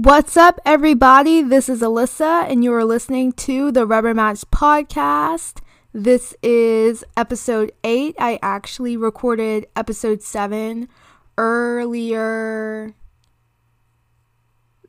[0.00, 1.42] What's up, everybody?
[1.42, 5.60] This is Alyssa, and you are listening to the Rubber Match Podcast.
[5.92, 8.14] This is episode 8.
[8.16, 10.88] I actually recorded episode 7
[11.36, 12.94] earlier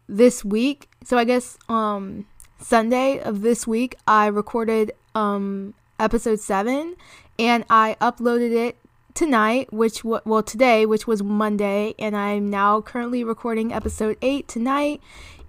[0.08, 0.88] this week.
[1.04, 2.28] So I guess um
[2.60, 6.96] Sunday of this week I recorded um episode 7
[7.40, 8.78] and I uploaded it
[9.20, 14.48] tonight, which w- well today, which was Monday, and I'm now currently recording episode 8
[14.48, 15.02] tonight.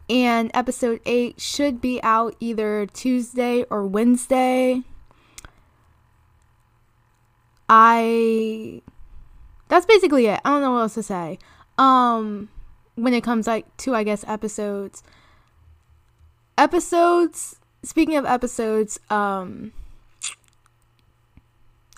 [0.09, 4.83] And episode 8 should be out either Tuesday or Wednesday.
[7.69, 8.83] I
[9.69, 10.41] that's basically it.
[10.45, 11.39] I don't know what else to say.
[11.79, 12.49] Um
[12.97, 15.05] when it comes like to I guess episodes.
[16.59, 19.71] Episodes speaking of episodes, um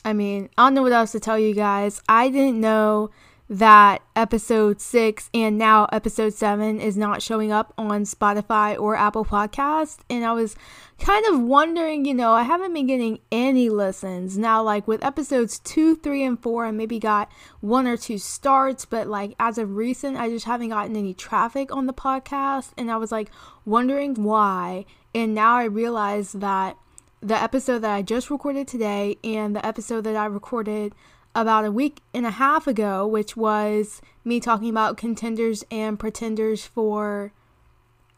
[0.04, 2.02] I mean, I don't know what else to tell you guys.
[2.08, 3.10] I didn't know
[3.52, 9.26] that episode 6 and now episode 7 is not showing up on Spotify or Apple
[9.26, 10.56] Podcast and I was
[10.98, 14.38] kind of wondering, you know, I haven't been getting any listens.
[14.38, 18.86] Now like with episodes 2, 3 and 4 I maybe got one or two starts,
[18.86, 22.90] but like as of recent I just haven't gotten any traffic on the podcast and
[22.90, 23.30] I was like
[23.66, 24.86] wondering why.
[25.14, 26.78] And now I realize that
[27.22, 30.92] the episode that I just recorded today and the episode that I recorded
[31.36, 36.66] about a week and a half ago, which was me talking about contenders and pretenders
[36.66, 37.32] for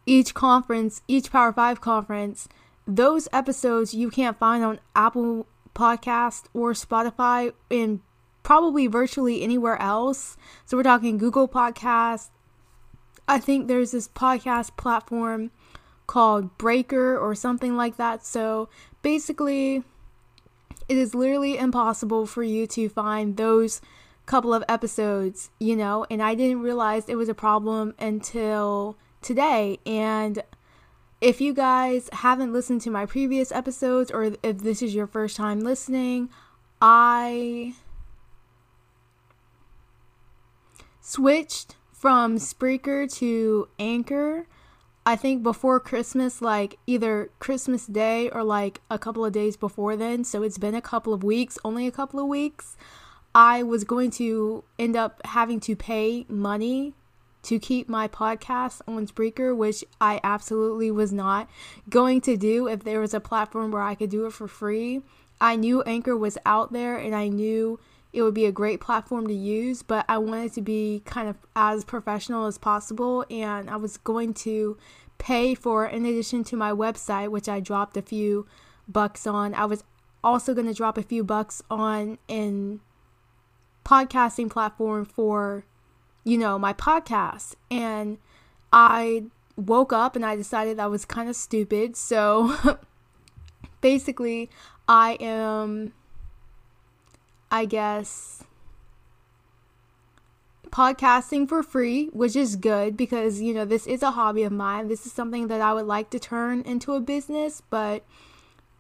[0.07, 2.49] each conference, each Power 5 conference.
[2.87, 8.01] Those episodes you can't find on Apple Podcast or Spotify and
[8.43, 10.39] probably virtually anywhere else.
[10.65, 12.31] So we're talking Google Podcast.
[13.29, 15.51] I think there's this podcast platform
[16.07, 18.25] called Breaker or something like that.
[18.25, 18.69] So
[19.05, 19.85] basically,
[20.89, 23.81] it is literally impossible for you to find those
[24.27, 29.79] couple of episodes, you know, and I didn't realize it was a problem until today.
[29.85, 30.43] And
[31.21, 35.37] if you guys haven't listened to my previous episodes or if this is your first
[35.37, 36.31] time listening,
[36.81, 37.75] I
[41.01, 44.47] switched from Spreaker to Anchor
[45.07, 49.97] I think before Christmas, like either Christmas Day or like a couple of days before
[49.97, 52.77] then, so it's been a couple of weeks, only a couple of weeks,
[53.35, 56.95] I was going to end up having to pay money
[57.43, 61.51] to keep my podcast on Spreaker, which I absolutely was not
[61.91, 65.03] going to do if there was a platform where I could do it for free.
[65.39, 67.79] I knew Anchor was out there and I knew
[68.15, 71.37] it would be a great platform to use, but I wanted to be kind of
[71.57, 74.79] as professional as possible and I was going to
[75.19, 78.47] pay for in addition to my website which I dropped a few
[78.87, 79.53] bucks on.
[79.55, 79.83] I was
[80.23, 82.81] also going to drop a few bucks on in
[83.85, 85.65] podcasting platform for
[86.23, 88.17] you know, my podcast and
[88.73, 89.25] I
[89.57, 91.97] woke up and I decided that was kind of stupid.
[91.97, 92.79] So
[93.81, 94.51] basically,
[94.89, 95.93] I am
[97.55, 98.43] I guess,
[100.71, 104.89] podcasting for free, which is good because, you know, this is a hobby of mine.
[104.89, 107.63] This is something that I would like to turn into a business.
[107.71, 108.05] But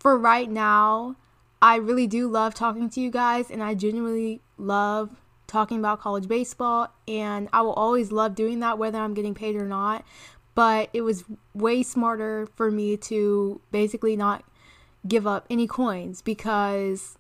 [0.01, 1.15] for right now,
[1.63, 6.27] I really do love talking to you guys and I genuinely love talking about college
[6.27, 6.89] baseball.
[7.07, 10.05] And I will always love doing that, whether I'm getting paid or not.
[10.57, 11.23] But it was
[11.55, 14.45] way smarter for me to basically not
[15.07, 17.19] give up any coins because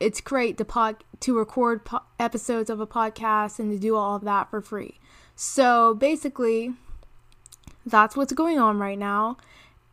[0.00, 4.16] it's great to pod to record po- episodes of a podcast and to do all
[4.16, 4.98] of that for free.
[5.34, 6.74] So basically,
[7.84, 9.36] that's what's going on right now.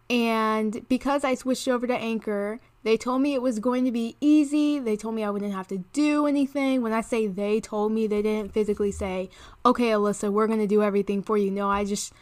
[0.09, 4.17] And because I switched over to Anchor, they told me it was going to be
[4.19, 4.77] easy.
[4.77, 6.81] They told me I wouldn't have to do anything.
[6.81, 9.29] When I say they told me, they didn't physically say,
[9.65, 12.13] "Okay, Alyssa, we're going to do everything for you." No, I just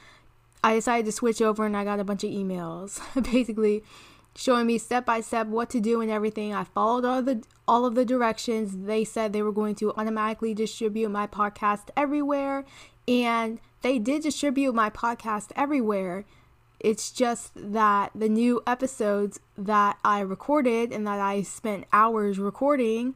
[0.63, 3.01] I decided to switch over and I got a bunch of emails.
[3.31, 3.83] Basically,
[4.35, 6.53] showing me step by step what to do and everything.
[6.53, 8.85] I followed all the all of the directions.
[8.85, 12.65] They said they were going to automatically distribute my podcast everywhere
[13.07, 16.25] and they did distribute my podcast everywhere.
[16.79, 23.15] It's just that the new episodes that I recorded and that I spent hours recording,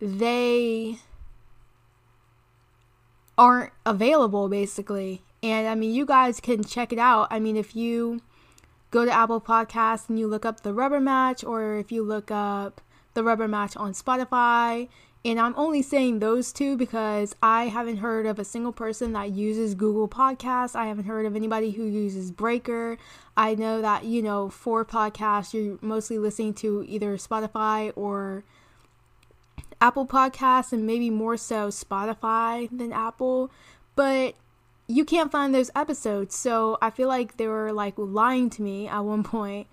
[0.00, 0.98] they
[3.36, 5.22] aren't available basically.
[5.42, 7.28] And I mean, you guys can check it out.
[7.30, 8.20] I mean, if you
[8.92, 12.30] go to Apple Podcasts and you look up the rubber match, or if you look
[12.30, 12.80] up
[13.14, 14.88] the rubber match on Spotify.
[15.24, 19.30] And I'm only saying those two because I haven't heard of a single person that
[19.30, 20.74] uses Google Podcasts.
[20.74, 22.98] I haven't heard of anybody who uses Breaker.
[23.36, 28.44] I know that, you know, for podcasts, you're mostly listening to either Spotify or
[29.80, 33.50] Apple Podcasts, and maybe more so Spotify than Apple.
[33.94, 34.34] But
[34.92, 36.36] you can't find those episodes.
[36.36, 39.66] So I feel like they were like lying to me at one point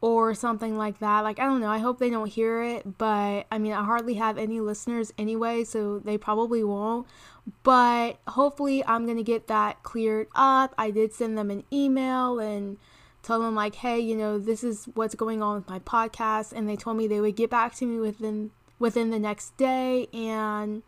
[0.00, 1.20] or something like that.
[1.20, 1.68] Like, I don't know.
[1.68, 5.64] I hope they don't hear it, but I mean, I hardly have any listeners anyway,
[5.64, 7.06] so they probably won't.
[7.64, 10.72] But hopefully, I'm going to get that cleared up.
[10.78, 12.78] I did send them an email and
[13.22, 16.52] tell them, like, hey, you know, this is what's going on with my podcast.
[16.52, 20.06] And they told me they would get back to me within within the next day
[20.14, 20.82] and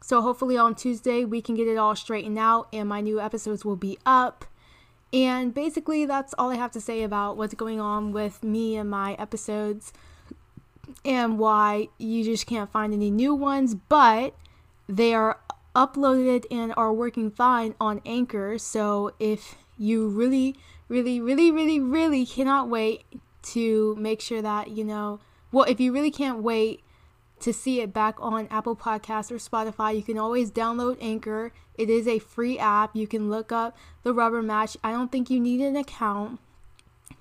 [0.00, 3.64] so hopefully on Tuesday we can get it all straightened out and my new episodes
[3.64, 4.44] will be up
[5.12, 8.90] and basically, that's all I have to say about what's going on with me and
[8.90, 9.92] my episodes
[11.04, 14.34] and why you just can't find any new ones, but
[14.86, 15.40] they are
[15.74, 18.58] uploaded and are working fine on Anchor.
[18.58, 20.56] So if you really,
[20.88, 23.04] really, really, really, really cannot wait
[23.42, 25.20] to make sure that, you know,
[25.52, 26.82] well, if you really can't wait
[27.40, 31.52] to see it back on Apple Podcasts or Spotify, you can always download Anchor.
[31.74, 32.94] It is a free app.
[32.94, 34.76] You can look up the rubber match.
[34.82, 36.40] I don't think you need an account.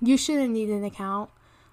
[0.02, 1.30] You shouldn't need an account,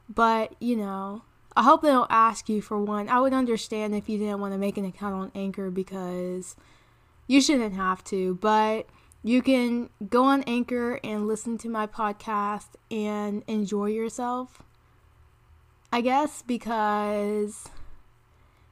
[0.08, 1.22] but you know,
[1.56, 3.08] I hope they don't ask you for one.
[3.08, 6.56] I would understand if you didn't want to make an account on Anchor because
[7.26, 8.86] you shouldn't have to, but
[9.22, 14.62] you can go on Anchor and listen to my podcast and enjoy yourself.
[15.92, 17.68] I guess because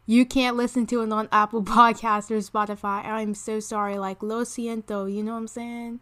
[0.07, 3.05] you can't listen to it on Apple Podcasts or Spotify.
[3.05, 3.99] I'm so sorry.
[3.99, 6.01] Like, lo siento, you know what I'm saying?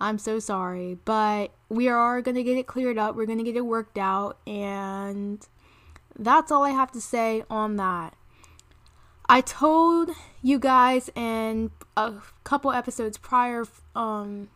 [0.00, 0.98] I'm so sorry.
[1.04, 3.16] But we are going to get it cleared up.
[3.16, 4.38] We're going to get it worked out.
[4.46, 5.46] And
[6.18, 8.14] that's all I have to say on that.
[9.26, 10.10] I told
[10.42, 12.14] you guys in a
[12.44, 13.64] couple episodes prior
[13.96, 14.48] um,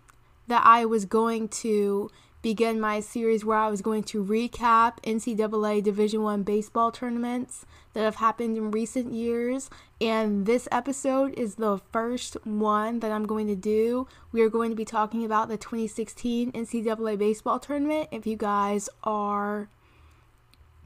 [0.46, 2.10] that I was going to
[2.42, 8.02] begin my series where I was going to recap NCAA Division One baseball tournaments that
[8.02, 9.68] have happened in recent years.
[10.00, 14.06] And this episode is the first one that I'm going to do.
[14.30, 18.08] We are going to be talking about the 2016 NCAA baseball tournament.
[18.12, 19.68] If you guys are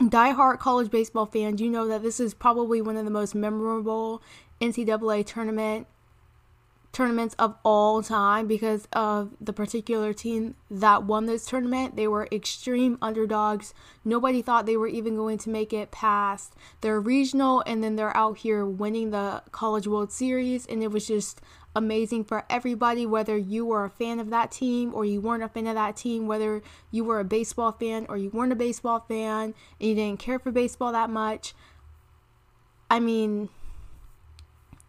[0.00, 4.22] diehard college baseball fans, you know that this is probably one of the most memorable
[4.60, 5.86] NCAA tournament
[6.92, 11.96] tournaments of all time because of the particular team that won this tournament.
[11.96, 13.72] They were extreme underdogs.
[14.04, 18.16] Nobody thought they were even going to make it past their regional, and then they're
[18.16, 21.40] out here winning the College World Series, and it was just
[21.74, 25.48] amazing for everybody, whether you were a fan of that team or you weren't a
[25.48, 29.00] fan of that team, whether you were a baseball fan or you weren't a baseball
[29.00, 31.54] fan and you didn't care for baseball that much.
[32.90, 33.48] I mean,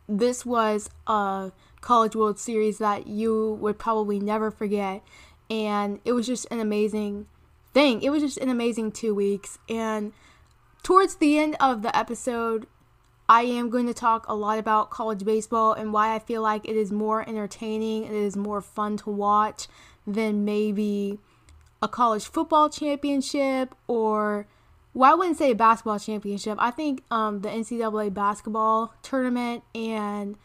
[0.09, 1.53] this was a
[1.83, 5.03] College World Series that you would probably never forget.
[5.50, 7.27] And it was just an amazing
[7.74, 8.01] thing.
[8.01, 9.59] It was just an amazing two weeks.
[9.69, 10.13] And
[10.81, 12.65] towards the end of the episode,
[13.30, 16.68] I am going to talk a lot about college baseball and why I feel like
[16.68, 19.68] it is more entertaining, it is more fun to watch
[20.07, 21.19] than maybe
[21.81, 24.47] a college football championship or
[24.94, 26.57] well, I wouldn't say a basketball championship.
[26.62, 30.38] I think um, the NCAA basketball tournament and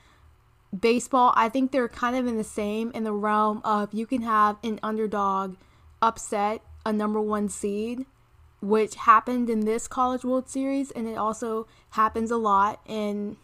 [0.76, 4.22] baseball, I think they're kind of in the same in the realm of you can
[4.22, 5.56] have an underdog
[6.02, 8.06] upset a number one seed,
[8.60, 13.36] which happened in this College World Series, and it also happens a lot in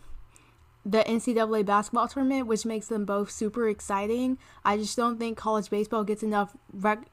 [0.84, 4.38] the NCAA basketball tournament, which makes them both super exciting.
[4.64, 7.08] I just don't think college baseball gets enough rec-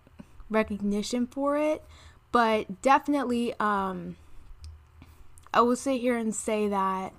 [0.49, 1.83] recognition for it,
[2.31, 4.17] but definitely, um,
[5.53, 7.13] I will sit here and say that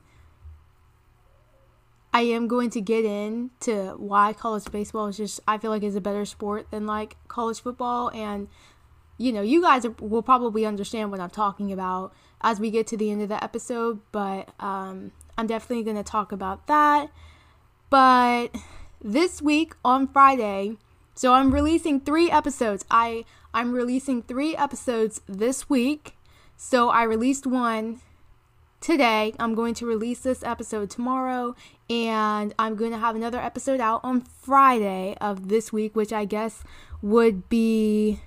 [2.12, 5.96] I am going to get into why college baseball is just I feel like is
[5.96, 8.10] a better sport than like college football.
[8.10, 8.48] And
[9.18, 12.96] you know you guys will probably understand what I'm talking about as we get to
[12.96, 14.00] the end of the episode.
[14.12, 17.10] But um, I'm definitely going to talk about that.
[17.88, 18.48] But
[19.02, 20.76] this week on Friday
[21.14, 22.84] so I'm releasing 3 episodes.
[22.90, 26.14] I I'm releasing 3 episodes this week.
[26.56, 28.00] So I released one
[28.82, 29.32] today.
[29.38, 31.54] I'm going to release this episode tomorrow,
[31.88, 36.26] and I'm going to have another episode out on Friday of this week, which I
[36.26, 36.62] guess
[37.00, 38.20] would be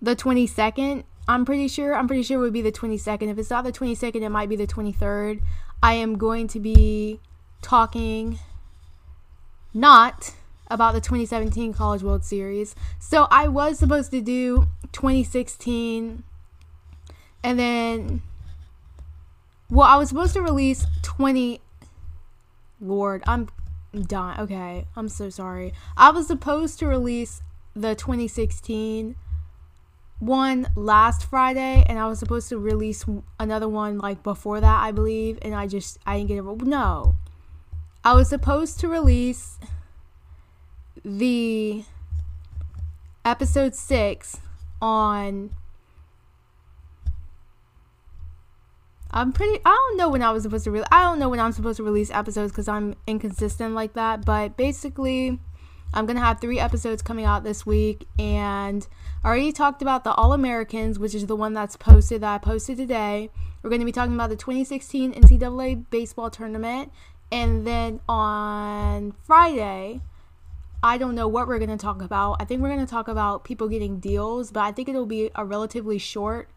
[0.00, 1.04] the 22nd.
[1.28, 1.94] I'm pretty sure.
[1.94, 3.28] I'm pretty sure it would be the 22nd.
[3.28, 5.42] If it's not the 22nd, it might be the 23rd.
[5.82, 7.20] I am going to be
[7.60, 8.38] talking
[9.74, 10.34] not
[10.68, 12.74] about the 2017 College World Series.
[12.98, 16.22] So I was supposed to do 2016
[17.42, 18.22] and then
[19.68, 21.60] well, I was supposed to release 20.
[22.80, 23.48] Lord, I'm
[24.06, 24.40] done.
[24.40, 25.72] Okay, I'm so sorry.
[25.96, 27.42] I was supposed to release
[27.74, 29.16] the 2016
[30.18, 33.04] one last Friday, and I was supposed to release
[33.38, 36.66] another one like before that, I believe, and I just I didn't get it.
[36.66, 37.16] No,
[38.04, 39.58] I was supposed to release
[41.04, 41.84] the
[43.24, 44.38] episode six
[44.80, 45.50] on.
[49.16, 49.58] I'm pretty.
[49.64, 50.70] I don't know when I was supposed to.
[50.70, 54.26] Re- I don't know when I'm supposed to release episodes because I'm inconsistent like that.
[54.26, 55.40] But basically,
[55.94, 58.86] I'm gonna have three episodes coming out this week, and
[59.24, 62.36] I already talked about the All Americans, which is the one that's posted that I
[62.36, 63.30] posted today.
[63.62, 66.92] We're gonna be talking about the 2016 NCAA baseball tournament,
[67.32, 70.02] and then on Friday,
[70.82, 72.36] I don't know what we're going to talk about.
[72.38, 75.30] I think we're going to talk about people getting deals, but I think it'll be
[75.34, 76.50] a relatively short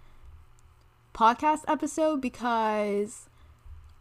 [1.13, 3.30] podcast episode because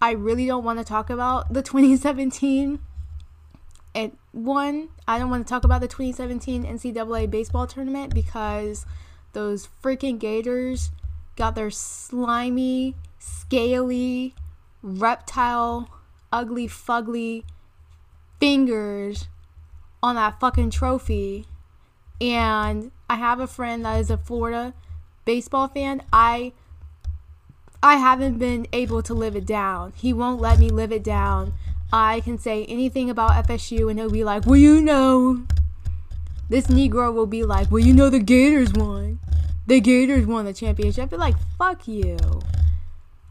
[0.00, 2.80] I really don't want to talk about the 2017
[3.94, 8.86] and one, I don't want to talk about the 2017 NCAA baseball tournament because
[9.32, 10.90] those freaking Gators
[11.36, 14.34] got their slimy, scaly,
[14.82, 15.88] reptile,
[16.30, 17.44] ugly, fugly
[18.38, 19.26] fingers
[20.02, 21.46] on that fucking trophy.
[22.20, 24.74] And I have a friend that is a Florida
[25.24, 26.02] baseball fan.
[26.12, 26.52] I
[27.82, 29.92] I haven't been able to live it down.
[29.96, 31.52] He won't let me live it down.
[31.92, 35.42] I can say anything about FSU and he'll be like, "Well, you know."
[36.48, 39.20] This Negro will be like, "Well, you know the Gators won.
[39.66, 42.18] The Gators won the championship." I'd be like, "Fuck you."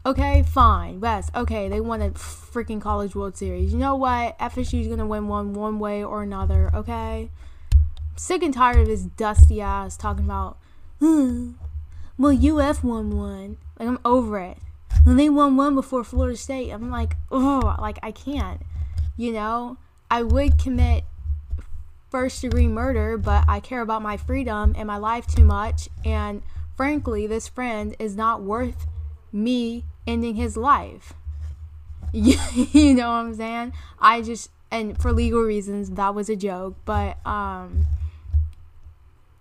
[0.06, 1.00] Okay, fine.
[1.00, 1.30] West.
[1.34, 3.72] Okay, they won a freaking College World Series.
[3.72, 4.38] You know what?
[4.38, 6.70] FSU's gonna win one one way or another.
[6.74, 7.30] Okay.
[7.74, 10.56] I'm sick and tired of his dusty ass talking about.
[11.00, 11.52] Hmm.
[12.16, 13.58] Well, UF won one.
[13.78, 14.58] Like I'm over it.
[15.06, 16.70] And they won one before Florida State.
[16.70, 18.62] I'm like, oh, like I can't.
[19.16, 19.78] You know,
[20.10, 21.04] I would commit
[22.10, 25.88] first degree murder, but I care about my freedom and my life too much.
[26.04, 26.42] And
[26.76, 28.86] frankly, this friend is not worth
[29.32, 31.12] me ending his life.
[32.12, 33.72] you know what I'm saying?
[34.00, 37.86] I just and for legal reasons that was a joke, but um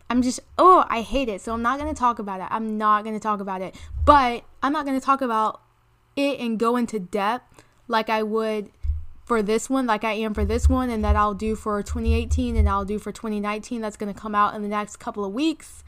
[0.09, 1.41] I'm just oh, I hate it.
[1.41, 2.47] So I'm not going to talk about it.
[2.49, 3.75] I'm not going to talk about it.
[4.05, 5.61] But I'm not going to talk about
[6.15, 8.71] it and go into depth like I would
[9.25, 12.55] for this one, like I am for this one, and that I'll do for 2018
[12.55, 13.81] and I'll do for 2019.
[13.81, 15.83] That's going to come out in the next couple of weeks.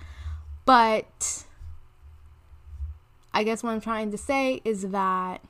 [0.65, 1.45] But
[3.33, 5.41] I guess what I'm trying to say is that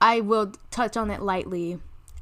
[0.00, 1.78] I will touch on it lightly.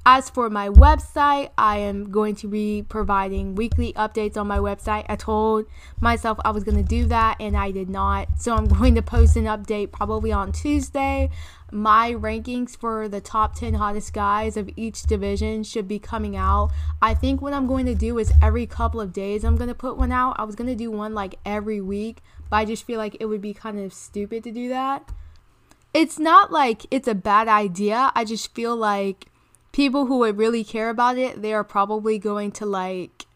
[0.07, 5.05] As for my website, I am going to be providing weekly updates on my website.
[5.11, 5.67] I told
[6.01, 8.29] myself I was going to do that and I did not.
[8.39, 11.29] So I'm going to post an update probably on Tuesday.
[11.71, 16.71] My rankings for the top 10 hottest guys of each division should be coming out.
[17.03, 19.75] I think what I'm going to do is every couple of days I'm going to
[19.75, 20.37] put one out.
[20.39, 23.27] I was going to do one like every week, but I just feel like it
[23.27, 25.11] would be kind of stupid to do that.
[25.93, 28.13] It's not like it's a bad idea.
[28.15, 29.27] I just feel like
[29.73, 33.27] people who would really care about it, they are probably going to like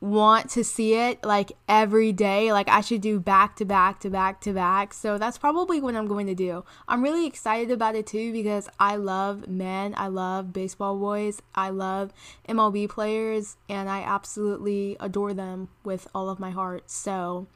[0.00, 2.52] want to see it like every day.
[2.52, 4.94] Like I should do back to back to back to back.
[4.94, 6.64] So that's probably what I'm going to do.
[6.86, 9.94] I'm really excited about it too because I love men.
[9.96, 11.42] I love baseball boys.
[11.54, 12.12] I love
[12.48, 16.90] MLB players and I absolutely adore them with all of my heart.
[16.90, 17.48] So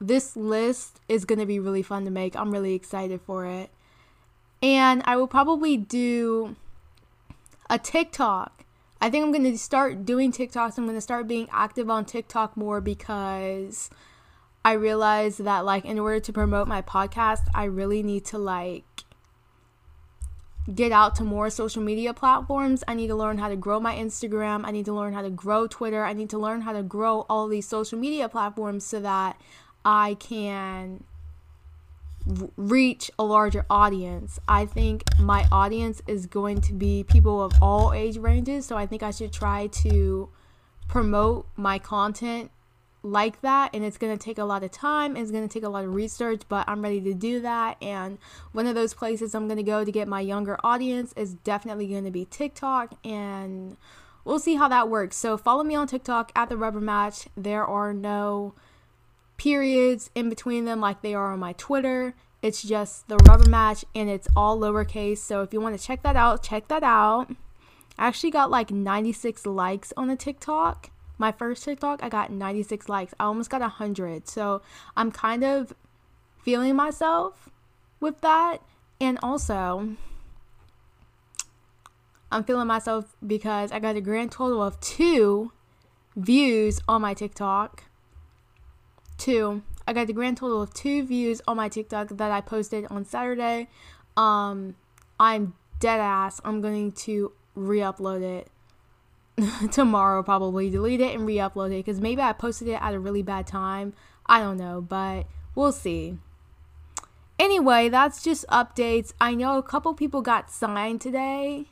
[0.00, 2.36] this list is going to be really fun to make.
[2.36, 3.70] I'm really excited for it.
[4.62, 6.54] And I will probably do
[7.72, 8.66] a TikTok.
[9.00, 10.76] I think I'm going to start doing TikToks.
[10.76, 13.88] I'm going to start being active on TikTok more because
[14.62, 18.84] I realize that like in order to promote my podcast, I really need to like
[20.72, 22.84] get out to more social media platforms.
[22.86, 24.66] I need to learn how to grow my Instagram.
[24.66, 26.04] I need to learn how to grow Twitter.
[26.04, 29.40] I need to learn how to grow all these social media platforms so that
[29.82, 31.04] I can
[32.56, 34.38] reach a larger audience.
[34.46, 38.86] I think my audience is going to be people of all age ranges, so I
[38.86, 40.28] think I should try to
[40.88, 42.50] promote my content
[43.02, 45.64] like that and it's going to take a lot of time it's going to take
[45.64, 48.16] a lot of research but i'm ready to do that and
[48.52, 51.88] one of those places i'm going to go to get my younger audience is definitely
[51.88, 53.76] going to be tiktok and
[54.24, 57.66] we'll see how that works so follow me on tiktok at the rubber match there
[57.66, 58.54] are no
[59.42, 62.14] periods in between them like they are on my Twitter.
[62.42, 65.18] It's just the rubber match and it's all lowercase.
[65.18, 67.28] So if you want to check that out, check that out.
[67.98, 70.90] I actually got like 96 likes on the TikTok.
[71.18, 73.14] My first TikTok, I got 96 likes.
[73.18, 74.28] I almost got 100.
[74.28, 74.62] So
[74.96, 75.72] I'm kind of
[76.44, 77.48] feeling myself
[77.98, 78.58] with that.
[79.00, 79.96] And also,
[82.30, 85.50] I'm feeling myself because I got a grand total of two
[86.14, 87.82] views on my TikTok
[89.18, 89.62] two.
[89.86, 93.04] I got the grand total of two views on my TikTok that I posted on
[93.04, 93.68] Saturday.
[94.16, 94.76] Um,
[95.18, 96.40] I'm dead ass.
[96.44, 98.48] I'm going to re-upload it.
[99.72, 103.22] tomorrow probably delete it and re-upload it because maybe I posted it at a really
[103.22, 103.94] bad time.
[104.26, 106.18] I don't know, but we'll see.
[107.38, 109.12] Anyway, that's just updates.
[109.20, 111.66] I know a couple people got signed today.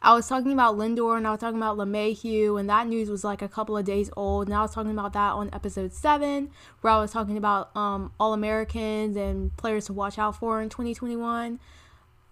[0.00, 3.24] I was talking about Lindor and I was talking about LeMahieu, and that news was
[3.24, 4.46] like a couple of days old.
[4.46, 6.50] And I was talking about that on episode seven,
[6.80, 10.68] where I was talking about um, All Americans and players to watch out for in
[10.68, 11.58] 2021,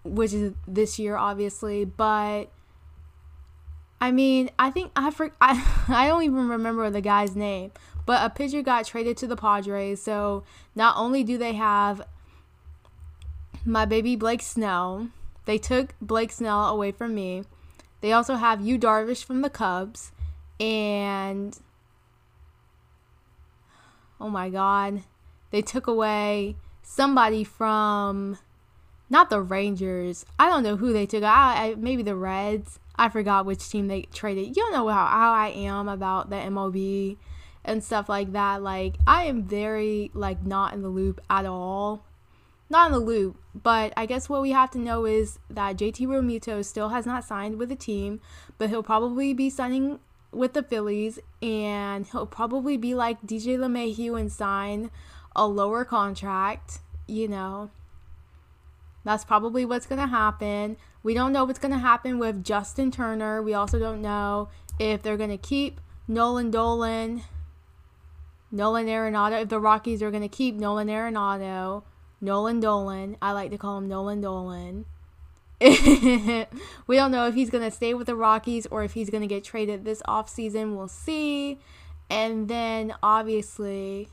[0.05, 1.83] which is this year, obviously.
[1.83, 2.45] But
[3.99, 7.71] I mean, I think I for, I I don't even remember the guy's name,
[8.05, 10.01] but a pitcher got traded to the Padres.
[10.01, 12.01] So not only do they have
[13.65, 15.09] my baby Blake Snell,
[15.43, 17.43] they took Blake Snell away from me.
[18.01, 20.11] They also have Yu Darvish from the Cubs,
[20.59, 21.57] and
[24.19, 25.03] oh my God,
[25.51, 28.37] they took away somebody from
[29.09, 30.25] not the Rangers.
[30.37, 31.23] I don't know who they took.
[31.23, 32.79] I, I maybe the Reds.
[32.95, 34.47] I forgot which team they traded.
[34.47, 37.17] You don't know how, how I am about the MLB
[37.63, 38.63] and stuff like that.
[38.63, 42.03] Like I am very like not in the loop at all.
[42.69, 46.05] Not in the loop, but I guess what we have to know is that JT
[46.07, 48.19] Realmuto still has not signed with the team,
[48.57, 49.99] but he'll probably be signing
[50.31, 54.91] with the Phillies and he'll probably be like DJ LeMahieu and sign
[55.35, 57.69] a lower contract, you know.
[59.05, 60.75] That's probably what's going to happen.
[61.01, 63.41] We don't know what's going to happen with Justin Turner.
[63.41, 67.23] We also don't know if they're going to keep Nolan Dolan,
[68.51, 71.83] Nolan Arenado, if the Rockies are going to keep Nolan Arenado,
[72.21, 73.17] Nolan Dolan.
[73.21, 74.85] I like to call him Nolan Dolan.
[75.61, 79.21] we don't know if he's going to stay with the Rockies or if he's going
[79.21, 80.75] to get traded this offseason.
[80.75, 81.59] We'll see.
[82.09, 84.09] And then obviously,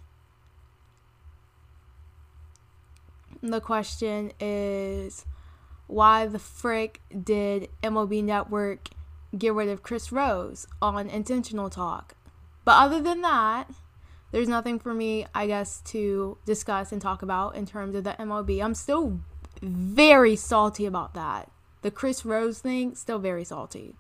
[3.43, 5.27] the question is
[5.87, 8.89] why the frick did MLB Network
[9.37, 12.15] get rid of Chris Rose on Intentional Talk?
[12.65, 13.71] But other than that,
[14.35, 18.17] there's nothing for me, I guess, to discuss and talk about in terms of the
[18.19, 18.65] MLB.
[18.65, 19.21] I'm still
[19.63, 21.53] very salty about that.
[21.83, 23.95] The Chris Rose thing, still very salty.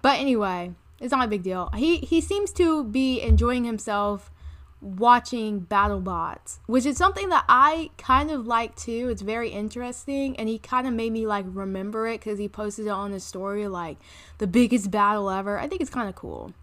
[0.00, 1.68] But anyway, it's not a big deal.
[1.76, 4.32] He he seems to be enjoying himself
[4.80, 9.10] watching BattleBots, which is something that I kind of like too.
[9.10, 12.86] It's very interesting, and he kind of made me like remember it because he posted
[12.86, 13.98] it on his story, like
[14.38, 15.58] the biggest battle ever.
[15.58, 16.54] I think it's kind of cool,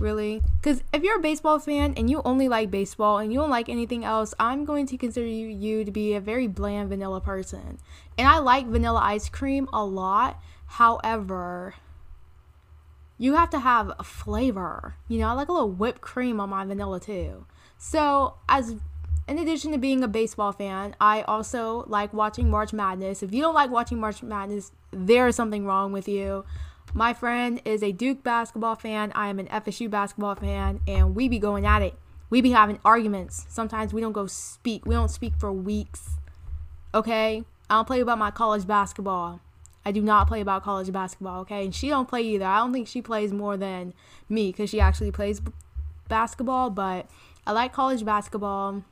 [0.00, 0.42] really.
[0.60, 3.68] Because if you're a baseball fan and you only like baseball and you don't like
[3.68, 7.78] anything else, I'm going to consider you, you to be a very bland vanilla person.
[8.18, 10.40] And I like vanilla ice cream a lot.
[10.66, 11.74] However,
[13.18, 14.96] you have to have a flavor.
[15.08, 17.46] You know, I like a little whipped cream on my vanilla too.
[17.78, 18.76] So, as
[19.28, 23.22] in addition to being a baseball fan, I also like watching March Madness.
[23.22, 26.44] If you don't like watching March Madness, there is something wrong with you.
[26.96, 29.12] My friend is a Duke basketball fan.
[29.14, 31.94] I am an FSU basketball fan, and we be going at it.
[32.30, 33.44] We be having arguments.
[33.50, 34.86] Sometimes we don't go speak.
[34.86, 36.12] We don't speak for weeks.
[36.94, 37.44] Okay?
[37.68, 39.42] I don't play about my college basketball.
[39.84, 41.66] I do not play about college basketball, okay?
[41.66, 42.46] And she don't play either.
[42.46, 43.92] I don't think she plays more than
[44.30, 45.52] me cuz she actually plays b-
[46.08, 47.10] basketball, but
[47.46, 48.84] I like college basketball.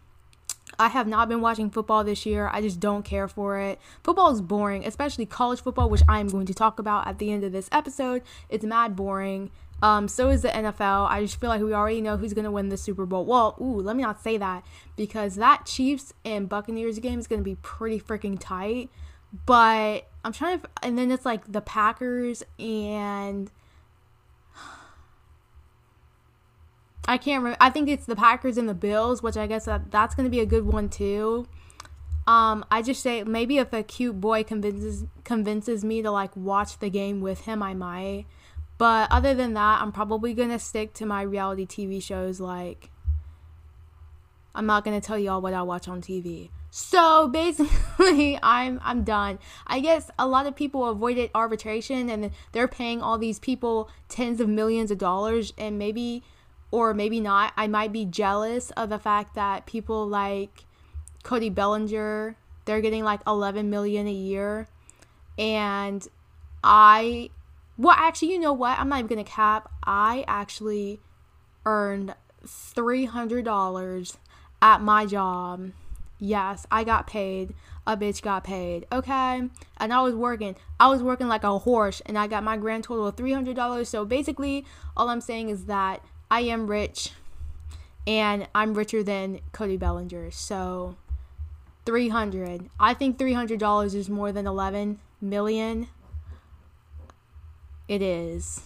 [0.79, 2.49] I have not been watching football this year.
[2.53, 3.81] I just don't care for it.
[4.03, 7.33] Football is boring, especially college football, which I am going to talk about at the
[7.33, 8.23] end of this episode.
[8.49, 9.51] It's mad boring.
[9.83, 11.09] Um, so is the NFL.
[11.11, 13.25] I just feel like we already know who's going to win the Super Bowl.
[13.25, 14.65] Well, ooh, let me not say that
[14.97, 18.89] because that Chiefs and Buccaneers game is going to be pretty freaking tight.
[19.47, 23.51] But I'm trying to, and then it's like the Packers and
[27.07, 27.59] I can't remember.
[27.61, 30.31] I think it's the Packers and the Bills, which I guess that that's going to
[30.31, 31.47] be a good one too.
[32.27, 36.79] Um, I just say maybe if a cute boy convinces convinces me to like watch
[36.79, 38.25] the game with him, I might.
[38.79, 42.41] But other than that, I'm probably gonna stick to my reality TV shows.
[42.41, 42.91] Like,
[44.55, 46.49] I'm not gonna tell y'all what I watch on TV.
[46.71, 49.39] So basically, I'm I'm done.
[49.67, 54.41] I guess a lot of people avoided arbitration, and they're paying all these people tens
[54.41, 56.25] of millions of dollars, and maybe
[56.75, 57.53] or maybe not.
[57.57, 60.65] I might be jealous of the fact that people like
[61.23, 64.67] Cody Bellinger, they're getting like 11 million a year.
[65.39, 66.07] And
[66.65, 67.31] I
[67.79, 68.77] well actually you know what?
[68.77, 69.71] I'm not even going to cap.
[69.85, 70.99] I actually
[71.65, 74.17] earned $300
[74.61, 75.71] at my job.
[76.19, 77.55] Yes, I got paid.
[77.87, 78.87] A bitch got paid.
[78.91, 79.43] Okay?
[79.77, 80.57] And I was working.
[80.81, 83.87] I was working like a horse and I got my grand total of $300.
[83.87, 84.65] So basically,
[84.97, 87.13] all I'm saying is that I am rich
[88.07, 90.31] and I'm richer than Cody Bellinger.
[90.31, 90.97] So
[91.87, 92.71] 300.
[92.81, 95.89] I think $300 is more than 11 million.
[97.89, 98.63] it is.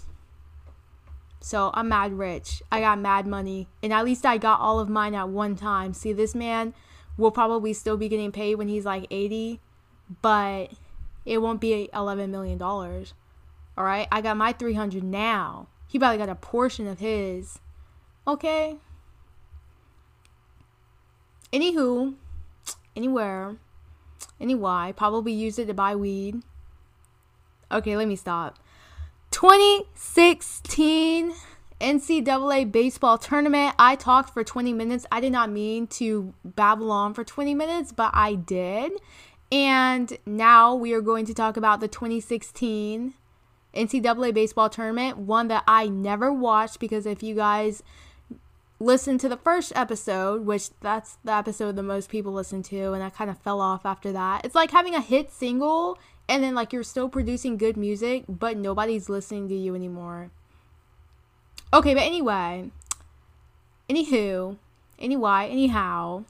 [1.40, 2.62] So I'm mad rich.
[2.70, 3.68] I got mad money.
[3.82, 5.94] And at least I got all of mine at one time.
[5.94, 6.74] See, this man
[7.16, 9.60] will probably still be getting paid when he's like 80,
[10.22, 10.72] but
[11.24, 12.60] it won't be $11 million.
[12.62, 13.04] All
[13.76, 14.08] right.
[14.12, 15.68] I got my 300 now.
[15.88, 17.58] He probably got a portion of his.
[18.26, 18.76] Okay.
[21.50, 22.14] Anywho,
[22.94, 23.56] anywhere,
[24.38, 26.42] anyway, probably used it to buy weed.
[27.72, 28.58] Okay, let me stop.
[29.30, 31.32] 2016
[31.80, 33.74] NCAA baseball tournament.
[33.78, 35.06] I talked for 20 minutes.
[35.10, 38.92] I did not mean to babble on for 20 minutes, but I did.
[39.50, 43.14] And now we are going to talk about the 2016
[43.74, 47.82] NCAA baseball tournament, one that I never watched because if you guys
[48.80, 53.02] listen to the first episode, which that's the episode that most people listen to, and
[53.02, 54.44] I kind of fell off after that.
[54.44, 58.56] It's like having a hit single and then like you're still producing good music, but
[58.56, 60.30] nobody's listening to you anymore.
[61.72, 62.70] Okay, but anyway,
[63.88, 64.56] anywho,
[64.98, 66.24] anyway, anyhow,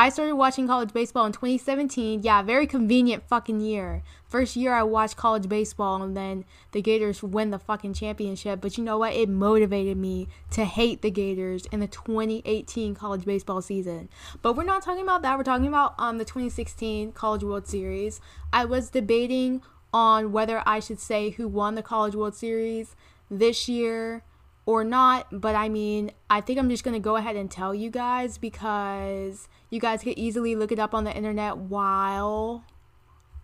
[0.00, 2.22] I started watching college baseball in 2017.
[2.22, 4.02] Yeah, very convenient fucking year.
[4.24, 8.62] First year I watched college baseball and then the Gators win the fucking championship.
[8.62, 9.12] But you know what?
[9.12, 14.08] It motivated me to hate the Gators in the 2018 college baseball season.
[14.40, 15.36] But we're not talking about that.
[15.36, 18.22] We're talking about um the 2016 College World Series.
[18.54, 19.60] I was debating
[19.92, 22.96] on whether I should say who won the College World Series
[23.30, 24.22] this year
[24.64, 27.74] or not, but I mean, I think I'm just going to go ahead and tell
[27.74, 32.64] you guys because you guys could easily look it up on the internet while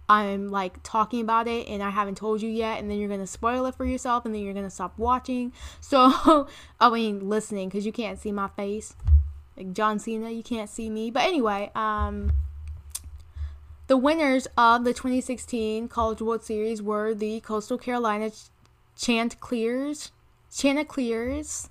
[0.08, 3.26] I'm like talking about it and I haven't told you yet, and then you're gonna
[3.26, 5.52] spoil it for yourself, and then you're gonna stop watching.
[5.80, 6.48] So,
[6.80, 8.94] I mean, listening because you can't see my face,
[9.56, 11.10] like John Cena, you can't see me.
[11.10, 12.32] But anyway, um,
[13.86, 18.32] the winners of the 2016 College World Series were the Coastal Carolina
[18.96, 20.10] Chanticleers.
[20.52, 21.70] Chanticleers.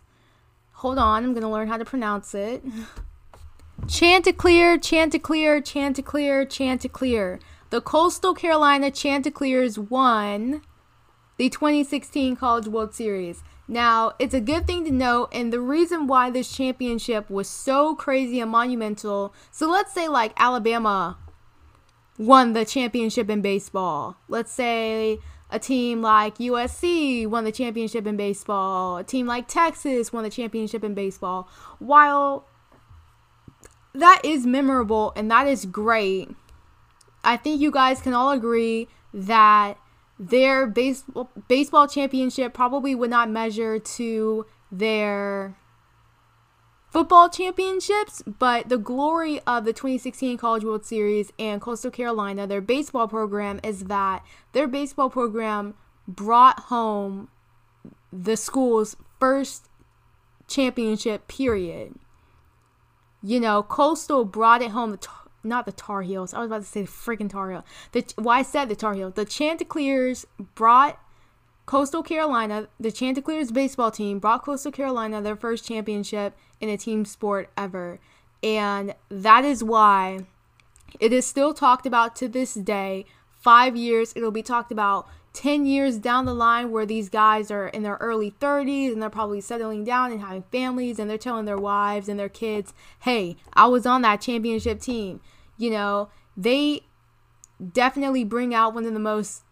[0.74, 2.64] Hold on, I'm gonna learn how to pronounce it.
[3.88, 7.40] Chanticleer, Chanticleer, Chanticleer, Chanticleer.
[7.70, 10.62] The Coastal Carolina Chanticleers won
[11.38, 13.44] the 2016 College World Series.
[13.68, 17.96] Now, it's a good thing to note, and the reason why this championship was so
[17.96, 19.34] crazy and monumental.
[19.52, 21.18] So, let's say, like, Alabama
[22.18, 24.18] won the championship in baseball.
[24.28, 28.98] Let's say a team like USC won the championship in baseball.
[28.98, 31.50] A team like Texas won the championship in baseball.
[31.80, 32.48] While
[34.00, 36.30] that is memorable and that is great.
[37.24, 39.78] I think you guys can all agree that
[40.20, 45.58] their baseball baseball championship probably would not measure to their
[46.90, 52.62] football championships, but the glory of the 2016 College World Series and Coastal Carolina, their
[52.62, 55.74] baseball program is that their baseball program
[56.08, 57.28] brought home
[58.14, 59.68] the school's first
[60.48, 61.96] championship period.
[63.26, 64.92] You know, Coastal brought it home.
[64.92, 66.32] The tar- not the Tar Heels.
[66.32, 67.64] I was about to say the freaking Tar Heels.
[67.92, 69.16] The why I said the Tar Heels.
[69.16, 71.00] The Chanticleers brought
[71.66, 72.68] Coastal Carolina.
[72.80, 78.00] The Chanticleers baseball team brought Coastal Carolina their first championship in a team sport ever,
[78.44, 80.20] and that is why
[81.00, 83.06] it is still talked about to this day.
[83.42, 87.68] Five years, it'll be talked about 10 years down the line where these guys are
[87.68, 91.46] in their early 30s and they're probably settling down and having families and they're telling
[91.46, 95.20] their wives and their kids, hey, I was on that championship team.
[95.58, 96.82] You know, they
[97.74, 99.44] definitely bring out one of the most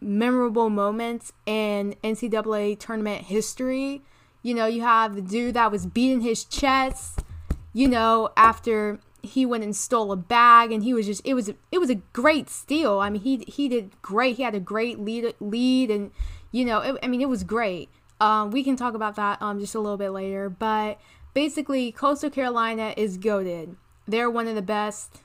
[0.00, 4.02] memorable moments in NCAA tournament history.
[4.42, 7.24] You know, you have the dude that was beating his chest,
[7.72, 11.50] you know, after he went and stole a bag and he was just it was
[11.70, 12.98] it was a great steal.
[12.98, 14.36] I mean he he did great.
[14.36, 16.10] He had a great lead lead and
[16.50, 17.88] you know it, i mean it was great.
[18.20, 20.98] Um, we can talk about that um, just a little bit later but
[21.34, 23.76] basically coastal carolina is goaded.
[24.06, 25.22] They're one of the best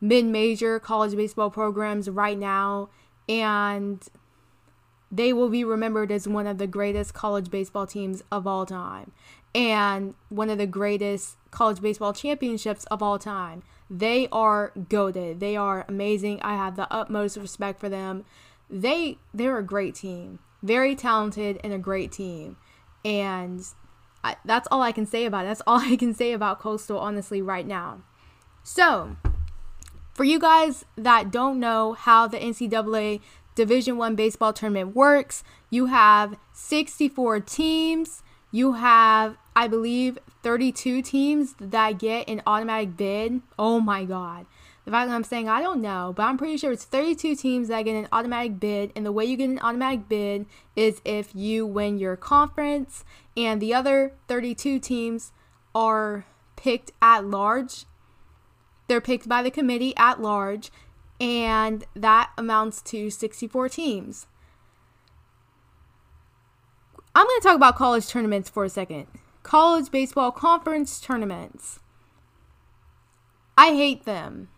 [0.00, 2.88] mid-major college baseball programs right now
[3.28, 4.08] and
[5.12, 9.12] they will be remembered as one of the greatest college baseball teams of all time
[9.54, 13.62] and one of the greatest college baseball championships of all time.
[13.90, 15.40] They are goaded.
[15.40, 16.40] They are amazing.
[16.42, 18.24] I have the utmost respect for them.
[18.70, 20.38] They they're a great team.
[20.62, 22.56] Very talented and a great team.
[23.04, 23.62] And
[24.24, 25.48] I, that's all I can say about it.
[25.48, 28.02] That's all I can say about Coastal honestly right now.
[28.62, 29.16] So,
[30.14, 33.20] for you guys that don't know how the NCAA
[33.54, 38.22] Division 1 baseball tournament works, you have 64 teams.
[38.52, 43.42] You have I believe 32 teams that get an automatic bid.
[43.58, 44.46] Oh my god.
[44.84, 47.68] The fact that I'm saying I don't know, but I'm pretty sure it's 32 teams
[47.68, 48.92] that get an automatic bid.
[48.94, 53.04] And the way you get an automatic bid is if you win your conference,
[53.36, 55.32] and the other 32 teams
[55.74, 57.86] are picked at large.
[58.88, 60.70] They're picked by the committee at large,
[61.20, 64.26] and that amounts to 64 teams.
[67.14, 69.06] I'm going to talk about college tournaments for a second.
[69.42, 71.80] College baseball conference tournaments.
[73.56, 74.48] I hate them.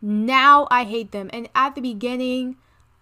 [0.00, 1.28] Now I hate them.
[1.32, 2.56] And at the beginning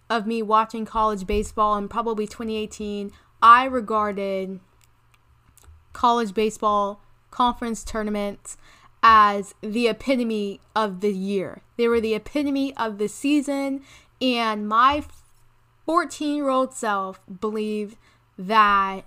[0.09, 4.59] of me watching college baseball in probably 2018, I regarded
[5.91, 8.57] college baseball conference tournaments
[9.03, 11.61] as the epitome of the year.
[11.77, 13.81] They were the epitome of the season.
[14.21, 15.03] And my
[15.85, 17.97] 14 year old self believed
[18.37, 19.01] that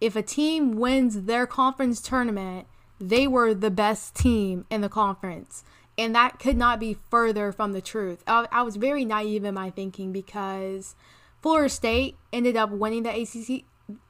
[0.00, 2.66] if a team wins their conference tournament,
[3.00, 5.64] they were the best team in the conference.
[5.98, 8.22] And that could not be further from the truth.
[8.26, 10.94] I, I was very naive in my thinking because
[11.42, 13.64] Florida State ended up winning the ACC.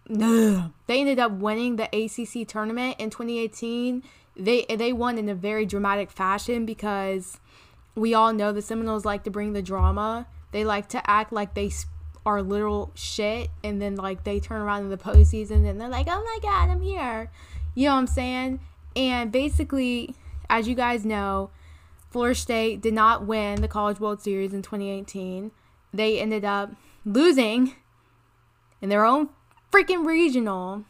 [0.09, 4.03] No, they ended up winning the ACC tournament in 2018.
[4.37, 7.39] They they won in a very dramatic fashion because
[7.95, 10.27] we all know the Seminoles like to bring the drama.
[10.53, 11.71] They like to act like they
[12.25, 16.07] are literal shit, and then like they turn around in the postseason and they're like,
[16.09, 17.31] "Oh my god, I'm here,"
[17.75, 18.61] you know what I'm saying?
[18.95, 20.15] And basically,
[20.49, 21.51] as you guys know,
[22.11, 25.51] Florida State did not win the College World Series in 2018.
[25.95, 26.73] They ended up
[27.05, 27.75] losing
[28.81, 29.31] in their own
[29.73, 30.85] freaking regional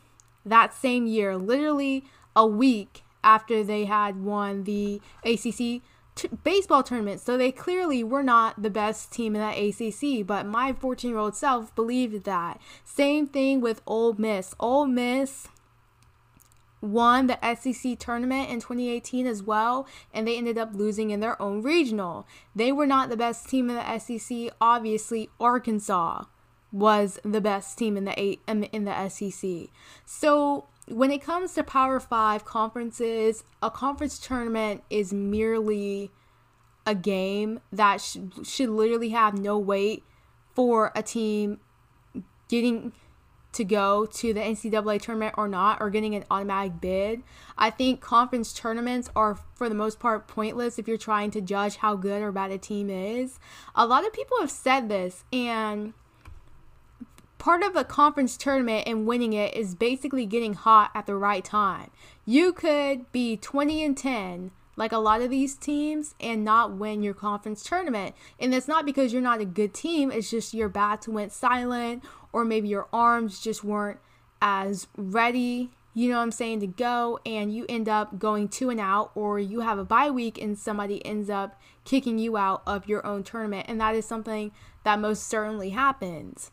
[0.45, 5.83] that same year, literally a week after they had won the ACC
[6.15, 7.21] t- baseball tournament.
[7.21, 11.19] So they clearly were not the best team in that ACC, but my 14 year
[11.19, 12.61] old self believed that.
[12.85, 14.55] Same thing with Ole Miss.
[14.61, 15.49] Ole Miss
[16.81, 21.41] won the SEC tournament in 2018 as well, and they ended up losing in their
[21.41, 22.27] own regional.
[22.55, 24.53] They were not the best team in the SEC.
[24.61, 26.25] Obviously, Arkansas
[26.73, 29.69] was the best team in the eight in the SEC.
[30.05, 36.11] So when it comes to Power Five conferences, a conference tournament is merely
[36.85, 40.03] a game that sh- should literally have no weight
[40.55, 41.61] for a team
[42.49, 42.93] getting
[43.53, 47.23] to go to the NCAA tournament or not, or getting an automatic bid.
[47.57, 51.77] I think conference tournaments are, for the most part, pointless if you're trying to judge
[51.77, 53.39] how good or bad a team is.
[53.75, 55.93] A lot of people have said this, and
[57.43, 61.45] part of a conference tournament and winning it is basically getting hot at the right
[61.45, 61.91] time.
[62.25, 67.03] You could be 20 and 10 like a lot of these teams and not win
[67.03, 68.15] your conference tournament.
[68.39, 72.05] And it's not because you're not a good team, it's just your bats went silent
[72.33, 73.99] or maybe your arms just weren't
[74.41, 78.71] as ready, you know what I'm saying, to go and you end up going two
[78.71, 82.63] and out or you have a bye week and somebody ends up kicking you out
[82.69, 83.67] of your own tournament.
[83.69, 84.53] And that is something
[84.85, 86.53] that most certainly happens.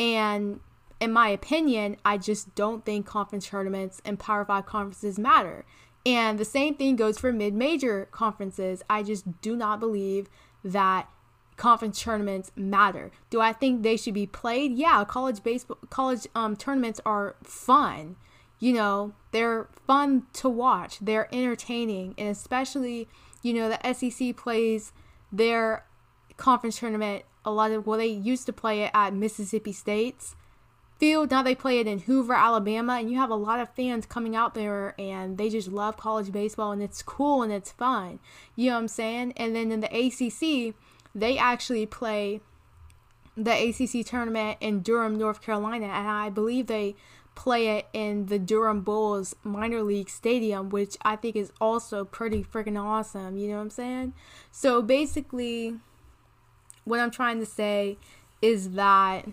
[0.00, 0.60] And
[0.98, 5.64] in my opinion, I just don't think conference tournaments and Power 5 conferences matter.
[6.06, 8.82] And the same thing goes for mid major conferences.
[8.88, 10.28] I just do not believe
[10.64, 11.08] that
[11.56, 13.10] conference tournaments matter.
[13.28, 14.72] Do I think they should be played?
[14.72, 18.16] Yeah, college baseball college um tournaments are fun.
[18.58, 20.98] You know, they're fun to watch.
[21.00, 23.08] They're entertaining and especially,
[23.42, 24.92] you know, the SEC plays
[25.30, 25.84] their
[26.38, 30.34] conference tournament a lot of well they used to play it at Mississippi State's
[30.98, 34.04] field now they play it in Hoover Alabama and you have a lot of fans
[34.04, 38.18] coming out there and they just love college baseball and it's cool and it's fun
[38.56, 40.74] you know what I'm saying and then in the ACC
[41.14, 42.40] they actually play
[43.36, 46.96] the ACC tournament in Durham North Carolina and I believe they
[47.34, 52.44] play it in the Durham Bulls minor league stadium, which I think is also pretty
[52.44, 53.36] freaking awesome.
[53.36, 54.12] You know what I'm saying?
[54.50, 55.76] So basically,
[56.84, 57.98] what I'm trying to say
[58.42, 59.26] is that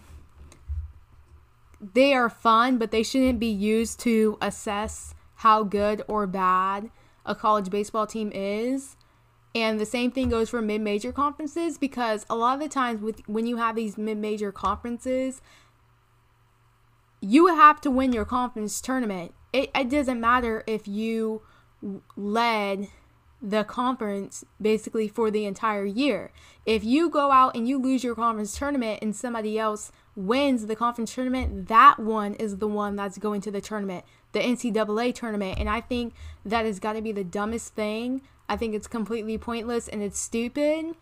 [1.93, 6.89] they are fun, but they shouldn't be used to assess how good or bad
[7.25, 8.95] a college baseball team is.
[9.53, 13.21] And the same thing goes for mid-major conferences because a lot of the times with
[13.27, 15.41] when you have these mid-major conferences,
[17.21, 19.33] you have to win your conference tournament.
[19.53, 21.41] It, it doesn't matter if you
[22.15, 22.89] led
[23.41, 26.31] the conference basically for the entire year.
[26.65, 30.75] If you go out and you lose your conference tournament and somebody else wins the
[30.75, 35.59] conference tournament, that one is the one that's going to the tournament, the NCAA tournament.
[35.59, 38.21] And I think that has got to be the dumbest thing.
[38.49, 40.95] I think it's completely pointless and it's stupid.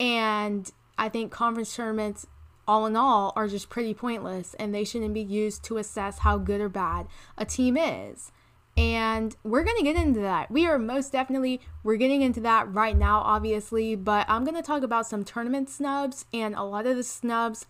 [0.00, 2.26] And I think conference tournaments,
[2.66, 6.38] all in all, are just pretty pointless and they shouldn't be used to assess how
[6.38, 7.06] good or bad
[7.38, 8.32] a team is.
[8.76, 10.50] And we're to get into that.
[10.50, 14.82] We are most definitely we're getting into that right now obviously, but I'm to talk
[14.82, 17.66] about some tournament snubs and a lot of the snubs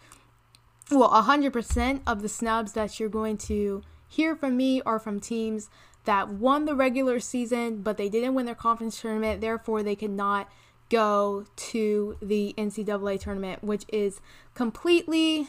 [0.91, 5.71] well, 100% of the snubs that you're going to hear from me are from teams
[6.05, 9.41] that won the regular season, but they didn't win their conference tournament.
[9.41, 10.51] Therefore, they cannot
[10.91, 14.21] go to the NCAA tournament, which is
[14.55, 15.49] completely.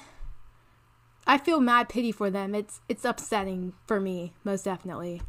[1.25, 2.53] I feel mad pity for them.
[2.53, 5.21] It's it's upsetting for me, most definitely.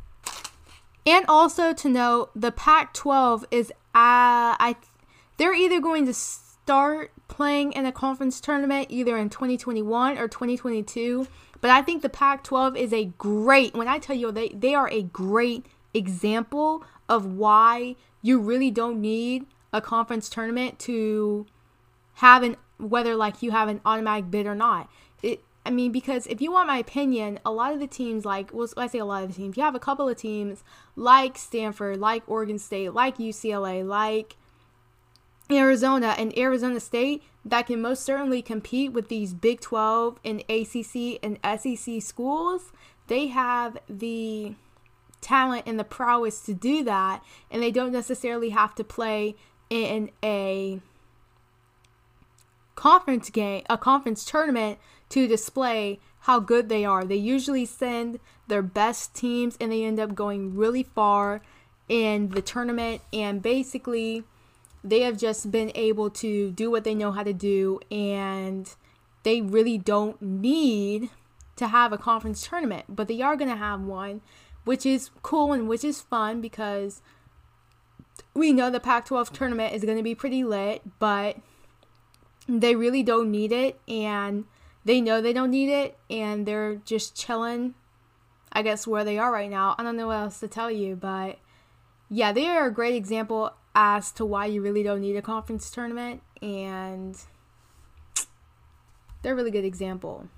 [1.06, 4.76] And also to note, the Pac-12 is uh, I
[5.36, 11.26] they're either going to start playing in a conference tournament either in 2021 or 2022.
[11.60, 14.74] But I think the Pac 12 is a great, when I tell you, they, they
[14.74, 21.46] are a great example of why you really don't need a conference tournament to
[22.14, 24.88] have an, whether like you have an automatic bid or not.
[25.66, 28.68] I mean, because if you want my opinion, a lot of the teams, like, well,
[28.77, 30.62] I say a lot of the teams, you have a couple of teams
[30.94, 34.37] like Stanford, like Oregon State, like UCLA, like
[35.50, 41.18] Arizona and Arizona State that can most certainly compete with these Big 12 and ACC
[41.22, 42.72] and SEC schools.
[43.07, 44.55] They have the
[45.20, 49.37] talent and the prowess to do that, and they don't necessarily have to play
[49.68, 50.81] in a
[52.74, 54.79] conference game, a conference tournament
[55.14, 57.05] to display how good they are.
[57.05, 61.40] They usually send their best teams and they end up going really far
[61.88, 63.00] in the tournament.
[63.12, 64.24] And basically
[64.83, 67.79] they have just been able to do what they know how to do.
[67.92, 68.68] And
[69.22, 71.11] they really don't need
[71.55, 74.20] to have a conference tournament, but they are going to have one,
[74.64, 77.03] which is cool and which is fun because
[78.35, 81.37] we know the Pac 12 tournament is going to be pretty lit, but
[82.48, 83.79] they really don't need it.
[83.87, 84.46] And
[84.85, 87.75] they know they don't need it and they're just chilling,
[88.53, 89.75] I guess, where they are right now.
[89.79, 91.38] I don't know what else to tell you, but
[92.11, 95.70] yeah, they are a great example as to why you really don't need a conference
[95.70, 97.18] tournament, and
[99.23, 100.29] they're a really good example.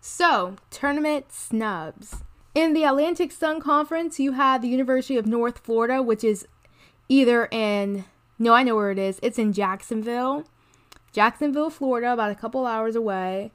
[0.00, 2.24] So, tournament snubs.
[2.54, 6.46] In the Atlantic Sun Conference, you had the University of North Florida, which is
[7.08, 8.04] either in,
[8.38, 9.20] no, I know where it is.
[9.22, 10.44] It's in Jacksonville,
[11.12, 13.52] Jacksonville, Florida, about a couple hours away.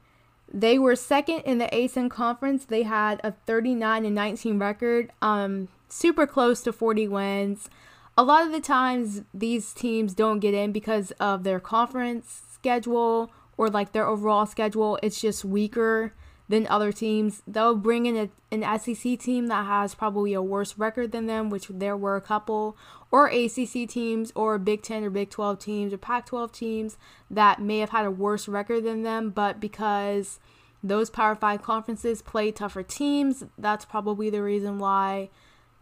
[0.51, 2.65] They were second in the ASUN conference.
[2.65, 7.69] They had a 39 and 19 record, um, super close to 40 wins
[8.17, 13.31] a lot of the times these teams don't get in because of their conference schedule
[13.57, 14.97] or like their overall schedule.
[15.03, 16.13] It's just weaker
[16.49, 17.41] than other teams.
[17.47, 21.49] They'll bring in a, an SEC team that has probably a worse record than them,
[21.49, 22.77] which there were a couple,
[23.11, 26.97] or ACC teams, or Big 10 or Big 12 teams, or Pac 12 teams
[27.29, 30.39] that may have had a worse record than them, but because
[30.83, 35.29] those Power 5 conferences play tougher teams, that's probably the reason why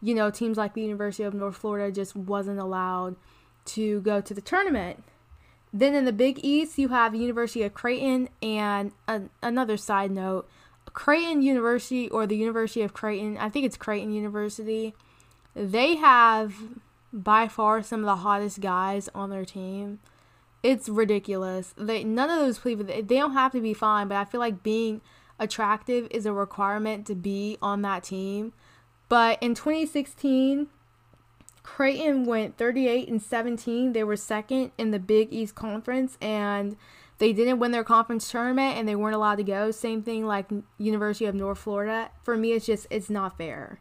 [0.05, 3.15] you know, teams like the University of North Florida just wasn't allowed
[3.65, 5.03] to go to the tournament.
[5.77, 8.93] Then in the Big East, you have University of Creighton, and
[9.43, 10.47] another side note
[10.93, 14.93] Creighton University or the University of Creighton, I think it's Creighton University,
[15.53, 16.55] they have
[17.11, 19.99] by far some of the hottest guys on their team.
[20.63, 21.73] It's ridiculous.
[21.77, 24.63] They none of those people they don't have to be fine, but I feel like
[24.63, 25.01] being
[25.39, 28.53] attractive is a requirement to be on that team.
[29.09, 30.67] But in 2016,
[31.65, 33.93] Creighton went 38 and 17.
[33.93, 36.77] They were second in the Big East Conference and
[37.17, 39.71] they didn't win their conference tournament and they weren't allowed to go.
[39.71, 40.45] Same thing like
[40.77, 42.11] University of North Florida.
[42.21, 43.79] For me, it's just it's not fair.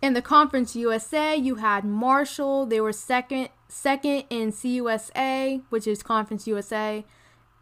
[0.00, 2.64] In the Conference USA, you had Marshall.
[2.64, 7.04] They were second second in CUSA, which is Conference USA.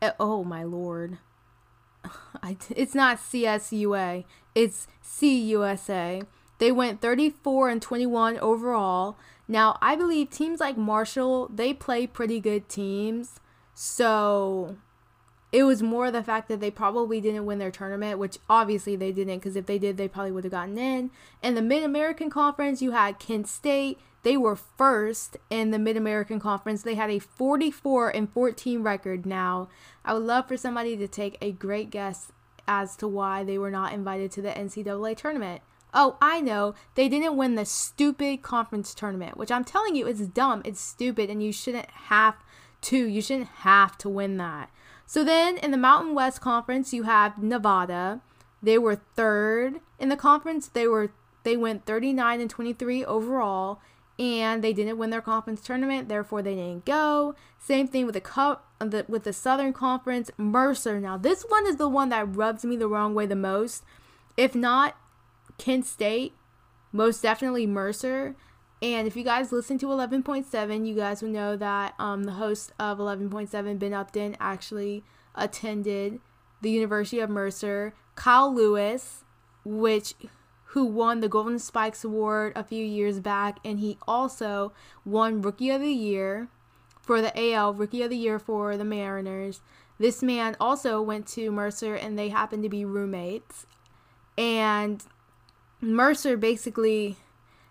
[0.01, 1.19] Uh, oh my lord.
[2.43, 4.25] I, it's not CSUA.
[4.55, 6.25] It's CUSA.
[6.59, 9.17] They went 34 and 21 overall.
[9.51, 13.41] Now, I believe teams like Marshall, they play pretty good teams.
[13.75, 14.77] So
[15.51, 19.11] it was more the fact that they probably didn't win their tournament, which obviously they
[19.11, 21.11] didn't, because if they did, they probably would have gotten in.
[21.43, 23.99] In the Mid American Conference, you had Kent State.
[24.23, 26.85] They were first in the Mid American Conference.
[26.85, 29.27] They had a 44 and 14 record.
[29.27, 29.69] Now,
[30.05, 32.31] I would love for somebody to take a great guess
[32.69, 35.63] as to why they were not invited to the NCAA tournament.
[35.93, 36.75] Oh, I know.
[36.95, 40.63] They didn't win the stupid conference tournament, which I'm telling you is dumb.
[40.65, 42.37] It's stupid, and you shouldn't have
[42.83, 42.97] to.
[42.97, 44.71] You shouldn't have to win that.
[45.07, 48.21] So then in the Mountain West Conference, you have Nevada.
[48.63, 50.69] They were third in the conference.
[50.69, 51.11] They were
[51.43, 53.81] they went 39 and 23 overall,
[54.19, 56.09] and they didn't win their conference tournament.
[56.09, 57.35] Therefore, they didn't go.
[57.59, 60.31] Same thing with the cup the, with the Southern Conference.
[60.37, 61.01] Mercer.
[61.01, 63.85] Now this one is the one that rubs me the wrong way the most.
[64.37, 64.97] If not
[65.61, 66.33] Kent State,
[66.91, 68.35] most definitely Mercer.
[68.83, 72.73] And if you guys listen to 11.7, you guys will know that um, the host
[72.79, 75.05] of 11.7, Ben Upton, actually
[75.35, 76.19] attended
[76.63, 77.93] the University of Mercer.
[78.15, 79.25] Kyle Lewis,
[79.65, 80.15] which
[80.65, 84.73] who won the Golden Spikes Award a few years back, and he also
[85.05, 86.49] won Rookie of the Year
[87.03, 89.61] for the AL Rookie of the Year for the Mariners.
[89.99, 93.67] This man also went to Mercer, and they happened to be roommates.
[94.39, 95.05] And
[95.81, 97.17] Mercer basically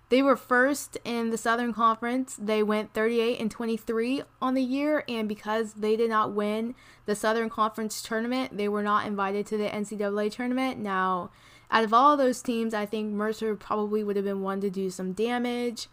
[0.10, 2.36] they were first in the Southern Conference.
[2.42, 6.74] They went 38 and 23 on the year, and because they did not win
[7.06, 10.80] the Southern Conference tournament, they were not invited to the NCAA tournament.
[10.80, 11.30] Now,
[11.70, 14.90] out of all those teams, I think Mercer probably would have been one to do
[14.90, 15.88] some damage.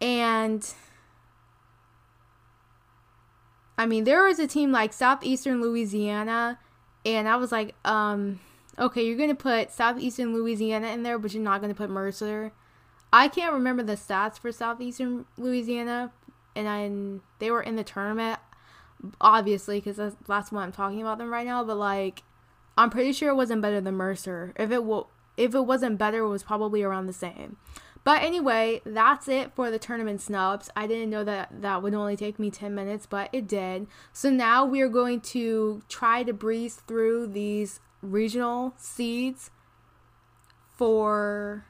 [0.00, 0.72] And
[3.76, 6.60] I mean, there was a team like Southeastern Louisiana,
[7.04, 8.38] and I was like, um,
[8.78, 12.52] okay, you're gonna put Southeastern Louisiana in there, but you're not gonna put Mercer.
[13.12, 16.12] I can't remember the stats for Southeastern Louisiana,
[16.56, 18.38] and I, they were in the tournament,
[19.20, 21.62] obviously, because that's, that's what I'm talking about them right now.
[21.62, 22.22] But like,
[22.76, 24.54] I'm pretty sure it wasn't better than Mercer.
[24.56, 27.56] If it will, if it wasn't better, it was probably around the same.
[28.04, 30.70] But anyway, that's it for the tournament snubs.
[30.74, 33.86] I didn't know that that would only take me 10 minutes, but it did.
[34.12, 39.50] So now we are going to try to breeze through these regional seeds
[40.76, 41.64] for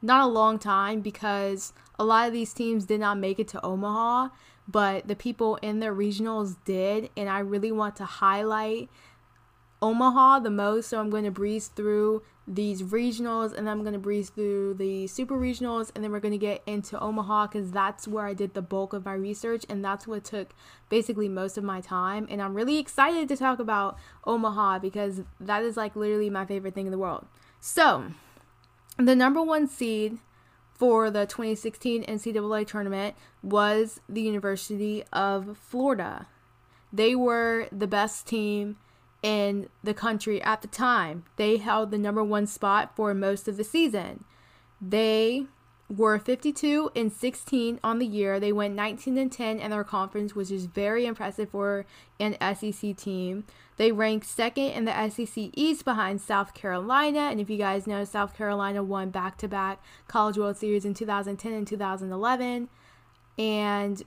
[0.00, 3.64] not a long time because a lot of these teams did not make it to
[3.64, 4.28] Omaha,
[4.66, 7.10] but the people in their regionals did.
[7.16, 8.88] And I really want to highlight
[9.80, 10.88] Omaha the most.
[10.88, 15.06] So I'm going to breeze through these regionals and I'm going to breeze through the
[15.06, 18.54] super regionals and then we're going to get into Omaha because that's where I did
[18.54, 20.52] the bulk of my research and that's what took
[20.88, 22.26] basically most of my time.
[22.28, 26.74] And I'm really excited to talk about Omaha because that is like literally my favorite
[26.74, 27.26] thing in the world.
[27.60, 28.06] So,
[28.98, 30.18] the number one seed
[30.74, 36.26] for the 2016 NCAA tournament was the University of Florida.
[36.92, 38.76] They were the best team
[39.22, 41.24] in the country at the time.
[41.36, 44.24] They held the number one spot for most of the season.
[44.80, 45.46] They
[45.88, 48.40] were 52 and 16 on the year.
[48.40, 51.84] They went 19 and 10 in their conference, which is very impressive for
[52.18, 53.44] an SEC team.
[53.76, 57.20] They ranked second in the SEC East behind South Carolina.
[57.20, 60.94] And if you guys know, South Carolina won back to back College World Series in
[60.94, 62.68] 2010 and 2011.
[63.38, 64.02] And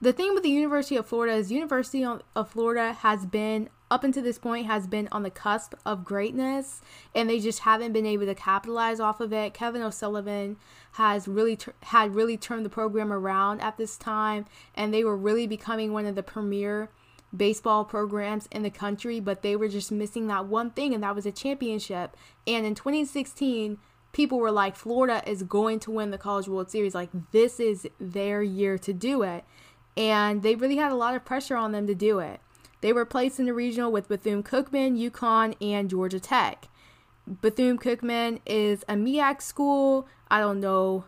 [0.00, 4.22] the thing with the University of Florida is University of Florida has been up until
[4.22, 6.82] this point has been on the cusp of greatness
[7.14, 9.54] and they just haven't been able to capitalize off of it.
[9.54, 10.56] Kevin O'Sullivan
[10.92, 14.44] has really had really turned the program around at this time
[14.74, 16.90] and they were really becoming one of the premier
[17.36, 21.14] baseball programs in the country, but they were just missing that one thing and that
[21.14, 22.16] was a championship.
[22.46, 23.78] And in 2016,
[24.12, 26.94] people were like Florida is going to win the College World Series.
[26.94, 29.44] Like this is their year to do it.
[29.98, 32.40] And they really had a lot of pressure on them to do it.
[32.80, 36.68] They were placed in the regional with Bethune Cookman, UConn, and Georgia Tech.
[37.26, 40.06] Bethune Cookman is a MEAC school.
[40.30, 41.04] I don't know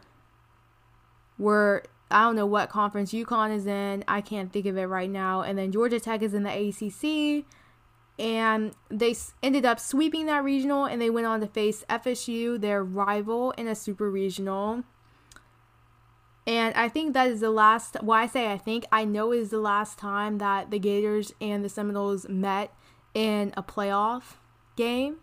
[1.37, 4.03] where I don't know what conference UConn is in.
[4.09, 5.43] I can't think of it right now.
[5.43, 7.47] And then Georgia Tech is in the ACC.
[8.19, 12.83] And they ended up sweeping that regional and they went on to face FSU, their
[12.83, 14.83] rival, in a super regional.
[16.51, 19.51] And I think that is the last, why I say I think, I know is
[19.51, 22.75] the last time that the Gators and the Seminoles met
[23.15, 24.35] in a playoff
[24.75, 25.19] game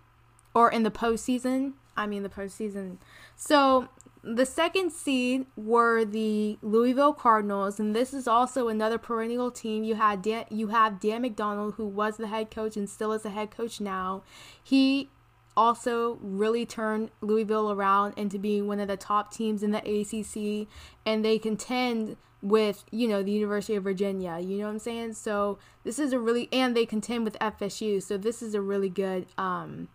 [0.53, 1.73] or in the postseason.
[1.97, 2.95] I mean, the postseason.
[3.35, 3.89] So
[4.23, 9.83] the second seed were the Louisville Cardinals, and this is also another perennial team.
[9.83, 13.23] You had Dan, you have Dan McDonnell, who was the head coach and still is
[13.23, 14.23] the head coach now.
[14.63, 15.09] He
[15.57, 20.67] also really turned Louisville around into being one of the top teams in the ACC,
[21.05, 24.39] and they contend with you know the University of Virginia.
[24.39, 25.13] You know what I'm saying?
[25.13, 28.01] So this is a really and they contend with FSU.
[28.01, 29.89] So this is a really good um,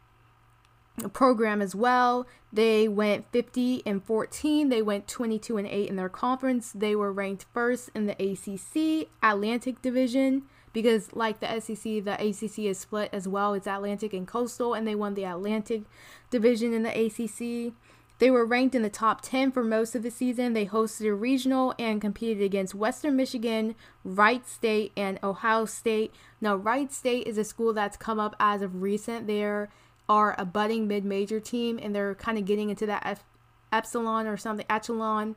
[1.13, 2.27] program as well.
[2.53, 4.69] They went 50 and 14.
[4.69, 6.73] They went 22 and 8 in their conference.
[6.73, 10.43] They were ranked first in the ACC Atlantic Division
[10.73, 13.55] because like the SEC, the ACC is split as well.
[13.55, 15.83] It's Atlantic and Coastal, and they won the Atlantic
[16.31, 17.75] division in the ACC.
[18.19, 20.53] They were ranked in the top 10 for most of the season.
[20.53, 26.15] They hosted a regional and competed against Western Michigan, Wright State, and Ohio State.
[26.41, 29.27] Now, Wright State is a school that's come up as of recent.
[29.27, 33.25] They are a budding mid major team, and they're kind of getting into that F-
[33.73, 35.35] epsilon or something, echelon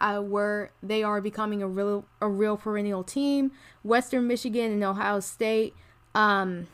[0.00, 3.52] uh, where they are becoming a real a real perennial team.
[3.82, 5.74] Western Michigan and Ohio State.
[6.14, 6.66] Um,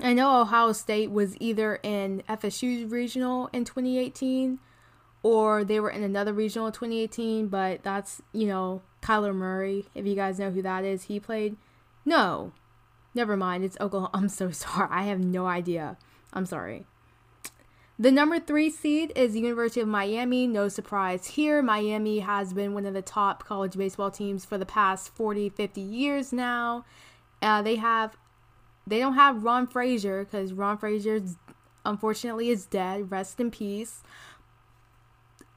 [0.00, 4.58] I know Ohio State was either in FSU's regional in 2018
[5.22, 10.06] or they were in another regional in 2018, but that's, you know, Kyler Murray, if
[10.06, 11.04] you guys know who that is.
[11.04, 11.56] He played.
[12.04, 12.52] No,
[13.14, 13.64] never mind.
[13.64, 14.10] It's Oklahoma.
[14.14, 14.88] I'm so sorry.
[14.90, 15.96] I have no idea.
[16.32, 16.86] I'm sorry.
[17.98, 20.46] The number three seed is University of Miami.
[20.46, 21.62] No surprise here.
[21.62, 25.80] Miami has been one of the top college baseball teams for the past 40, 50
[25.80, 26.84] years now.
[27.42, 28.16] Uh, they have,
[28.86, 31.20] they don't have Ron Fraser because Ron Fraser,
[31.84, 33.10] unfortunately, is dead.
[33.10, 34.02] Rest in peace.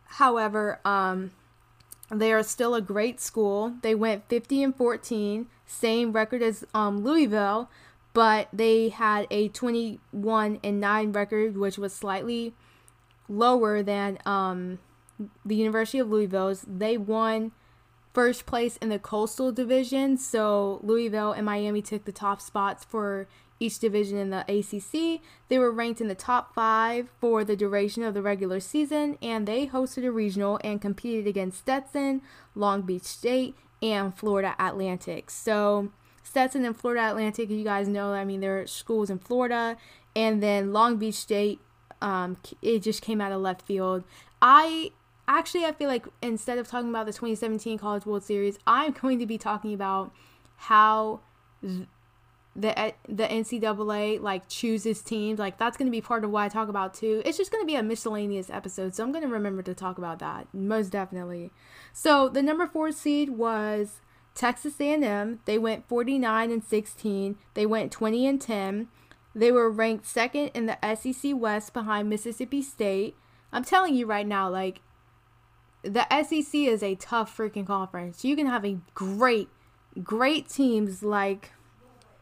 [0.06, 1.32] However, um,
[2.12, 3.76] they are still a great school.
[3.82, 7.70] They went 50 and 14, same record as um, Louisville,
[8.16, 12.54] but they had a 21 and 9 record, which was slightly
[13.28, 14.80] lower than um,
[15.46, 16.64] the University of Louisville's.
[16.66, 17.52] They won
[18.14, 23.28] first place in the Coastal Division, so Louisville and Miami took the top spots for
[23.60, 25.22] each division in the ACC.
[25.50, 29.46] They were ranked in the top five for the duration of the regular season, and
[29.46, 32.22] they hosted a regional and competed against Stetson,
[32.56, 35.30] Long Beach State, and Florida Atlantic.
[35.30, 35.92] So,
[36.36, 39.78] Stetson and Florida Atlantic, you guys know, I mean, they're schools in Florida,
[40.18, 41.62] and then Long Beach State,
[42.02, 44.04] um, it just came out of left field.
[44.42, 44.92] I
[45.30, 49.18] actually, I feel like instead of talking about the 2017 College World Series, I'm going
[49.20, 50.12] to be talking about
[50.58, 51.22] how
[51.62, 55.40] the the NCAA like chooses teams.
[55.40, 57.22] Like that's going to be part of what I talk about too.
[57.24, 59.98] It's just going to be a miscellaneous episode, so I'm going to remember to talk
[59.98, 61.52] about that most definitely.
[61.94, 64.02] So the number four seed was
[64.36, 65.40] Texas A&M.
[65.46, 67.38] They went 49 and 16.
[67.54, 68.88] They went 20 and 10.
[69.34, 73.16] They were ranked second in the SEC West behind Mississippi State.
[73.52, 74.82] I'm telling you right now, like
[75.84, 78.26] the SEC is a tough freaking conference.
[78.26, 79.50] You can have a great,
[80.04, 81.52] great teams like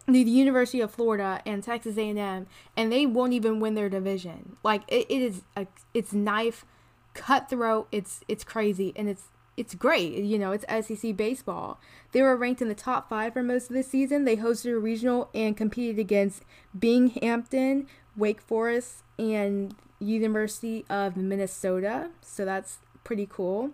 [0.07, 4.57] the University of Florida and Texas A&M, and they won't even win their division.
[4.63, 6.65] Like it, it is a, it's knife,
[7.13, 7.87] cutthroat.
[7.91, 10.13] It's it's crazy, and it's it's great.
[10.13, 11.79] You know, it's SEC baseball.
[12.11, 14.25] They were ranked in the top five for most of the season.
[14.25, 16.43] They hosted a regional and competed against
[16.77, 22.09] Binghamton, Wake Forest, and University of Minnesota.
[22.21, 23.71] So that's pretty cool.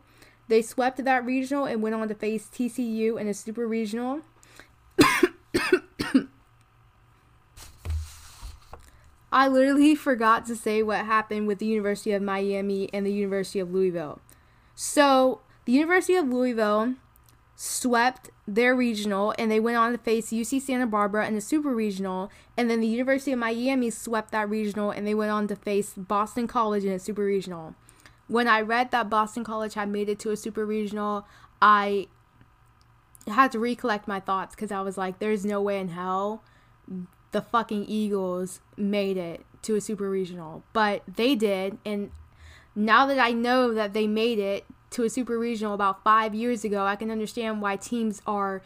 [0.47, 4.21] They swept that regional and went on to face TCU in a super regional.
[9.32, 13.59] I literally forgot to say what happened with the University of Miami and the University
[13.59, 14.19] of Louisville.
[14.73, 16.95] So, the University of Louisville
[17.55, 21.76] swept their regional and they went on to face UC Santa Barbara in the super
[21.76, 22.32] regional.
[22.57, 25.93] And then the University of Miami swept that regional and they went on to face
[25.95, 27.76] Boston College in a super regional.
[28.26, 31.28] When I read that Boston College had made it to a super regional,
[31.61, 32.07] I
[33.28, 36.43] had to recollect my thoughts because I was like, there's no way in hell
[37.30, 41.78] the fucking Eagles made it to a super regional, but they did.
[41.86, 42.09] And
[42.74, 46.64] now that I know that they made it to a super regional about five years
[46.64, 48.62] ago, I can understand why teams are.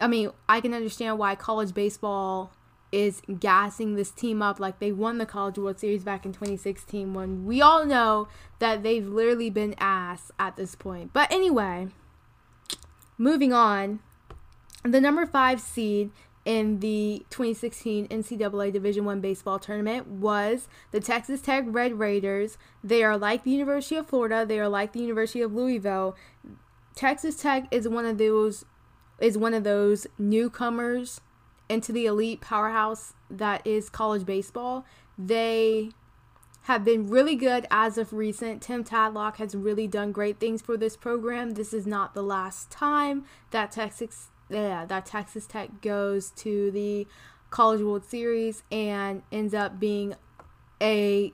[0.00, 2.52] I mean, I can understand why college baseball
[2.92, 7.12] is gassing this team up like they won the College World Series back in 2016
[7.12, 8.28] when we all know
[8.60, 11.12] that they've literally been ass at this point.
[11.12, 11.88] But anyway,
[13.18, 13.98] moving on.
[14.84, 16.10] The number five seed
[16.44, 22.58] in the 2016 NCAA Division One baseball tournament was the Texas Tech Red Raiders.
[22.82, 24.44] They are like the University of Florida.
[24.46, 26.16] They are like the University of Louisville.
[26.94, 28.64] Texas Tech is one of those
[29.20, 31.20] is one of those newcomers
[31.68, 34.84] into the elite powerhouse that is college baseball.
[35.16, 35.90] They
[36.62, 38.62] have been really good as of recent.
[38.62, 41.52] Tim Tadlock has really done great things for this program.
[41.52, 44.30] This is not the last time that Texas
[44.62, 47.06] yeah, that Texas Tech goes to the
[47.50, 50.14] College World Series and ends up being
[50.80, 51.32] a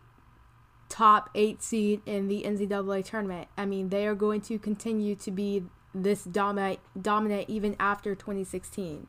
[0.88, 3.48] top eight seed in the NCAA tournament.
[3.56, 5.64] I mean, they are going to continue to be
[5.94, 9.06] this dominant, dominant even after 2016.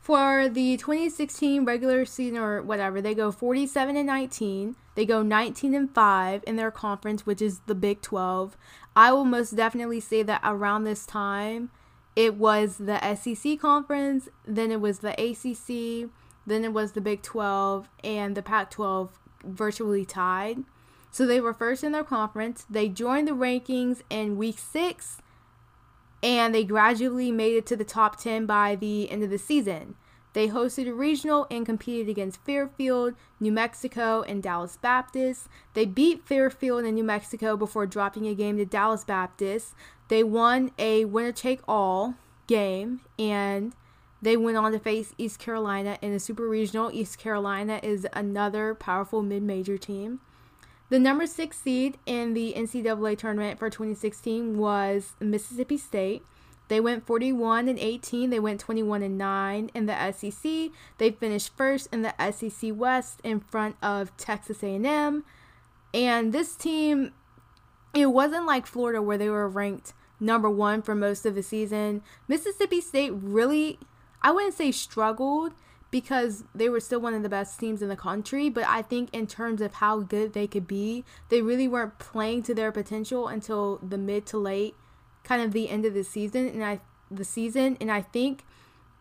[0.00, 4.76] For the 2016 regular season or whatever, they go 47 and 19.
[4.94, 8.56] They go 19 and 5 in their conference, which is the Big 12.
[8.94, 11.70] I will most definitely say that around this time,
[12.16, 16.10] it was the SEC conference, then it was the ACC,
[16.46, 20.64] then it was the Big 12, and the Pac 12 virtually tied.
[21.10, 22.66] So they were first in their conference.
[22.68, 25.18] They joined the rankings in week six,
[26.22, 29.96] and they gradually made it to the top 10 by the end of the season.
[30.36, 35.48] They hosted a regional and competed against Fairfield, New Mexico, and Dallas Baptist.
[35.72, 39.74] They beat Fairfield and New Mexico before dropping a game to Dallas Baptist.
[40.08, 42.14] They won a winner take all
[42.46, 43.72] game and
[44.22, 46.90] They went on to face East Carolina in the Super Regional.
[46.92, 50.20] East Carolina is another powerful mid major team.
[50.88, 56.22] The number six seed in the NCAA tournament for 2016 was Mississippi State.
[56.68, 58.30] They went 41 and 18.
[58.30, 60.70] They went 21 and 9 in the SEC.
[60.98, 65.24] They finished first in the SEC West in front of Texas A&M.
[65.94, 67.12] And this team,
[68.02, 72.02] it wasn't like Florida where they were ranked number one for most of the season.
[72.28, 73.78] Mississippi State really,
[74.22, 75.52] I wouldn't say struggled
[75.90, 78.48] because they were still one of the best teams in the country.
[78.48, 82.42] But I think in terms of how good they could be, they really weren't playing
[82.44, 84.74] to their potential until the mid to late
[85.24, 86.80] kind of the end of the season and I
[87.10, 88.44] the season and I think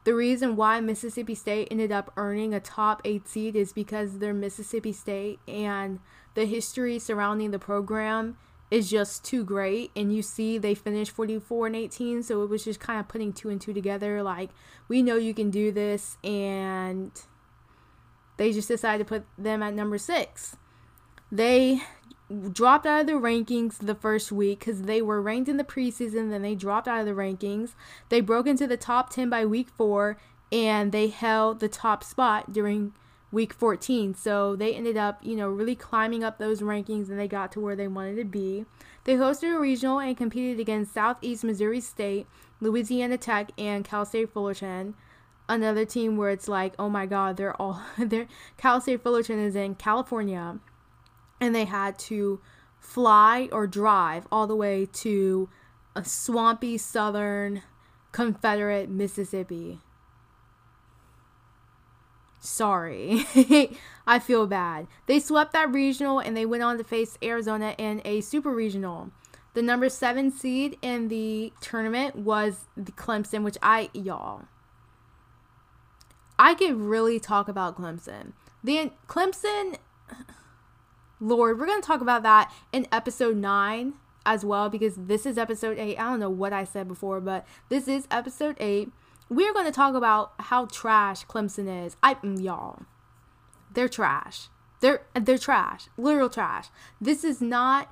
[0.06, 4.34] the reason why Mississippi State ended up earning a top 8 seed is because they're
[4.34, 6.00] Mississippi State and
[6.36, 8.38] the history surrounding the program
[8.72, 12.64] is just too great and you see they finished 44 and 18 so it was
[12.64, 14.50] just kind of putting two and two together like
[14.88, 17.12] we know you can do this and
[18.38, 20.58] they just decided to put them at number 6
[21.32, 21.82] they
[22.52, 26.30] dropped out of the rankings the first week because they were ranked in the preseason,
[26.30, 27.74] then they dropped out of the rankings.
[28.10, 30.18] They broke into the top 10 by week four,
[30.52, 32.94] and they held the top spot during
[33.36, 34.16] week 14.
[34.16, 37.60] So they ended up, you know, really climbing up those rankings and they got to
[37.60, 38.66] where they wanted to be.
[39.04, 42.28] They hosted a regional and competed against Southeast Missouri State,
[42.62, 44.96] Louisiana Tech, and Cal State Fullerton.
[45.50, 48.28] Another team where it's like, oh my God, they're all, they're,
[48.58, 50.58] Cal State Fullerton is in California
[51.42, 52.40] and they had to
[52.80, 55.50] fly or drive all the way to
[55.94, 57.64] a swampy southern
[58.14, 59.82] Confederate Mississippi.
[62.46, 63.26] Sorry.
[64.08, 64.88] I feel bad.
[65.08, 69.12] They swept that regional and they went on to face Arizona in a super regional.
[69.56, 74.44] The number seven seed in the tournament was the Clemson, which I, y'all,
[76.38, 78.34] I could really talk about Clemson.
[78.64, 79.78] The Clemson
[81.20, 83.94] Lord, we're going to talk about that in episode 9
[84.26, 85.98] as well because this is episode 8.
[85.98, 88.92] I don't know what I said before, but this is episode 8.
[89.30, 91.96] We're going to talk about how trash Clemson is.
[92.04, 92.84] I mm, y'all.
[93.74, 94.50] They're trash.
[94.82, 95.88] They're they're trash.
[95.98, 96.68] Literal trash.
[97.02, 97.90] This is not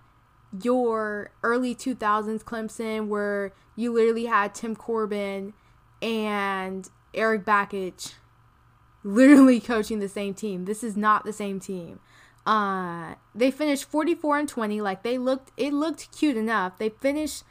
[0.61, 5.53] your early 2000s Clemson where you literally had Tim Corbin
[6.01, 8.13] and Erik Bakich
[9.03, 10.65] literally coaching the same team.
[10.65, 11.99] This is not the same team.
[12.45, 14.81] Uh, they finished 44 and 20.
[14.81, 16.77] Like they looked, it looked cute enough.
[16.77, 17.43] They finished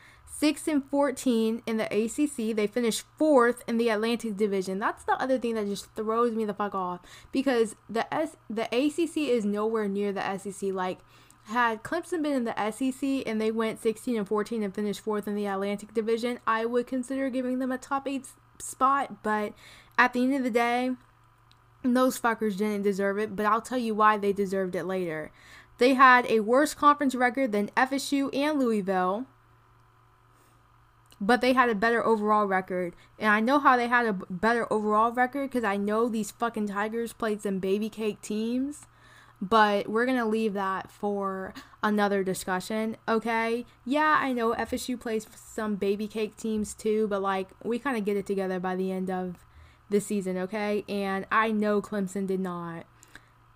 [0.43, 2.57] 6 and 14 in the ACC.
[2.57, 4.81] They finished fourth in the Atlantic Division.
[4.81, 6.99] That's the other thing that just throws me the fuck off
[7.31, 10.73] because the S the ACC is nowhere near the SEC.
[10.73, 10.99] Like
[11.45, 15.29] had Clemson been in the SEC and they went 16 and 14 and finished fourth
[15.29, 18.27] in the Atlantic Division, I would consider giving them a top eight
[18.59, 19.23] spot.
[19.23, 19.53] But
[19.97, 20.91] at the end of the day,
[21.85, 25.31] those fuckers didn't deserve it, but I'll tell you why they deserved it later.
[25.79, 29.27] They had a worse conference record than FSU and Louisville,
[31.23, 32.95] but they had a better overall record.
[33.17, 36.67] And I know how they had a better overall record because I know these fucking
[36.67, 38.87] Tigers played some baby cake teams.
[39.41, 41.53] But we're going to leave that for
[41.83, 43.67] another discussion, okay?
[43.85, 48.05] Yeah, I know FSU plays some baby cake teams too, but like we kind of
[48.05, 49.45] get it together by the end of
[49.91, 50.85] the season, okay?
[50.89, 52.87] And I know Clemson did not.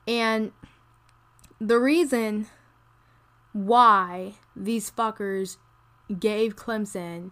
[0.09, 0.51] And
[1.61, 2.49] the reason
[3.53, 5.57] why these fuckers
[6.19, 7.31] gave Clemson,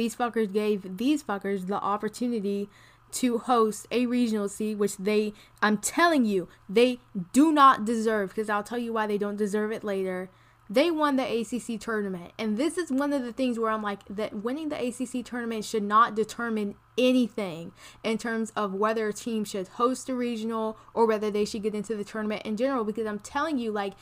[0.00, 2.70] these fuckers gave these fuckers the opportunity
[3.12, 7.00] to host a regional seed, which they, I'm telling you, they
[7.34, 10.30] do not deserve, because I'll tell you why they don't deserve it later
[10.70, 12.32] they won the ACC tournament.
[12.38, 15.64] And this is one of the things where I'm like, that winning the ACC tournament
[15.64, 17.72] should not determine anything
[18.04, 21.74] in terms of whether a team should host a regional or whether they should get
[21.74, 22.84] into the tournament in general.
[22.84, 23.94] Because I'm telling you, like,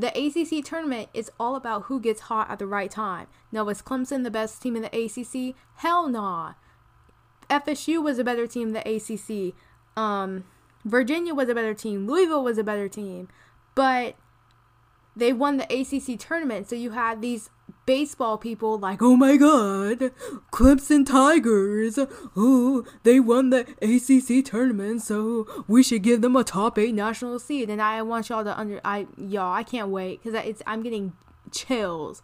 [0.00, 3.26] the ACC tournament is all about who gets hot at the right time.
[3.52, 5.54] Now, was Clemson the best team in the ACC?
[5.76, 6.54] Hell nah.
[7.48, 9.54] FSU was a better team than the ACC.
[9.96, 10.44] Um,
[10.84, 12.06] Virginia was a better team.
[12.06, 13.28] Louisville was a better team.
[13.74, 14.16] But
[15.16, 16.68] they won the ACC tournament.
[16.68, 17.50] So you had these
[17.86, 20.12] baseball people like, oh my god,
[20.52, 21.98] Clemson Tigers.
[22.36, 27.38] Oh, they won the ACC tournament, so we should give them a top eight national
[27.38, 27.70] seed.
[27.70, 31.12] And I want y'all to under, I y'all, I can't wait because it's I'm getting
[31.50, 32.22] chills.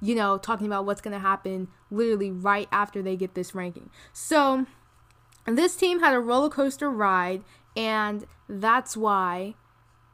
[0.00, 3.90] You know, talking about what's gonna happen literally right after they get this ranking.
[4.12, 4.66] So
[5.46, 7.42] this team had a roller coaster ride,
[7.76, 9.54] and that's why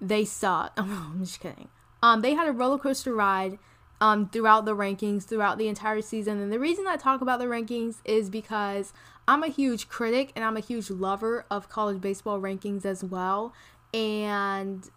[0.00, 0.72] they suck.
[0.76, 1.68] Oh, I'm just kidding.
[2.02, 3.58] Um, they had a roller coaster ride
[4.04, 6.38] um, throughout the rankings throughout the entire season.
[6.38, 8.92] And the reason I talk about the rankings is because
[9.26, 13.54] I'm a huge critic and I'm a huge lover of college baseball rankings as well.
[13.94, 14.90] And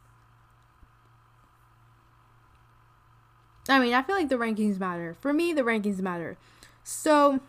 [3.70, 5.16] I mean, I feel like the rankings matter.
[5.22, 6.38] For me, the rankings matter.
[6.84, 7.40] So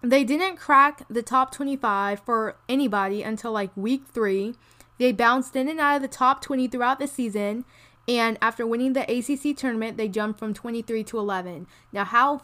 [0.00, 4.54] they didn't crack the top 25 for anybody until like week three.
[4.96, 7.66] They bounced in and out of the top 20 throughout the season.
[8.08, 11.66] And after winning the ACC tournament, they jumped from 23 to 11.
[11.92, 12.40] Now, how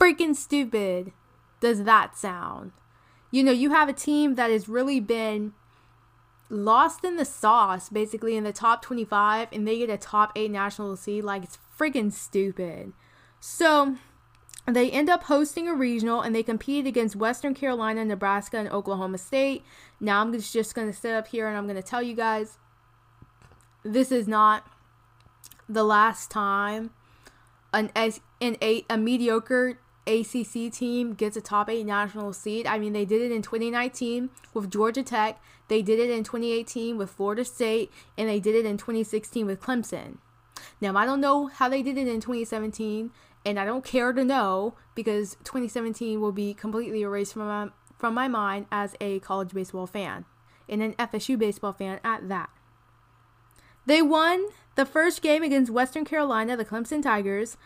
[0.00, 1.12] freaking stupid
[1.60, 2.70] does that sound?
[3.32, 5.52] You know, you have a team that has really been
[6.48, 10.52] lost in the sauce, basically in the top 25, and they get a top 8
[10.52, 11.24] national seed.
[11.24, 12.92] Like, it's freaking stupid.
[13.40, 13.96] So,
[14.66, 19.18] they end up hosting a regional and they competed against Western Carolina, Nebraska, and Oklahoma
[19.18, 19.64] State.
[20.00, 22.58] Now I'm just going to sit up here and I'm going to tell you guys
[23.92, 24.66] this is not
[25.68, 26.90] the last time
[27.72, 27.90] an,
[28.40, 32.66] an a, a mediocre ACC team gets a top eight national seed.
[32.66, 36.96] I mean, they did it in 2019 with Georgia Tech, they did it in 2018
[36.96, 40.18] with Florida State, and they did it in 2016 with Clemson.
[40.80, 43.10] Now, I don't know how they did it in 2017
[43.44, 47.68] and I don't care to know because 2017 will be completely erased from my,
[47.98, 50.24] from my mind as a college baseball fan
[50.68, 52.50] and an FSU baseball fan at that.
[53.86, 57.56] They won the first game against Western Carolina, the Clemson Tigers,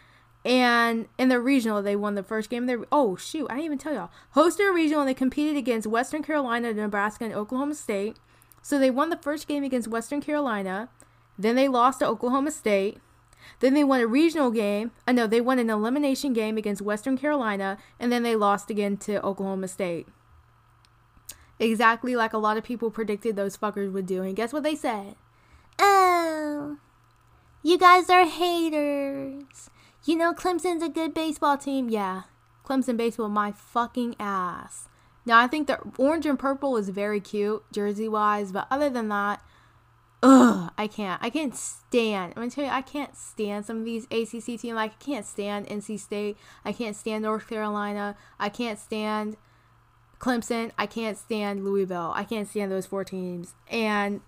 [0.45, 2.66] and in the regional they won the first game.
[2.66, 4.11] They oh shoot, I didn't even tell y'all.
[4.35, 8.18] Hosted a regional and they competed against Western Carolina, Nebraska, and Oklahoma State.
[8.62, 10.89] So they won the first game against Western Carolina.
[11.39, 12.99] Then they lost to Oklahoma State.
[13.61, 14.93] Then they won a regional game.
[15.07, 18.71] I uh, know they won an elimination game against Western Carolina, and then they lost
[18.71, 20.07] again to Oklahoma State.
[21.59, 24.23] Exactly like a lot of people predicted those fuckers would do.
[24.23, 25.16] And guess what they said?
[25.83, 26.76] Oh,
[27.62, 29.70] you guys are haters.
[30.05, 31.89] You know, Clemson's a good baseball team.
[31.89, 32.22] Yeah,
[32.64, 34.89] Clemson baseball, my fucking ass.
[35.24, 39.09] Now, I think the orange and purple is very cute, jersey wise, but other than
[39.09, 39.43] that,
[40.22, 41.22] ugh, I can't.
[41.22, 42.33] I can't stand.
[42.37, 44.74] I'm gonna tell you, I can't stand some of these ACC teams.
[44.74, 46.37] Like, I can't stand NC State.
[46.64, 48.16] I can't stand North Carolina.
[48.39, 49.37] I can't stand
[50.18, 50.72] Clemson.
[50.78, 52.12] I can't stand Louisville.
[52.14, 53.55] I can't stand those four teams.
[53.68, 54.20] And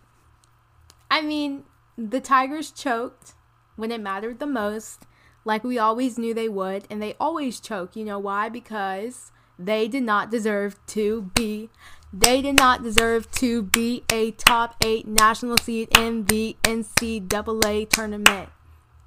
[1.12, 1.64] I mean,
[1.98, 3.34] the Tigers choked
[3.76, 5.04] when it mattered the most,
[5.44, 7.94] like we always knew they would, and they always choke.
[7.94, 8.48] You know why?
[8.48, 11.68] Because they did not deserve to be
[12.14, 18.48] they did not deserve to be a top eight national seed in the NCAA tournament.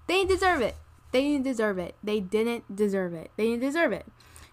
[0.06, 0.76] They didn't deserve it.
[1.12, 1.96] They didn't deserve it.
[2.04, 3.32] They didn't deserve it.
[3.36, 4.06] They didn't deserve it.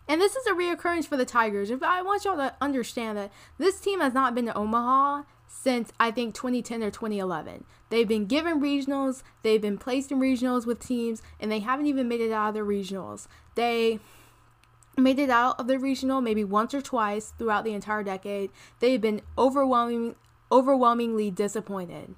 [0.08, 1.70] And this is a reoccurrence for the Tigers.
[1.70, 5.22] I want y'all to understand that this team has not been to Omaha
[5.52, 7.64] since I think 2010 or 2011.
[7.90, 12.08] They've been given regionals, they've been placed in regionals with teams, and they haven't even
[12.08, 13.28] made it out of the regionals.
[13.54, 14.00] They
[14.96, 18.50] made it out of the regional maybe once or twice throughout the entire decade.
[18.80, 20.16] They've been overwhelming,
[20.50, 22.14] overwhelmingly disappointed.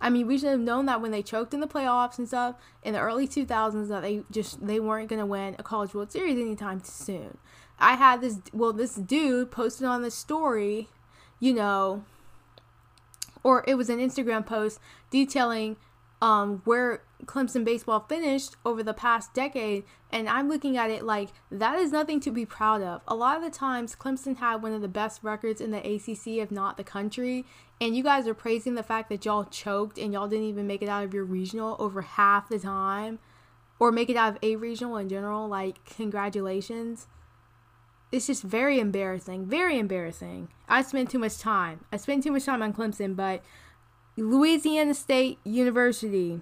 [0.00, 2.56] I mean, we should have known that when they choked in the playoffs and stuff
[2.82, 6.12] in the early 2000s that they just they weren't going to win a College World
[6.12, 7.36] Series anytime soon.
[7.78, 10.88] I had this well this dude posted on the story,
[11.40, 12.04] you know,
[13.48, 14.78] or it was an Instagram post
[15.10, 15.74] detailing
[16.20, 21.30] um, where Clemson baseball finished over the past decade, and I'm looking at it like
[21.50, 23.00] that is nothing to be proud of.
[23.08, 26.42] A lot of the times, Clemson had one of the best records in the ACC,
[26.42, 27.46] if not the country,
[27.80, 30.82] and you guys are praising the fact that y'all choked and y'all didn't even make
[30.82, 33.18] it out of your regional over half the time,
[33.78, 35.48] or make it out of a regional in general.
[35.48, 37.06] Like, congratulations.
[38.10, 39.46] It's just very embarrassing.
[39.46, 40.48] Very embarrassing.
[40.68, 41.84] I spent too much time.
[41.92, 43.42] I spent too much time on Clemson, but
[44.16, 46.40] Louisiana State University,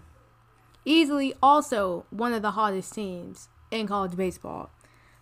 [0.85, 4.71] easily also one of the hottest teams in college baseball.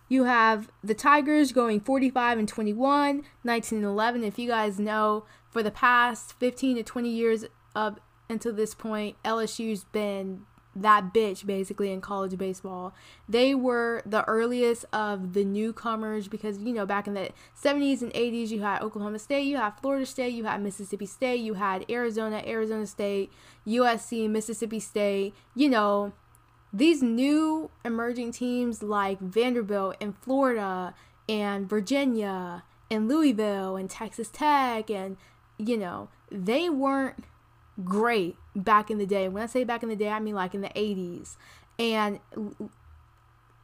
[0.07, 4.23] You have the Tigers going 45 and 21, 19 and 11.
[4.23, 9.15] If you guys know, for the past 15 to 20 years up until this point,
[9.25, 10.45] LSU's been
[10.75, 12.93] that bitch basically in college baseball.
[13.29, 17.29] They were the earliest of the newcomers because you know back in the
[17.61, 21.39] 70s and 80s you had Oklahoma State, you had Florida State, you had Mississippi State,
[21.39, 23.31] you had Arizona, Arizona State,
[23.65, 26.11] USC, Mississippi State, you know,
[26.73, 30.93] these new emerging teams like Vanderbilt and Florida
[31.29, 35.15] and Virginia and Louisville and Texas Tech and
[35.57, 37.23] you know, they weren't
[37.83, 39.27] great back in the day.
[39.27, 41.35] When I say back in the day, I mean like in the 80s.
[41.77, 42.19] And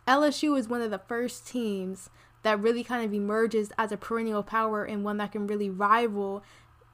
[0.07, 2.09] LSU is one of the first teams
[2.43, 6.43] that really kind of emerges as a perennial power and one that can really rival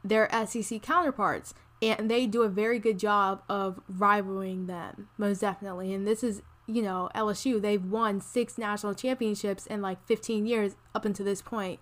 [0.03, 1.53] their SEC counterparts.
[1.81, 5.93] and they do a very good job of rivaling them, most definitely.
[5.93, 7.61] And this is, you know, LSU.
[7.61, 11.79] They've won six national championships in like 15 years up until this point.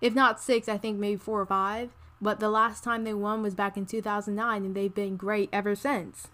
[0.00, 1.94] If not six, I think maybe four or five.
[2.20, 5.74] But the last time they won was back in 2009, and they've been great ever
[5.74, 6.28] since.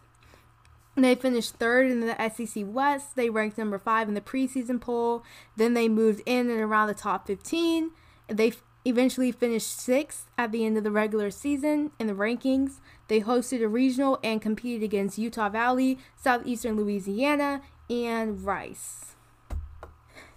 [0.97, 3.17] They finished third in the SEC West.
[3.17, 5.25] They ranked number five in the preseason poll.
[5.57, 7.91] Then they moved in and around the top 15.
[8.29, 8.53] They
[8.85, 12.75] eventually finished sixth at the end of the regular season in the rankings.
[13.09, 19.14] They hosted a regional and competed against Utah Valley, Southeastern Louisiana, and Rice.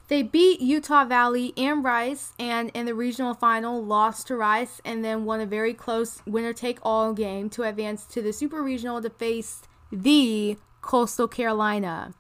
[0.08, 5.04] They beat Utah Valley and Rice, and in the regional final, lost to Rice, and
[5.04, 9.02] then won a very close winner take all game to advance to the super regional
[9.02, 12.14] to face the Coastal Carolina.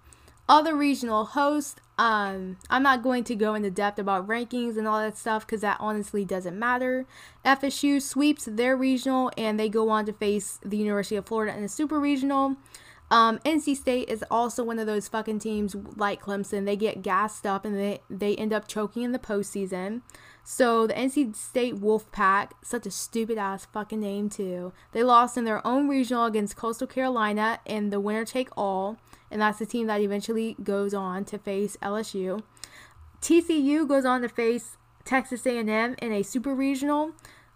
[0.49, 4.99] Other regional hosts, um, I'm not going to go into depth about rankings and all
[4.99, 7.05] that stuff because that honestly doesn't matter.
[7.45, 11.63] FSU sweeps their regional and they go on to face the University of Florida in
[11.63, 12.57] the super regional.
[13.09, 16.65] Um, NC State is also one of those fucking teams like Clemson.
[16.65, 20.01] They get gassed up and they, they end up choking in the postseason.
[20.43, 24.73] So the NC State Wolfpack, such a stupid ass fucking name too.
[24.91, 28.97] They lost in their own regional against Coastal Carolina in the winner take all,
[29.29, 32.43] and that's the team that eventually goes on to face LSU.
[33.21, 37.11] TCU goes on to face Texas A&M in a super regional.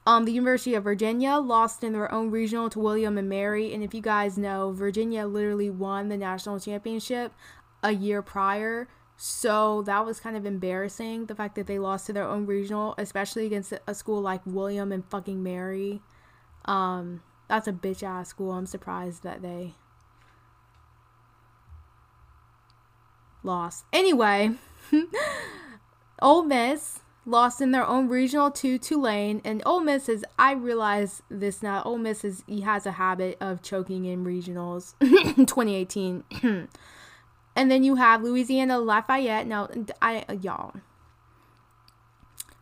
[0.05, 3.83] Um, the University of Virginia lost in their own regional to William and Mary, and
[3.83, 7.33] if you guys know, Virginia literally won the national championship
[7.83, 8.87] a year prior
[9.23, 12.95] so that was kind of embarrassing, the fact that they lost to their own regional,
[12.97, 16.01] especially against a school like William and fucking Mary.
[16.65, 18.49] Um, that's a bitch ass school.
[18.49, 19.75] I'm surprised that they
[23.43, 23.85] lost.
[23.93, 24.55] Anyway,
[26.19, 31.21] Ole Miss lost in their own regional to Tulane, and Ole Miss is I realize
[31.29, 31.83] this now.
[31.83, 34.93] Ole Miss is he has a habit of choking in regionals.
[34.99, 36.67] 2018.
[37.53, 39.45] And then you have Louisiana Lafayette.
[39.45, 39.67] Now,
[40.01, 40.73] I uh, y'all.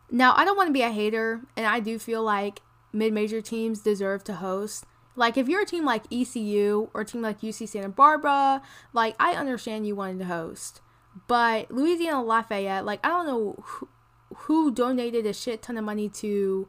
[0.09, 3.81] Now, I don't want to be a hater, and I do feel like mid-major teams
[3.81, 4.85] deserve to host.
[5.15, 8.61] Like if you're a team like ECU or a team like UC Santa Barbara,
[8.93, 10.81] like I understand you wanted to host.
[11.27, 13.89] But Louisiana Lafayette, like I don't know who,
[14.35, 16.67] who donated a shit ton of money to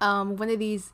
[0.00, 0.92] um, one of these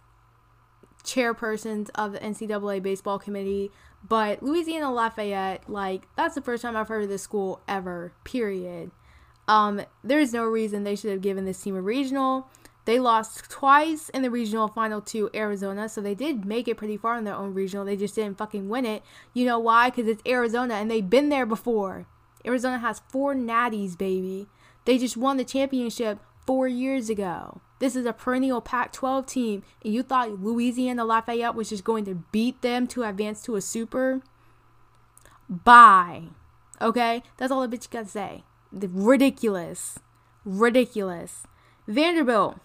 [1.02, 3.70] chairpersons of the NCAA baseball committee
[4.07, 8.90] but Louisiana Lafayette, like, that's the first time I've heard of this school ever, period.
[9.48, 12.48] Um, there's no reason they should have given this team a regional.
[12.84, 16.98] They lost twice in the regional final to Arizona, so they did make it pretty
[16.98, 17.86] far in their own regional.
[17.86, 19.02] They just didn't fucking win it.
[19.32, 19.88] You know why?
[19.88, 22.07] Because it's Arizona and they've been there before.
[22.46, 24.48] Arizona has four natties, baby.
[24.85, 27.61] They just won the championship four years ago.
[27.78, 32.05] This is a perennial Pac 12 team, and you thought Louisiana Lafayette was just going
[32.05, 34.22] to beat them to advance to a super?
[35.49, 36.24] Bye.
[36.80, 37.22] Okay?
[37.37, 38.45] That's all the bitch got to say.
[38.72, 39.99] Ridiculous.
[40.45, 41.47] Ridiculous.
[41.87, 42.59] Vanderbilt.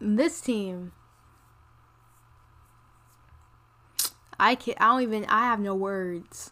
[0.00, 0.92] This team.
[4.40, 4.80] I can't.
[4.80, 6.50] I don't even I have no words.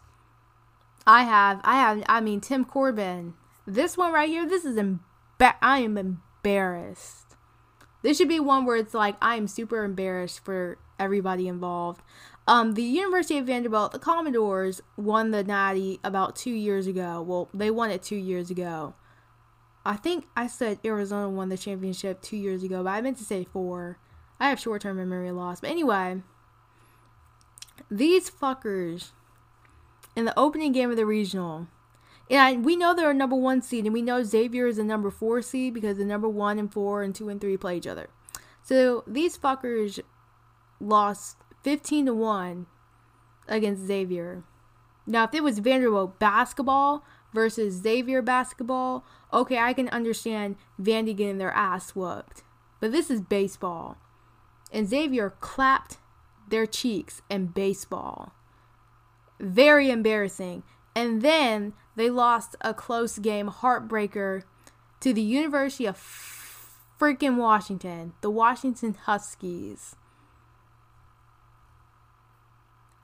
[1.07, 3.33] I have I have I mean Tim Corbin.
[3.65, 7.35] This one right here, this is embarrassing I am embarrassed.
[8.01, 12.01] This should be one where it's like I am super embarrassed for everybody involved.
[12.45, 17.21] Um, the University of Vanderbilt, the Commodores won the Natty about two years ago.
[17.21, 18.93] Well, they won it two years ago.
[19.85, 23.23] I think I said Arizona won the championship two years ago, but I meant to
[23.23, 23.97] say four.
[24.39, 25.61] I have short term memory loss.
[25.61, 26.21] But anyway,
[27.89, 29.11] these fuckers
[30.17, 31.67] in the opening game of the regional
[32.29, 35.09] and we know they're a number one seed, and we know Xavier is a number
[35.09, 38.09] four seed because the number one and four and two and three play each other.
[38.61, 39.99] So these fuckers
[40.79, 42.65] lost 15 to 1
[43.47, 44.43] against Xavier.
[45.05, 51.37] Now, if it was Vanderbilt basketball versus Xavier basketball, okay, I can understand Vandy getting
[51.37, 52.43] their ass whooped.
[52.81, 53.97] But this is baseball.
[54.73, 55.97] And Xavier clapped
[56.49, 58.33] their cheeks in baseball.
[59.39, 60.63] Very embarrassing.
[60.95, 64.43] And then they lost a close game heartbreaker
[64.99, 65.97] to the University of
[66.99, 69.95] freaking Washington, the Washington Huskies.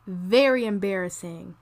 [0.07, 1.55] Very embarrassing.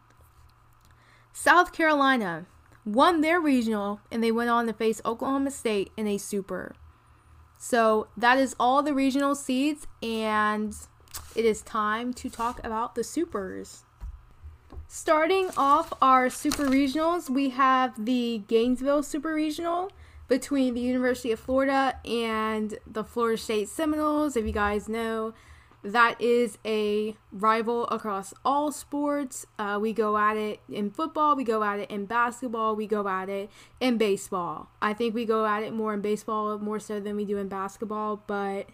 [1.33, 2.45] South Carolina
[2.85, 6.75] won their regional and they went on to face Oklahoma State in a super.
[7.57, 10.75] So that is all the regional seeds, and
[11.35, 13.85] it is time to talk about the supers.
[14.93, 19.89] Starting off our super regionals, we have the Gainesville Super Regional
[20.27, 24.35] between the University of Florida and the Florida State Seminoles.
[24.35, 25.33] If you guys know,
[25.81, 29.45] that is a rival across all sports.
[29.57, 33.07] Uh, we go at it in football, we go at it in basketball, we go
[33.07, 34.67] at it in baseball.
[34.81, 37.47] I think we go at it more in baseball more so than we do in
[37.47, 38.67] basketball, but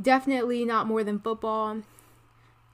[0.00, 1.82] definitely not more than football.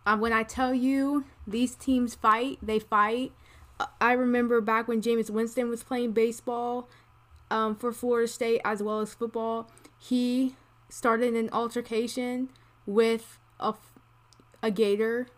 [0.05, 3.33] Uh, when I tell you these teams fight, they fight.
[4.01, 6.89] I remember back when Jameis Winston was playing baseball
[7.51, 9.71] um, for Florida State as well as football.
[9.99, 10.57] He
[10.89, 12.49] started an altercation
[12.87, 13.75] with a,
[14.63, 15.29] a Gator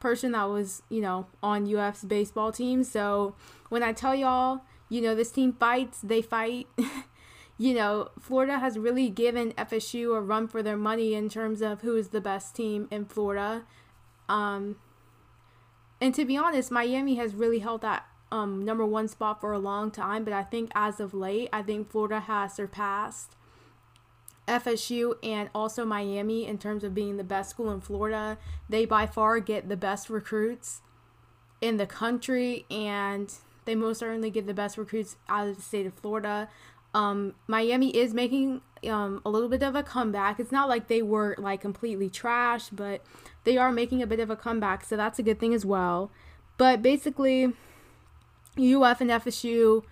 [0.00, 2.84] person that was, you know, on UF's baseball team.
[2.84, 3.34] So
[3.68, 6.66] when I tell y'all, you know, this team fights, they fight.
[7.58, 11.80] you know, Florida has really given FSU a run for their money in terms of
[11.80, 13.64] who is the best team in Florida.
[14.28, 14.76] Um,
[16.00, 19.58] and to be honest, Miami has really held that um, number one spot for a
[19.58, 23.36] long time, but I think as of late, I think Florida has surpassed
[24.48, 28.36] FSU and also Miami in terms of being the best school in Florida.
[28.68, 30.82] They by far get the best recruits
[31.60, 33.32] in the country, and
[33.64, 36.48] they most certainly get the best recruits out of the state of Florida.
[36.92, 40.38] Um, Miami is making um, a little bit of a comeback.
[40.38, 43.02] It's not like they were like completely trash, but
[43.44, 46.10] they are making a bit of a comeback, so that's a good thing as well.
[46.56, 47.44] But basically,
[48.56, 49.82] UF and FSU,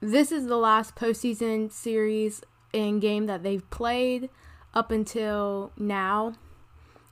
[0.00, 2.42] this is the last postseason series
[2.74, 4.30] and game that they've played
[4.74, 6.34] up until now.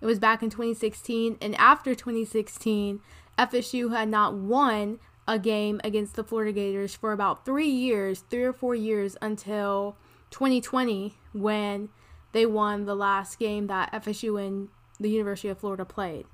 [0.01, 3.01] It was back in 2016, and after 2016,
[3.39, 4.99] FSU had not won
[5.29, 9.97] a game against the Florida Gators for about three years, three or four years until
[10.31, 11.89] 2020 when
[12.33, 14.69] they won the last game that FSU and
[15.01, 16.27] the University of Florida played.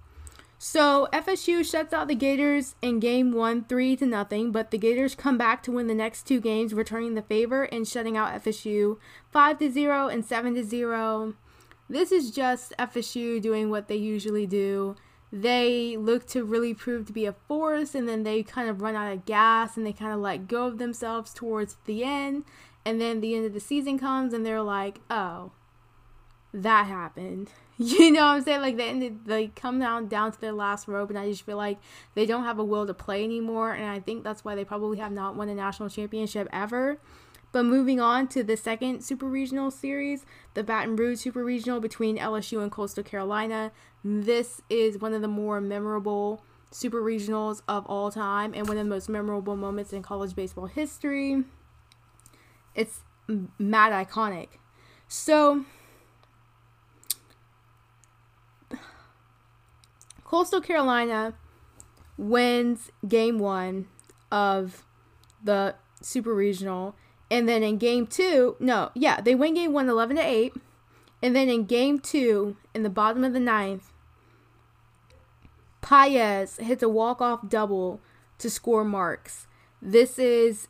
[0.58, 5.14] So FSU shuts out the Gators in game one, three to nothing, but the Gators
[5.14, 8.96] come back to win the next two games, returning the favor and shutting out FSU
[9.30, 11.34] five to zero and seven to zero.
[11.90, 14.96] This is just FSU doing what they usually do.
[15.30, 18.96] They look to really prove to be a force, and then they kind of run
[18.96, 22.44] out of gas and they kind of let go of themselves towards the end.
[22.84, 25.50] And then the end of the season comes, and they're like, oh,
[26.53, 27.51] that happened.
[27.78, 28.62] You know what I'm saying?
[28.62, 31.59] Like they ended, they come down down to their last rope, and I just feel
[31.59, 31.76] like
[32.14, 33.72] they don't have a will to play anymore.
[33.72, 36.97] And I think that's why they probably have not won a national championship ever.
[37.53, 40.24] But moving on to the second super regional series,
[40.55, 43.72] the Baton Rouge Super Regional between LSU and Coastal Carolina.
[44.03, 48.84] This is one of the more memorable super regionals of all time and one of
[48.84, 51.44] the most memorable moments in college baseball history.
[52.74, 53.01] It's
[53.59, 54.49] mad iconic.
[55.09, 55.64] So,
[60.26, 61.34] Coastal Carolina
[62.18, 63.86] wins game one
[64.32, 64.84] of
[65.42, 66.96] the Super Regional.
[67.30, 70.52] And then in game two, no, yeah, they win game one 11 to 8.
[71.22, 73.92] And then in game two, in the bottom of the ninth,
[75.80, 78.00] Paez hits a walk-off double
[78.38, 79.46] to score marks.
[79.80, 80.66] This is,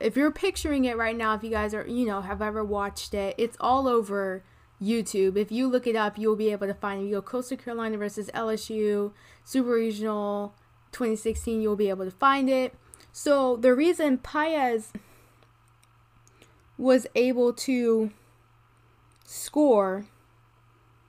[0.00, 3.14] if you're picturing it right now, if you guys are, you know, have ever watched
[3.14, 4.42] it, it's all over
[4.80, 5.36] YouTube.
[5.36, 7.06] If you look it up, you'll be able to find it.
[7.06, 9.12] You go Coastal Carolina versus LSU,
[9.44, 10.54] Super Regional
[10.92, 12.74] 2016, you'll be able to find it.
[13.12, 14.92] So the reason Paez
[16.78, 18.10] was able to
[19.24, 20.06] score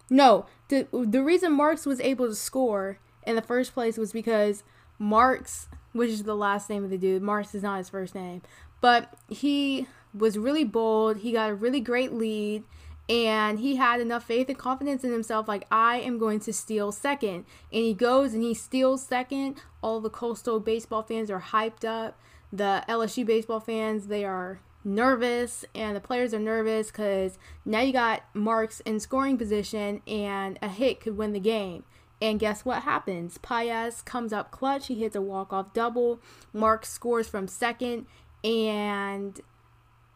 [0.09, 4.63] no, the the reason Marks was able to score in the first place was because
[4.97, 8.41] Marks, which is the last name of the dude, Marks is not his first name,
[8.79, 11.17] but he was really bold.
[11.17, 12.63] He got a really great lead
[13.09, 16.91] and he had enough faith and confidence in himself like i am going to steal
[16.91, 17.45] second.
[17.71, 19.61] And he goes and he steals second.
[19.81, 22.19] All the coastal baseball fans are hyped up.
[22.51, 27.91] The lsu baseball fans they are nervous and the players are nervous because now you
[27.93, 31.83] got marks in scoring position and a hit could win the game.
[32.21, 33.37] And guess what happens?
[33.37, 34.87] Paez comes up clutch.
[34.87, 36.19] He hits a walk-off double.
[36.51, 38.07] Marks scores from second
[38.43, 39.39] and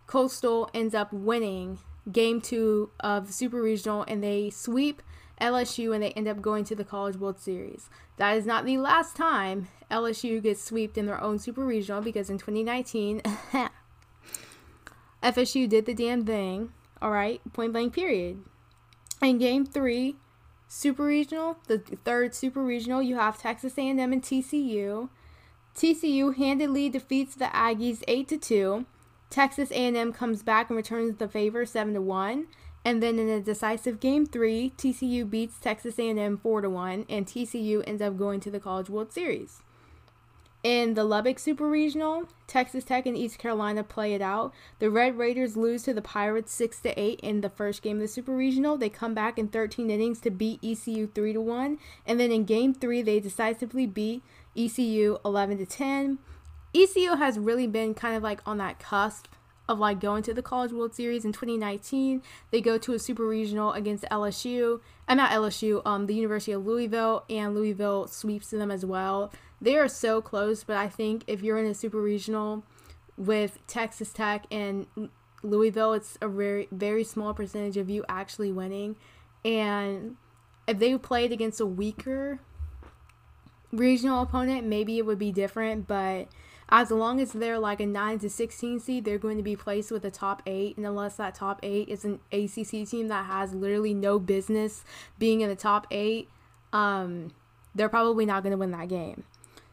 [0.08, 1.80] coastal ends up winning
[2.10, 5.02] game two of the Super Regional and they sweep
[5.39, 7.89] LSU and they end up going to the College World Series.
[8.18, 12.30] That is not the last time LSU gets swept in their own Super Regional because
[12.30, 13.22] in 2019,
[15.24, 16.72] FSU did the damn thing.
[17.02, 18.43] All right, point blank period.
[19.22, 20.16] In game three,
[20.68, 25.10] Super Regional, the third Super Regional, you have Texas A&M and TCU.
[25.76, 28.86] TCU handedly defeats the Aggies 8 to 2.
[29.32, 32.47] Texas A&M comes back and returns the favor 7 to 1.
[32.84, 37.25] And then in a decisive game 3, TCU beats Texas A&M 4 to 1 and
[37.25, 39.61] TCU ends up going to the College World Series.
[40.63, 44.53] In the Lubbock Super Regional, Texas Tech and East Carolina play it out.
[44.77, 48.01] The Red Raiders lose to the Pirates 6 to 8 in the first game of
[48.01, 48.77] the Super Regional.
[48.77, 52.43] They come back in 13 innings to beat ECU 3 to 1, and then in
[52.43, 54.21] game 3 they decisively beat
[54.55, 56.19] ECU 11 to 10.
[56.74, 59.28] ECU has really been kind of like on that cusp
[59.67, 62.22] of like going to the College World Series in 2019.
[62.51, 64.82] They go to a super regional against LSU.
[65.07, 69.32] I'm uh, not LSU, um, the University of Louisville, and Louisville sweeps them as well.
[69.61, 72.63] They are so close, but I think if you're in a super regional
[73.17, 74.88] with Texas Tech and
[75.43, 78.95] Louisville, it's a very very small percentage of you actually winning.
[79.45, 80.17] And
[80.67, 82.39] if they played against a weaker
[83.72, 86.28] regional opponent, maybe it would be different, but
[86.72, 89.91] as long as they're like a 9 to 16 seed, they're going to be placed
[89.91, 90.78] with the top 8.
[90.78, 94.86] And unless that top 8 is an ACC team that has literally no business
[95.19, 96.30] being in the top 8,
[96.72, 97.32] um,
[97.76, 99.26] they're probably not going to win that game.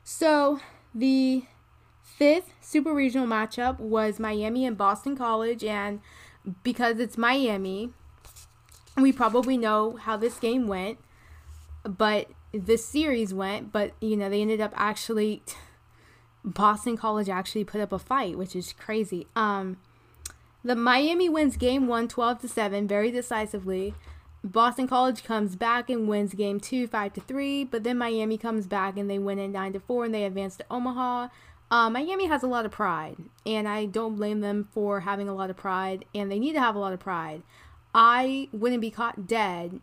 [0.03, 0.59] So
[0.93, 1.45] the
[2.03, 5.63] fifth super regional matchup was Miami and Boston College.
[5.63, 6.01] And
[6.65, 7.91] because it's Miami,
[8.97, 10.99] we probably know how this game went.
[11.85, 15.43] But this series went, but you know, they ended up actually
[16.45, 19.27] Boston College actually put up a fight, which is crazy.
[19.35, 19.79] Um,
[20.65, 23.95] the Miami wins game one, 12 to 7, very decisively.
[24.45, 28.67] Boston College comes back and wins game two, 5 to 3, but then Miami comes
[28.67, 31.29] back and they win it 9 to 4 and they advance to Omaha.
[31.71, 35.35] Uh, Miami has a lot of pride, and I don't blame them for having a
[35.35, 37.43] lot of pride, and they need to have a lot of pride.
[37.95, 39.81] I wouldn't be caught dead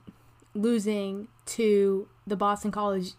[0.56, 3.12] losing to the Boston College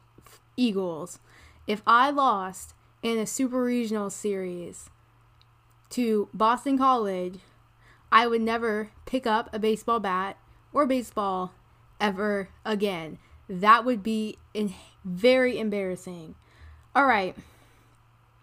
[0.56, 1.20] Eagles.
[1.66, 4.90] If I lost in a super regional series
[5.90, 7.38] to Boston College,
[8.10, 10.36] I would never pick up a baseball bat
[10.72, 11.52] or baseball
[12.00, 13.18] ever again.
[13.48, 14.74] That would be in-
[15.04, 16.34] very embarrassing.
[16.94, 17.36] All right.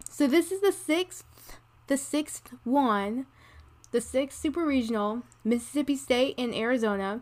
[0.10, 3.26] So this is the sixth, the sixth one,
[3.92, 7.22] the sixth super regional, Mississippi State and Arizona.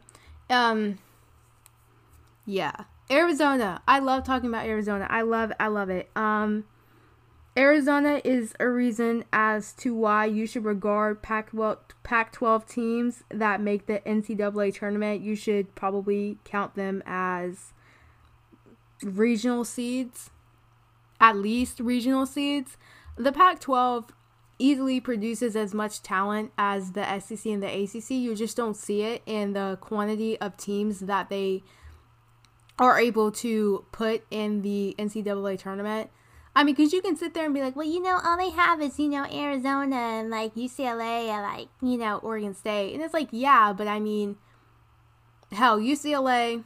[0.49, 0.99] Um,
[2.45, 2.73] yeah,
[3.09, 3.82] Arizona.
[3.88, 5.07] I love talking about Arizona.
[5.09, 6.09] I love, I love it.
[6.15, 6.65] Um,
[7.58, 13.88] Arizona is a reason as to why you should regard Pac 12 teams that make
[13.88, 15.22] the NCAA tournament.
[15.22, 17.74] You should probably count them as
[19.04, 20.30] regional seeds,
[21.20, 22.78] at least regional seeds.
[23.18, 24.14] The Pac 12
[24.58, 28.12] easily produces as much talent as the SEC and the ACC.
[28.12, 31.64] You just don't see it in the quantity of teams that they
[32.80, 36.10] are able to put in the NCAA tournament.
[36.56, 38.49] I mean, because you can sit there and be like, well, you know, all they
[38.49, 42.93] have is, you know, Arizona and like UCLA and like, you know, Oregon State.
[42.93, 44.36] And it's like, yeah, but I mean,
[45.52, 46.64] hell, UCLA,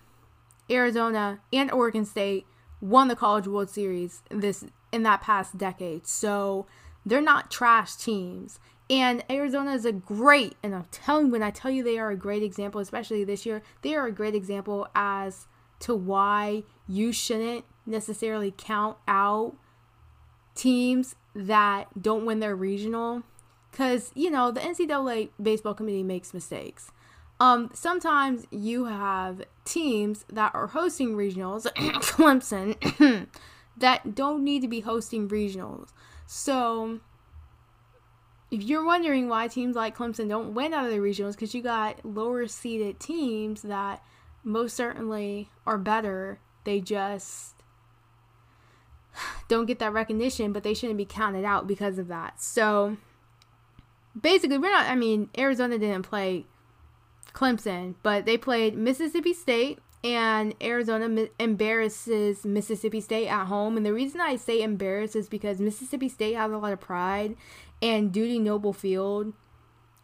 [0.71, 2.47] Arizona, and Oregon State
[2.81, 6.07] won the College World Series this in that past decade.
[6.07, 6.65] So
[7.05, 8.59] they're not trash teams.
[8.89, 12.15] And Arizona is a great, and I'm telling when I tell you they are a
[12.15, 15.47] great example, especially this year, they are a great example as
[15.79, 19.55] to why you shouldn't necessarily count out
[20.55, 23.23] teams that don't win their regional
[23.71, 26.91] because you know the ncaa baseball committee makes mistakes.
[27.37, 33.27] Um, sometimes you have teams that are hosting regionals clemson
[33.77, 35.89] that don't need to be hosting regionals.
[36.25, 37.01] So
[38.49, 41.61] if you're wondering why teams like clemson don't win out of the regionals because you
[41.61, 44.01] got lower seeded teams that
[44.43, 47.54] most certainly are better they just
[49.47, 52.41] don't get that recognition, but they shouldn't be counted out because of that.
[52.41, 52.97] So
[54.19, 56.45] basically, we're not, I mean, Arizona didn't play
[57.33, 63.75] Clemson, but they played Mississippi State, and Arizona embarrasses Mississippi State at home.
[63.75, 67.35] And the reason I say embarrass is because Mississippi State has a lot of pride,
[67.81, 69.33] and Dudy Noble Field.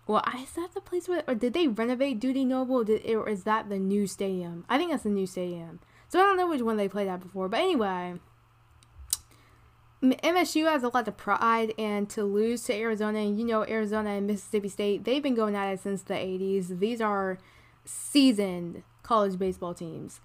[0.08, 3.44] Well, is that the place where, or did they renovate Dudy Noble, did, or is
[3.44, 4.66] that the new stadium?
[4.68, 5.80] I think that's the new stadium.
[6.10, 8.16] So I don't know which one they played at before, but anyway,
[10.04, 14.12] MSU has a lot of pride, and to lose to Arizona, and you know, Arizona
[14.12, 16.80] and Mississippi State, they've been going at it since the 80s.
[16.80, 17.38] These are
[17.86, 20.20] seasoned college baseball teams.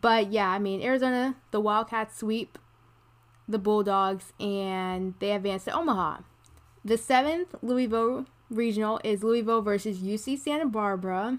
[0.00, 2.58] But yeah, I mean, Arizona, the Wildcats sweep
[3.48, 6.18] the Bulldogs, and they advance to Omaha.
[6.84, 11.38] The seventh Louisville regional is Louisville versus UC Santa Barbara.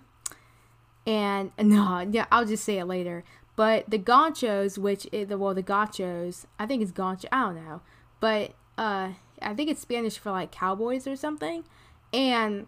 [1.06, 3.24] And no, yeah, I'll just say it later.
[3.56, 7.56] But the Gauchos, which is the well, the Gauchos, I think it's Gaucho, I don't
[7.56, 7.82] know,
[8.20, 9.12] but uh,
[9.42, 11.64] I think it's Spanish for like cowboys or something,
[12.12, 12.68] and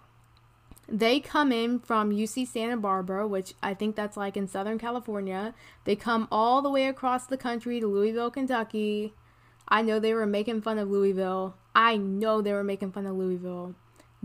[0.87, 5.53] they come in from UC Santa Barbara, which I think that's like in Southern California.
[5.83, 9.13] They come all the way across the country to Louisville, Kentucky.
[9.67, 11.55] I know they were making fun of Louisville.
[11.73, 13.73] I know they were making fun of Louisville.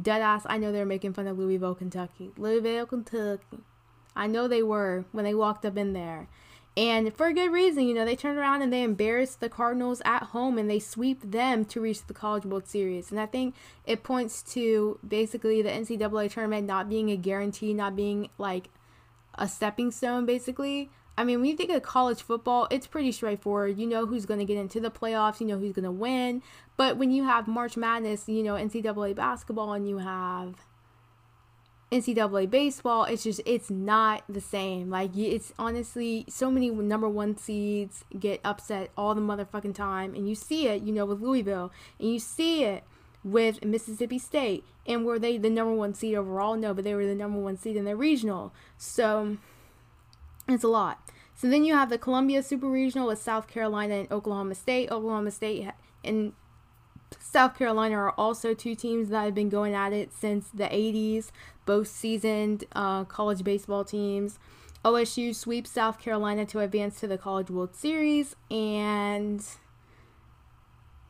[0.01, 2.31] Deadass, I know they were making fun of Louisville, Kentucky.
[2.37, 3.59] Louisville, Kentucky.
[4.15, 6.29] I know they were when they walked up in there.
[6.77, 10.01] And for a good reason, you know, they turned around and they embarrassed the Cardinals
[10.05, 13.11] at home and they sweep them to reach the College World Series.
[13.11, 17.97] And I think it points to basically the NCAA tournament not being a guarantee, not
[17.97, 18.69] being like
[19.35, 20.91] a stepping stone, basically.
[21.19, 23.77] I mean, when you think of college football, it's pretty straightforward.
[23.77, 26.43] You know who's going to get into the playoffs, you know who's going to win.
[26.77, 30.55] But when you have March Madness, you know, NCAA basketball, and you have
[31.93, 34.91] NCAA baseball, it's just it's not the same.
[34.91, 40.29] Like it's honestly so many number one seeds get upset all the motherfucking time, and
[40.29, 42.85] you see it, you know, with Louisville, and you see it
[43.25, 46.57] with Mississippi State, and were they the number one seed overall?
[46.57, 49.37] No, but they were the number one seed in their regional, so
[50.49, 51.11] it's a lot.
[51.35, 54.91] So then you have the Columbia Super Regional with South Carolina and Oklahoma State.
[54.91, 55.69] Oklahoma State
[56.05, 56.35] and
[57.19, 61.31] South Carolina are also two teams that have been going at it since the 80s,
[61.67, 64.39] both seasoned uh, college baseball teams.
[64.85, 69.45] OSU sweeps South Carolina to advance to the College World Series, and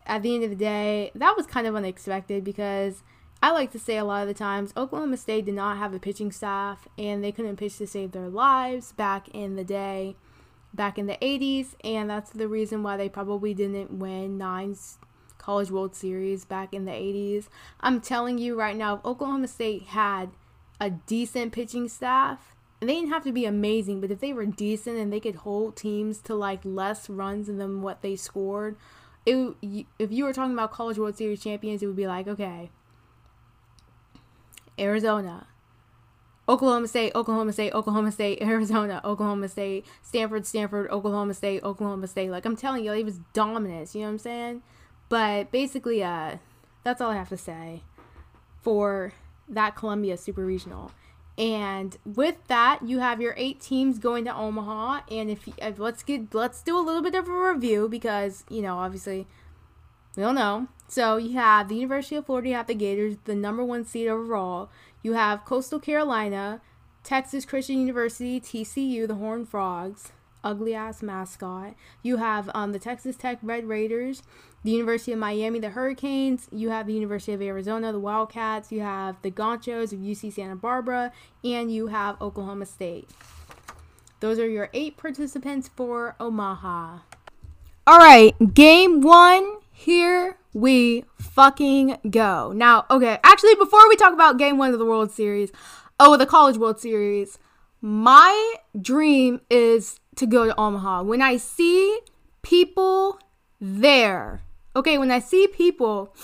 [0.07, 3.03] at the end of the day, that was kind of unexpected because
[3.43, 5.99] I like to say a lot of the times Oklahoma State did not have a
[5.99, 10.17] pitching staff and they couldn't pitch to save their lives back in the day,
[10.75, 14.75] back in the 80s, and that's the reason why they probably didn't win nine
[15.41, 17.49] College World Series back in the 80s.
[17.81, 20.31] I'm telling you right now, if Oklahoma State had
[20.81, 24.47] a decent pitching staff, and they didn't have to be amazing, but if they were
[24.47, 28.77] decent and they could hold teams to like less runs than what they scored,
[29.27, 29.55] it
[29.99, 32.71] if you were talking about College World Series champions, it would be like, okay,
[34.79, 35.47] Arizona,
[36.49, 42.31] Oklahoma State, Oklahoma State, Oklahoma State, Arizona, Oklahoma State, Stanford, Stanford, Oklahoma State, Oklahoma State.
[42.31, 43.95] Like I'm telling you, it was dominance.
[43.95, 44.63] You know what I'm saying?
[45.11, 46.39] But basically, uh,
[46.83, 47.83] that's all I have to say
[48.63, 49.13] for
[49.49, 50.93] that Columbia Super Regional.
[51.37, 55.01] And with that, you have your eight teams going to Omaha.
[55.11, 58.63] And if, if let's get let's do a little bit of a review because you
[58.63, 59.27] know obviously
[60.17, 60.69] we don't know.
[60.87, 64.09] So you have the University of Florida, you have the Gators, the number one seed
[64.09, 64.71] overall.
[65.03, 66.61] You have Coastal Carolina,
[67.05, 70.13] Texas Christian University, TCU, the Horned Frogs,
[70.45, 71.75] ugly ass mascot.
[72.03, 74.23] You have um, the Texas Tech Red Raiders,
[74.65, 76.49] the University of Miami, the Hurricanes.
[76.53, 78.71] You have the University of Arizona, the Wildcats.
[78.71, 81.13] You have the Gauchos of UC Santa Barbara,
[81.43, 83.09] and you have Oklahoma State.
[84.21, 86.99] Those are your eight participants for Omaha.
[87.87, 89.57] All right, game one.
[89.73, 92.53] Here we fucking go.
[92.53, 95.51] Now, okay, actually, before we talk about game one of the World Series,
[95.99, 97.39] oh, the College World Series,
[97.81, 101.03] my dream is to go to Omaha.
[101.03, 102.01] When I see
[102.43, 103.19] people
[103.61, 104.43] there,
[104.75, 106.15] okay, when I see people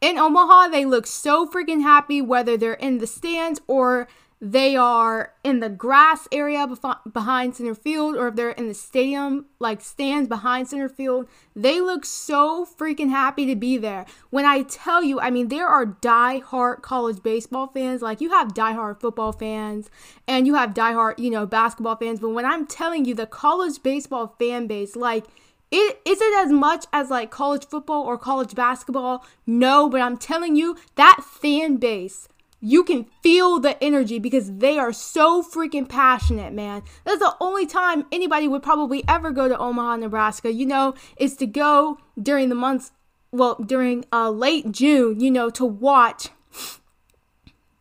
[0.00, 4.08] in Omaha, they look so freaking happy, whether they're in the stands or
[4.44, 6.66] they are in the grass area
[7.12, 11.80] behind center field or if they're in the stadium like stands behind center field they
[11.80, 15.86] look so freaking happy to be there when i tell you i mean there are
[15.86, 19.88] die-hard college baseball fans like you have die-hard football fans
[20.26, 23.80] and you have die-hard you know basketball fans but when i'm telling you the college
[23.84, 25.24] baseball fan base like
[25.70, 29.24] it, is it as much as like college football or college basketball?
[29.46, 32.28] No, but I'm telling you, that fan base
[32.64, 36.82] you can feel the energy because they are so freaking passionate, man.
[37.04, 41.36] That's the only time anybody would probably ever go to Omaha, Nebraska, you know, is
[41.38, 42.92] to go during the months,
[43.32, 46.28] well, during uh, late June, you know, to watch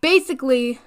[0.01, 0.79] basically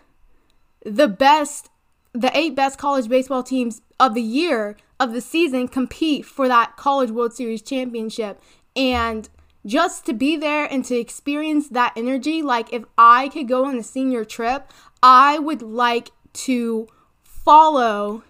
[0.84, 1.70] the best,
[2.12, 6.76] the eight best college baseball teams of the year, of the season, compete for that
[6.76, 8.42] College World Series championship.
[8.74, 9.28] And
[9.66, 12.42] just to be there and to experience that energy.
[12.42, 14.70] Like, if I could go on a senior trip,
[15.02, 16.88] I would like to
[17.22, 18.22] follow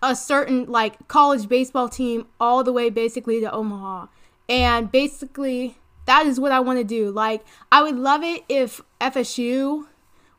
[0.00, 4.06] a certain like college baseball team all the way basically to Omaha.
[4.48, 5.76] And basically,
[6.06, 7.10] that is what I want to do.
[7.10, 9.86] Like, I would love it if FSU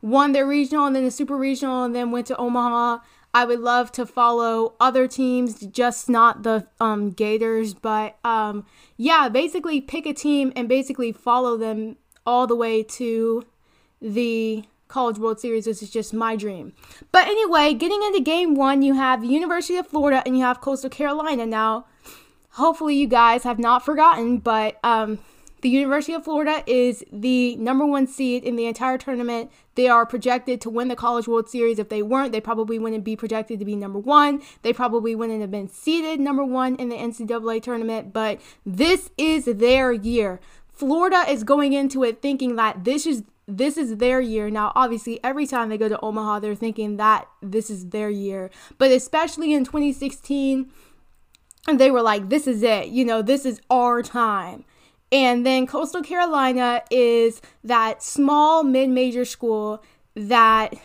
[0.01, 2.99] won their regional and then the super regional and then went to Omaha.
[3.33, 7.73] I would love to follow other teams, just not the um, Gators.
[7.73, 8.65] But um,
[8.97, 13.45] yeah, basically pick a team and basically follow them all the way to
[14.01, 15.65] the College World Series.
[15.65, 16.73] This is just my dream.
[17.11, 20.89] But anyway, getting into game one, you have University of Florida and you have Coastal
[20.89, 21.45] Carolina.
[21.45, 21.85] Now,
[22.51, 25.19] hopefully, you guys have not forgotten, but um,
[25.61, 29.51] The University of Florida is the number one seed in the entire tournament.
[29.75, 31.79] They are projected to win the College World Series.
[31.79, 34.41] If they weren't, they probably wouldn't be projected to be number one.
[34.61, 38.13] They probably wouldn't have been seeded number one in the NCAA tournament.
[38.13, 40.39] But this is their year.
[40.69, 44.49] Florida is going into it thinking that this is this is their year.
[44.49, 48.51] Now, obviously, every time they go to Omaha, they're thinking that this is their year.
[48.77, 50.71] But especially in 2016,
[51.73, 52.89] they were like, this is it.
[52.89, 54.65] You know, this is our time.
[55.11, 59.83] And then Coastal Carolina is that small mid major school
[60.15, 60.75] that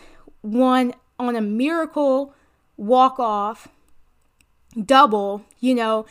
[0.41, 2.33] won on a miracle
[2.77, 3.67] walk off
[4.83, 6.05] double, you know,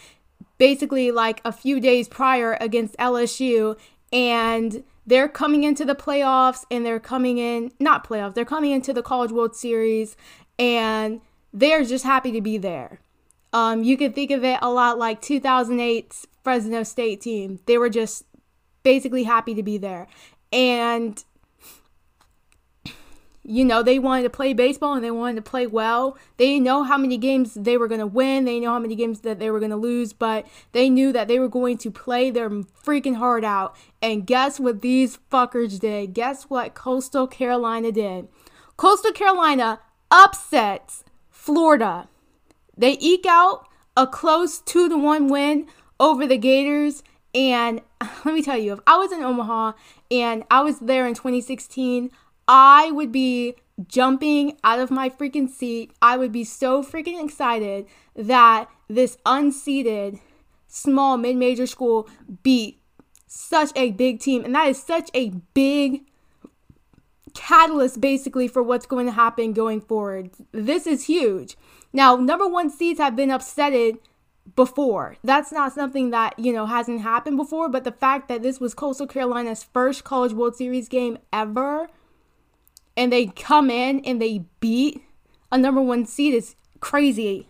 [0.59, 3.77] basically like a few days prior against LSU.
[4.13, 8.93] And they're coming into the playoffs and they're coming in, not playoffs, they're coming into
[8.93, 10.17] the College World Series
[10.59, 11.21] and
[11.53, 13.01] they're just happy to be there.
[13.53, 17.59] Um, you can think of it a lot like 2008's Fresno State team.
[17.67, 18.25] They were just
[18.85, 20.07] basically happy to be there.
[20.53, 21.25] And
[23.47, 26.17] you know, they wanted to play baseball and they wanted to play well.
[26.39, 28.47] They know how many games they were going to win.
[28.47, 31.29] They know how many games that they were going to lose, but they knew that
[31.29, 33.77] they were going to play their freaking heart out.
[34.01, 36.15] And guess what these fuckers did?
[36.15, 38.29] Guess what Coastal Carolina did?
[38.79, 39.81] Coastal Carolina
[40.11, 42.09] upsets Florida.
[42.77, 45.67] They eke out a close 2 to 1 win
[45.99, 47.03] over the Gators
[47.35, 47.81] and
[48.25, 49.73] let me tell you, if I was in Omaha
[50.11, 52.11] and I was there in 2016,
[52.47, 53.57] I would be
[53.89, 55.93] jumping out of my freaking seat.
[56.01, 60.21] I would be so freaking excited that this unseeded
[60.69, 62.09] small mid major school
[62.43, 62.81] beat
[63.27, 64.45] such a big team.
[64.45, 66.05] And that is such a big
[67.35, 70.31] catalyst basically for what's going to happen going forward.
[70.53, 71.57] This is huge.
[71.93, 73.99] Now, number one seeds have been upsetted
[74.57, 75.17] before.
[75.25, 78.75] That's not something that, you know, hasn't happened before, but the fact that this was
[78.75, 81.89] Coastal Carolina's first College World Series game ever
[82.97, 85.03] and they come in and they beat
[85.51, 87.49] a number 1 seed is crazy.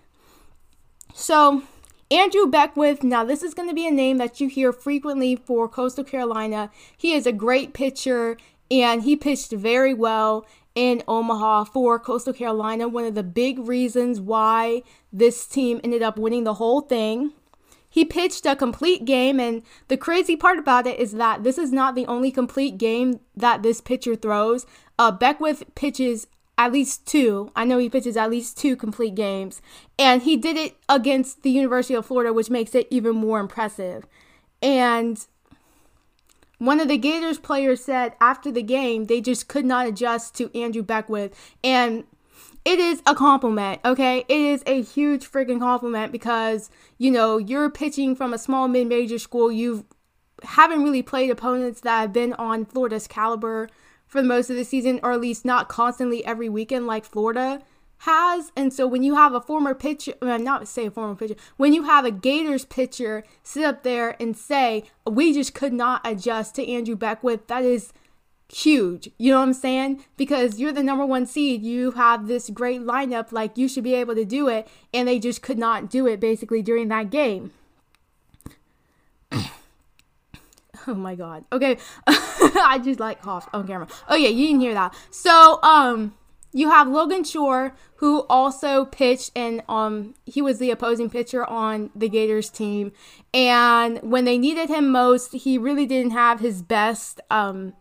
[1.12, 1.62] So,
[2.11, 5.69] Andrew Beckwith, now this is going to be a name that you hear frequently for
[5.69, 6.71] Coastal Carolina.
[6.97, 8.37] He is a great pitcher
[8.71, 12.88] and he pitched very well in Omaha for Coastal Carolina.
[12.88, 14.82] One of the big reasons why
[15.12, 17.32] this team ended up winning the whole thing.
[17.88, 21.70] He pitched a complete game, and the crazy part about it is that this is
[21.70, 24.66] not the only complete game that this pitcher throws.
[24.98, 26.26] Uh, Beckwith pitches
[26.59, 27.52] at least two.
[27.55, 29.62] I know he pitches at least two complete games,
[29.96, 34.06] and he did it against the University of Florida, which makes it even more impressive.
[34.60, 35.24] And
[36.59, 40.56] one of the Gators players said after the game they just could not adjust to
[40.59, 41.35] Andrew Beckwith.
[41.62, 42.05] And
[42.64, 44.24] it is a compliment, okay?
[44.28, 48.86] It is a huge freaking compliment because, you know, you're pitching from a small mid
[48.86, 49.52] major school.
[49.52, 49.85] You
[50.43, 53.68] haven't really played opponents that have been on Florida's caliber
[54.06, 57.60] for most of the season, or at least not constantly every weekend like Florida
[57.99, 58.53] has.
[58.57, 61.85] And so when you have a former pitcher, not say a former pitcher, when you
[61.85, 66.69] have a Gators pitcher sit up there and say, we just could not adjust to
[66.69, 67.93] Andrew Beckwith, that is
[68.53, 69.11] huge.
[69.19, 70.05] You know what I'm saying?
[70.16, 71.62] Because you're the number one seed.
[71.62, 74.69] You have this great lineup, like you should be able to do it.
[74.93, 77.53] And they just could not do it basically during that game.
[79.33, 81.45] oh my god.
[81.53, 81.79] Okay.
[82.07, 83.89] I just like coughed on camera.
[84.09, 84.95] Oh yeah, you didn't hear that.
[85.11, 86.15] So, um,
[86.55, 91.90] you have Logan Shore, who also pitched, and um, he was the opposing pitcher on
[91.97, 92.93] the Gators team.
[93.35, 97.74] And when they needed him most, he really didn't have his best um,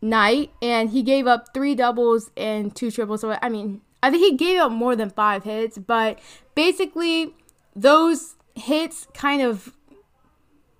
[0.00, 3.22] night, and he gave up three doubles and two triples.
[3.22, 6.20] So I mean, I think he gave up more than five hits, but
[6.54, 7.34] basically
[7.74, 9.74] those hits kind of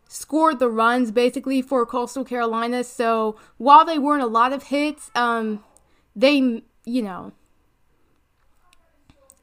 [0.07, 2.85] scored the runs basically for Coastal Carolina.
[2.85, 5.65] So while they weren't a lot of hits, um,
[6.15, 7.33] they you know,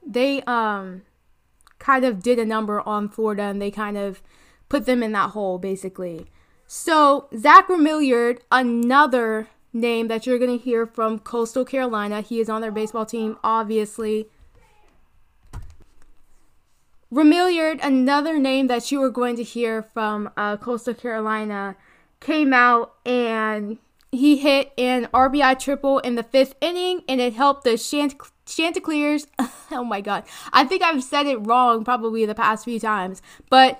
[0.06, 1.03] they um
[1.78, 4.22] kind of did a number on Florida and they kind of
[4.68, 6.28] put them in that hole basically.
[6.68, 12.22] So Zach Remillard, another name that you're gonna hear from Coastal Carolina.
[12.22, 14.28] He is on their baseball team, obviously.
[17.11, 21.76] Remillard, another name that you are going to hear from uh, Coastal Carolina,
[22.20, 23.80] came out and
[24.11, 28.15] he hit an RBI triple in the fifth inning, and it helped the Chant-
[28.45, 29.27] Chanticleers.
[29.72, 30.23] oh my God.
[30.52, 33.80] I think I've said it wrong probably the past few times, but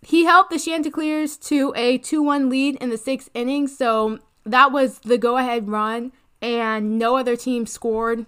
[0.00, 3.68] he helped the Chanticleers to a 2 1 lead in the sixth inning.
[3.68, 8.24] So that was the go ahead run, and no other team scored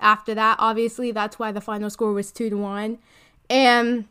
[0.00, 0.56] after that.
[0.58, 2.98] Obviously, that's why the final score was 2 to 1.
[3.48, 4.06] And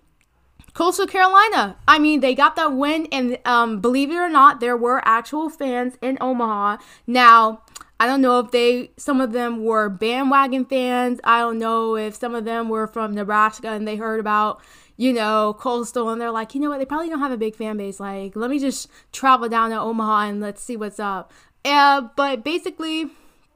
[0.73, 1.77] Coastal Carolina.
[1.87, 5.49] I mean, they got that win, and um, believe it or not, there were actual
[5.49, 6.77] fans in Omaha.
[7.07, 7.63] Now,
[7.99, 11.19] I don't know if they, some of them were bandwagon fans.
[11.23, 14.61] I don't know if some of them were from Nebraska and they heard about,
[14.95, 17.55] you know, Coastal and they're like, you know what, they probably don't have a big
[17.55, 17.99] fan base.
[17.99, 21.33] Like, let me just travel down to Omaha and let's see what's up.
[21.65, 23.07] Uh, but basically,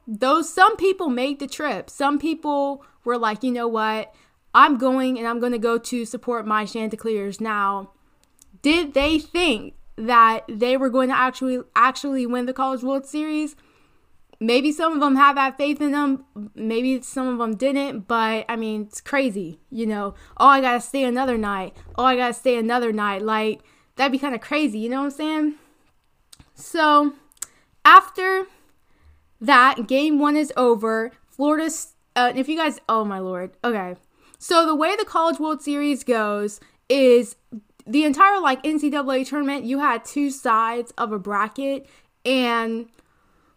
[0.06, 1.90] those some people made the trip.
[1.90, 4.14] Some people were like, you know what,
[4.54, 7.42] I'm going and I'm going to go to support my Chanticleers.
[7.42, 7.92] Now,
[8.62, 13.56] did they think that they were going to actually actually win the College World Series?
[14.40, 16.26] Maybe some of them have that faith in them.
[16.54, 18.08] Maybe some of them didn't.
[18.08, 19.60] But I mean, it's crazy.
[19.70, 21.76] You know, oh, I gotta stay another night.
[21.98, 23.22] Oh, I gotta stay another night.
[23.22, 23.62] Like
[23.96, 24.80] that'd be kind of crazy.
[24.80, 25.56] You know what I'm saying?
[26.56, 27.14] So
[27.86, 28.48] after
[29.40, 31.12] that, game one is over.
[31.30, 31.96] Florida's.
[32.16, 33.52] Uh, if you guys, oh my lord.
[33.64, 33.96] Okay.
[34.44, 36.60] So the way the College World Series goes
[36.90, 37.38] is
[37.88, 39.64] the entire like NCAA tournament.
[39.64, 41.88] You had two sides of a bracket,
[42.26, 42.90] and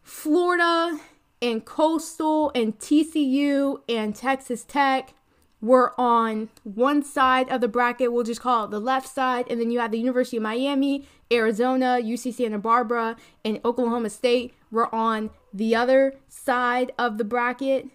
[0.05, 1.01] Florida
[1.43, 5.15] and Coastal and TCU and Texas Tech
[5.61, 8.13] were on one side of the bracket.
[8.13, 9.47] We'll just call it the left side.
[9.51, 14.55] And then you had the University of Miami, Arizona, UC Santa Barbara, and Oklahoma State
[14.71, 17.89] were on the other side of the bracket.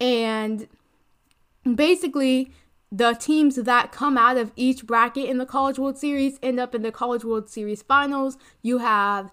[0.00, 0.66] And
[1.74, 2.52] basically
[2.92, 6.74] the teams that come out of each bracket in the College World Series end up
[6.74, 8.38] in the College World Series finals.
[8.62, 9.32] You have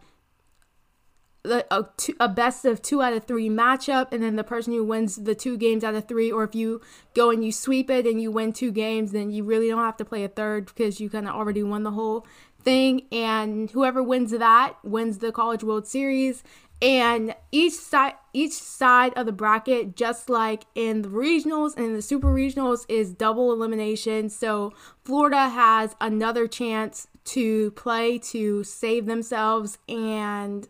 [1.46, 1.86] a,
[2.20, 5.36] a, best of two out of three matchup, and then the person who wins the
[5.36, 6.82] two games out of three, or if you
[7.14, 9.98] go and you sweep it and you win two games, then you really don't have
[9.98, 12.26] to play a third because you kind of already won the whole
[12.64, 13.08] thing.
[13.12, 16.44] And whoever wins that wins the College World Series
[16.82, 22.02] and each side each side of the bracket just like in the regionals and the
[22.02, 24.30] super regionals is double elimination.
[24.30, 24.74] So
[25.04, 30.68] florida has another chance to play to save themselves and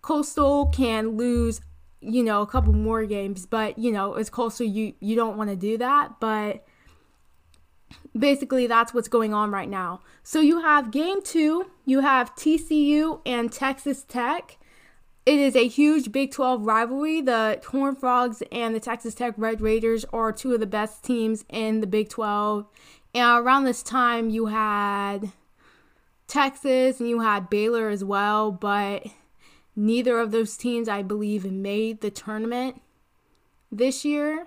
[0.00, 1.60] coastal can lose
[2.00, 3.46] you know a couple more games.
[3.46, 6.20] But you know as coastal you you don't want to do that.
[6.20, 6.64] But
[8.16, 10.02] basically that's what's going on right now.
[10.22, 14.58] So you have game two you have tcu and texas tech
[15.24, 17.20] it is a huge Big 12 rivalry.
[17.20, 21.44] The Horned Frogs and the Texas Tech Red Raiders are two of the best teams
[21.48, 22.66] in the Big 12.
[23.14, 25.32] And around this time, you had
[26.26, 29.06] Texas and you had Baylor as well, but
[29.76, 32.80] neither of those teams, I believe, made the tournament
[33.70, 34.46] this year.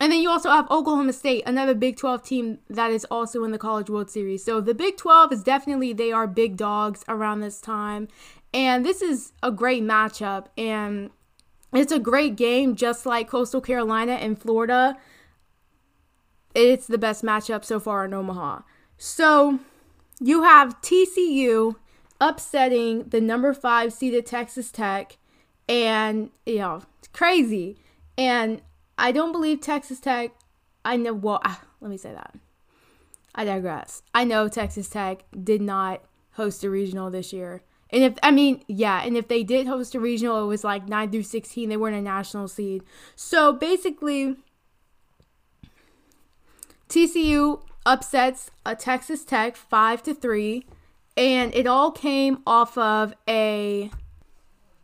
[0.00, 3.50] And then you also have Oklahoma State, another Big 12 team that is also in
[3.50, 4.44] the College World Series.
[4.44, 8.06] So the Big 12 is definitely, they are big dogs around this time.
[8.58, 10.46] And this is a great matchup.
[10.58, 11.10] And
[11.72, 14.96] it's a great game, just like Coastal Carolina and Florida.
[16.56, 18.62] It's the best matchup so far in Omaha.
[18.96, 19.60] So
[20.18, 21.76] you have TCU
[22.20, 25.18] upsetting the number five seeded Texas Tech.
[25.68, 27.76] And, you know, it's crazy.
[28.16, 28.60] And
[28.98, 30.32] I don't believe Texas Tech.
[30.84, 32.34] I know, well, ah, let me say that.
[33.36, 34.02] I digress.
[34.12, 36.02] I know Texas Tech did not
[36.32, 37.62] host a regional this year.
[37.90, 40.88] And if I mean, yeah, and if they did host a regional, it was like
[40.88, 41.68] 9 through 16.
[41.68, 42.82] They weren't a national seed.
[43.16, 44.36] So basically
[46.88, 50.66] TCU upsets a Texas Tech 5 to 3,
[51.16, 53.90] and it all came off of a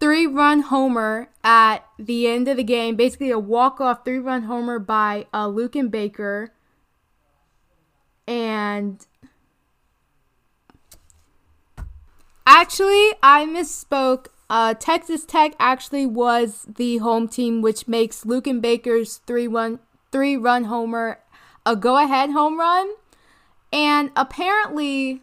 [0.00, 5.46] three-run homer at the end of the game, basically a walk-off three-run homer by uh,
[5.46, 6.52] Luken Baker.
[8.26, 9.04] And
[12.46, 14.26] Actually, I misspoke.
[14.50, 19.80] Uh, Texas Tech actually was the home team, which makes Luken Baker's three one
[20.12, 21.18] three run homer
[21.66, 22.92] a go ahead home run.
[23.72, 25.22] And apparently,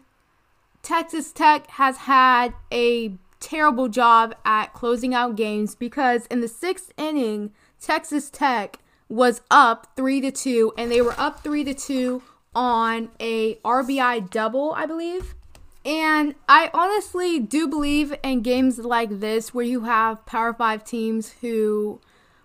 [0.82, 6.92] Texas Tech has had a terrible job at closing out games because in the sixth
[6.96, 8.78] inning, Texas Tech
[9.08, 12.22] was up three to two, and they were up three to two
[12.54, 15.34] on a RBI double, I believe.
[15.84, 21.34] And I honestly do believe in games like this where you have Power 5 teams
[21.40, 22.00] who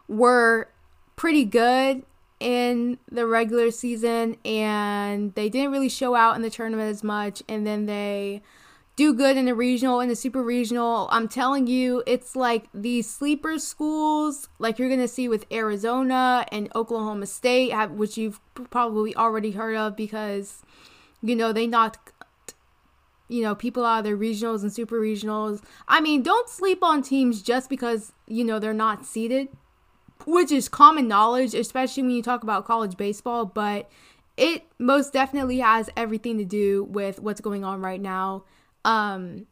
[0.08, 0.70] were
[1.16, 2.04] pretty good
[2.40, 7.42] in the regular season and they didn't really show out in the tournament as much
[7.48, 8.42] and then they
[8.96, 11.08] do good in the regional and the super regional.
[11.12, 16.68] I'm telling you, it's like these sleeper schools, like you're gonna see with Arizona and
[16.76, 18.40] Oklahoma State, which you've
[18.72, 20.64] probably already heard of because
[21.22, 22.12] you know they knocked
[23.28, 25.62] you know, people out of their regionals and super regionals.
[25.88, 29.50] I mean, don't sleep on teams just because, you know, they're not seeded,
[30.26, 33.46] which is common knowledge, especially when you talk about college baseball.
[33.46, 33.90] But
[34.38, 38.44] it most definitely has everything to do with what's going on right now.
[38.86, 39.48] Um,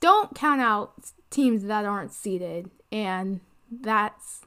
[0.00, 3.40] don't count out teams that aren't seeded, and
[3.70, 4.42] that's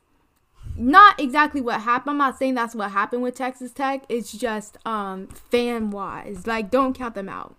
[0.75, 2.11] not exactly what happened.
[2.11, 4.03] I'm not saying that's what happened with Texas Tech.
[4.09, 7.55] It's just um, fan wise, like don't count them out.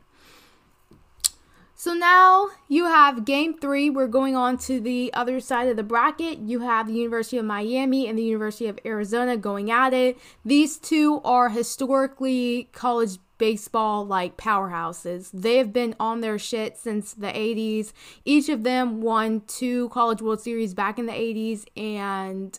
[1.79, 3.91] So now you have game three.
[3.91, 6.39] We're going on to the other side of the bracket.
[6.39, 10.17] You have the University of Miami and the University of Arizona going at it.
[10.43, 15.29] These two are historically college baseball like powerhouses.
[15.35, 17.93] They have been on their shit since the 80s.
[18.25, 22.59] Each of them won two College World Series back in the 80s, and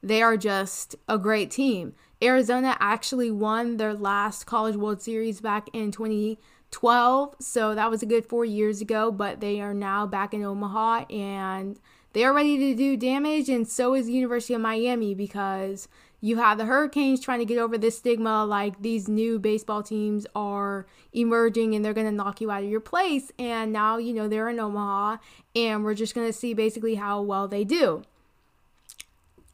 [0.00, 1.94] they are just a great team.
[2.22, 6.36] Arizona actually won their last College World Series back in 20-
[6.74, 7.36] 12.
[7.38, 11.04] So that was a good four years ago, but they are now back in Omaha
[11.08, 11.78] and
[12.14, 13.48] they are ready to do damage.
[13.48, 15.86] And so is the University of Miami because
[16.20, 20.26] you have the Hurricanes trying to get over this stigma like these new baseball teams
[20.34, 23.30] are emerging and they're going to knock you out of your place.
[23.38, 25.18] And now, you know, they're in Omaha
[25.54, 28.02] and we're just going to see basically how well they do.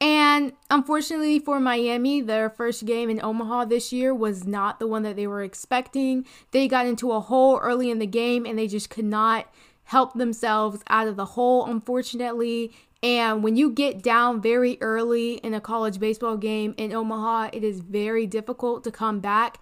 [0.01, 5.03] And unfortunately for Miami, their first game in Omaha this year was not the one
[5.03, 6.25] that they were expecting.
[6.53, 9.47] They got into a hole early in the game and they just could not
[9.85, 12.73] help themselves out of the hole, unfortunately.
[13.03, 17.65] And when you get down very early in a college baseball game in Omaha, it
[17.65, 19.59] is very difficult to come back.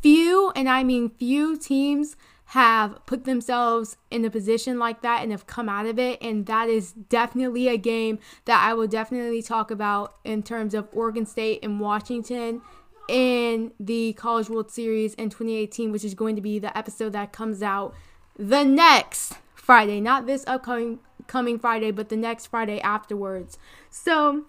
[0.00, 2.16] Few, and I mean few teams
[2.50, 6.20] have put themselves in a position like that and have come out of it.
[6.20, 10.88] And that is definitely a game that I will definitely talk about in terms of
[10.92, 12.60] Oregon State and Washington
[13.08, 17.32] in the College World Series in 2018, which is going to be the episode that
[17.32, 17.94] comes out
[18.36, 20.98] the next Friday, not this upcoming
[21.28, 23.58] coming Friday, but the next Friday afterwards.
[23.90, 24.46] So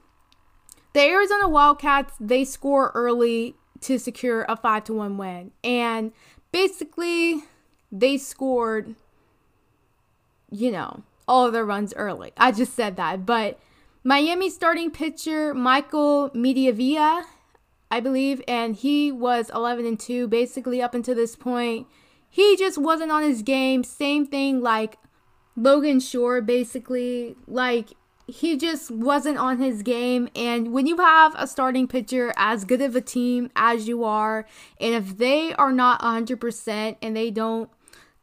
[0.94, 5.52] the Arizona Wildcats, they score early to secure a 5 to 1 win.
[5.64, 6.14] And
[6.52, 7.44] basically
[7.92, 8.96] they scored,
[10.50, 12.32] you know, all their runs early.
[12.38, 13.26] I just said that.
[13.26, 13.60] But
[14.04, 17.24] Miami starting pitcher Michael Mediavilla,
[17.90, 21.88] I believe, and he was 11 and 2 basically up until this point.
[22.30, 23.84] He just wasn't on his game.
[23.84, 24.98] Same thing like
[25.56, 27.36] Logan Shore, basically.
[27.46, 27.90] Like,
[28.26, 30.30] he just wasn't on his game.
[30.36, 34.48] And when you have a starting pitcher as good of a team as you are,
[34.80, 37.70] and if they are not 100% and they don't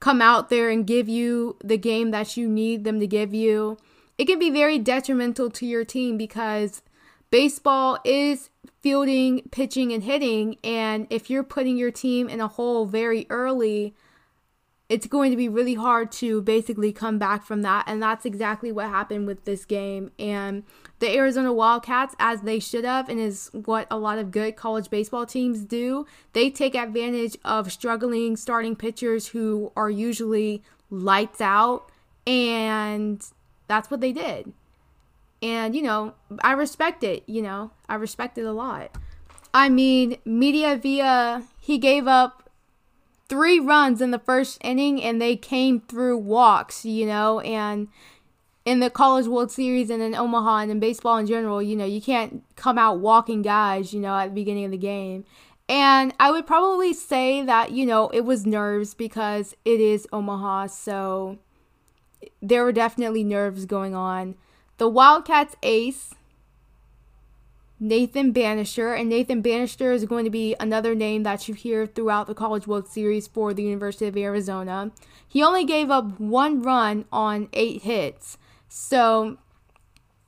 [0.00, 3.78] come out there and give you the game that you need them to give you,
[4.16, 6.82] it can be very detrimental to your team because
[7.30, 8.50] baseball is
[8.80, 10.56] fielding, pitching, and hitting.
[10.62, 13.94] And if you're putting your team in a hole very early,
[14.88, 17.84] it's going to be really hard to basically come back from that.
[17.86, 20.10] And that's exactly what happened with this game.
[20.18, 20.64] And
[20.98, 24.88] the Arizona Wildcats, as they should have, and is what a lot of good college
[24.88, 31.90] baseball teams do, they take advantage of struggling starting pitchers who are usually lights out.
[32.26, 33.22] And
[33.66, 34.52] that's what they did.
[35.42, 38.96] And, you know, I respect it, you know, I respect it a lot.
[39.54, 42.47] I mean, Mediavilla, he gave up
[43.28, 47.88] three runs in the first inning and they came through walks, you know, and
[48.64, 51.84] in the College World Series and in Omaha and in baseball in general, you know,
[51.84, 55.24] you can't come out walking guys, you know, at the beginning of the game.
[55.68, 60.68] And I would probably say that, you know, it was nerves because it is Omaha,
[60.68, 61.38] so
[62.40, 64.34] there were definitely nerves going on.
[64.78, 66.14] The Wildcats ace
[67.80, 68.94] Nathan Bannister.
[68.94, 72.66] And Nathan Bannister is going to be another name that you hear throughout the College
[72.66, 74.90] World Series for the University of Arizona.
[75.26, 78.38] He only gave up one run on eight hits.
[78.68, 79.38] So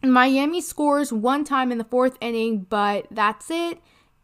[0.03, 3.81] Miami scores one time in the fourth inning, but that's it.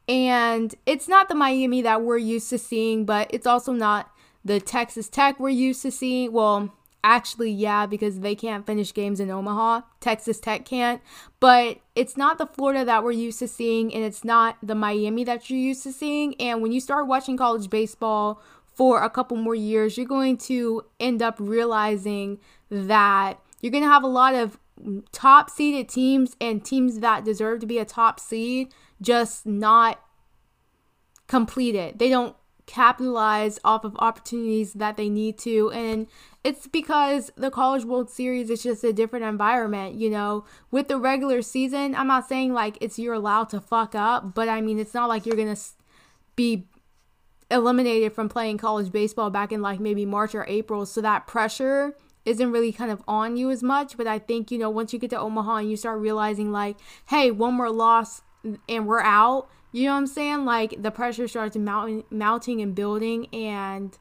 [0.08, 4.10] And it's not the Miami that we're used to seeing, but it's also not
[4.44, 6.32] the Texas Tech we're used to seeing.
[6.32, 6.72] Well,
[7.08, 9.82] Actually, yeah, because they can't finish games in Omaha.
[10.00, 11.00] Texas Tech can't.
[11.38, 15.22] But it's not the Florida that we're used to seeing, and it's not the Miami
[15.22, 16.34] that you're used to seeing.
[16.40, 18.42] And when you start watching college baseball
[18.74, 23.88] for a couple more years, you're going to end up realizing that you're going to
[23.88, 24.58] have a lot of
[25.12, 30.00] top seeded teams and teams that deserve to be a top seed just not
[31.28, 32.00] complete it.
[32.00, 32.34] They don't
[32.66, 35.70] capitalize off of opportunities that they need to.
[35.70, 36.08] And
[36.46, 40.44] it's because the College World Series is just a different environment, you know.
[40.70, 44.48] With the regular season, I'm not saying like it's you're allowed to fuck up, but
[44.48, 45.60] I mean, it's not like you're going to
[46.36, 46.68] be
[47.50, 50.86] eliminated from playing college baseball back in like maybe March or April.
[50.86, 53.96] So that pressure isn't really kind of on you as much.
[53.96, 56.76] But I think, you know, once you get to Omaha and you start realizing like,
[57.08, 58.22] hey, one more loss
[58.68, 60.44] and we're out, You know what I'm saying?
[60.44, 63.98] Like the pressure starts mounting, mounting and building, and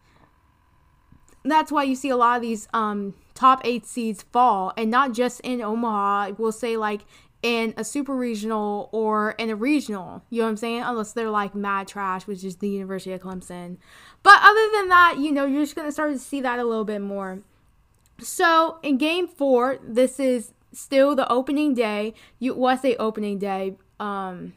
[1.52, 5.14] that's why you see a lot of these um, top eight seeds fall, and not
[5.14, 6.34] just in Omaha.
[6.38, 7.02] We'll say like
[7.44, 10.24] in a super regional or in a regional.
[10.30, 10.82] You know what I'm saying?
[10.82, 13.78] Unless they're like mad trash, which is the University of Clemson.
[14.24, 16.86] But other than that, you know, you're just gonna start to see that a little
[16.86, 17.42] bit more.
[18.20, 22.14] So in game four, this is still the opening day.
[22.40, 23.78] You was a opening day.
[24.00, 24.54] Um,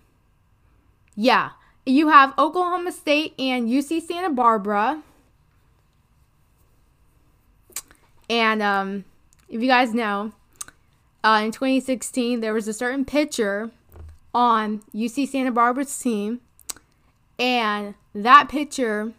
[1.14, 1.50] yeah,
[1.84, 5.02] you have Oklahoma State and UC Santa Barbara.
[8.28, 9.04] And um,
[9.48, 10.32] if you guys know,
[11.24, 13.70] uh, in 2016, there was a certain pitcher
[14.34, 16.40] on UC Santa Barbara's team,
[17.38, 19.12] and that pitcher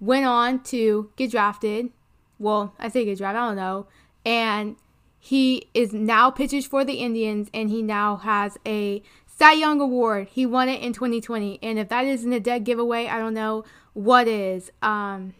[0.00, 1.90] went on to get drafted.
[2.38, 3.86] Well, I say get drafted, I don't know.
[4.24, 4.76] And
[5.18, 10.28] he is now pitches for the Indians, and he now has a Cy Young Award.
[10.30, 13.64] He won it in 2020, and if that isn't a dead giveaway, I don't know
[13.94, 14.70] what is.
[14.82, 15.34] Um,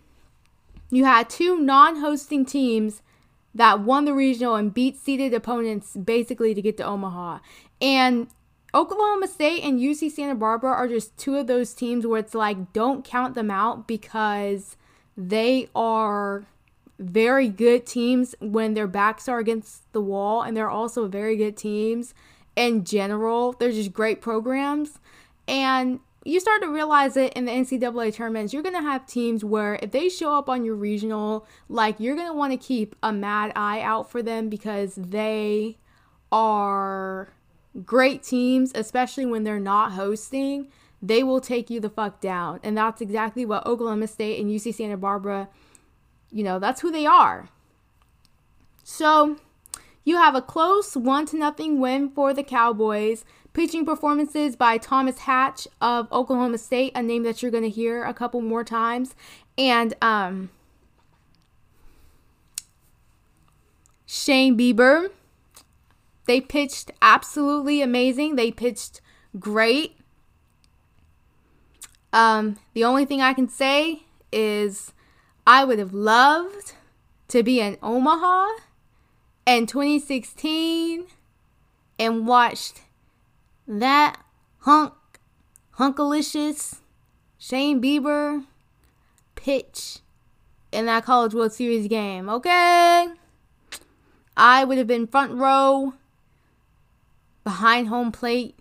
[0.91, 3.03] you had two non-hosting teams
[3.55, 7.39] that won the regional and beat seeded opponents basically to get to Omaha.
[7.81, 8.29] And
[8.75, 12.73] Oklahoma State and UC Santa Barbara are just two of those teams where it's like
[12.73, 14.77] don't count them out because
[15.17, 16.47] they are
[16.99, 21.57] very good teams when their backs are against the wall and they're also very good
[21.57, 22.13] teams
[22.57, 23.53] in general.
[23.53, 24.99] They're just great programs.
[25.47, 28.53] And you start to realize it in the NCAA tournaments.
[28.53, 32.17] You're going to have teams where if they show up on your regional, like you're
[32.17, 35.79] going to want to keep a mad eye out for them because they
[36.31, 37.33] are
[37.87, 40.69] great teams, especially when they're not hosting.
[41.01, 42.61] They will take you the fuck down.
[42.63, 45.49] And that's exactly what Oklahoma State and UC Santa Barbara,
[46.31, 47.49] you know, that's who they are.
[48.85, 49.39] So,
[50.05, 53.25] you have a close 1 to nothing win for the Cowboys.
[53.59, 58.05] Pitching performances by Thomas Hatch of Oklahoma State, a name that you're going to hear
[58.05, 59.17] a couple more times.
[59.59, 60.51] And um,
[64.07, 65.11] Shane Bieber.
[66.29, 68.37] They pitched absolutely amazing.
[68.37, 69.01] They pitched
[69.41, 69.97] great.
[72.13, 74.93] Um, the only thing I can say is
[75.45, 76.75] I would have loved
[77.27, 78.47] to be in Omaha
[79.47, 81.07] in 2016
[81.99, 82.83] and watched
[83.69, 84.21] that
[84.61, 84.95] hunk,
[85.79, 86.81] hunkalicious
[87.39, 88.45] Shane Bieber
[89.35, 89.99] pitch
[90.73, 93.09] in that College World Series game, okay?
[94.37, 95.95] I would have been front row
[97.45, 98.57] behind home plate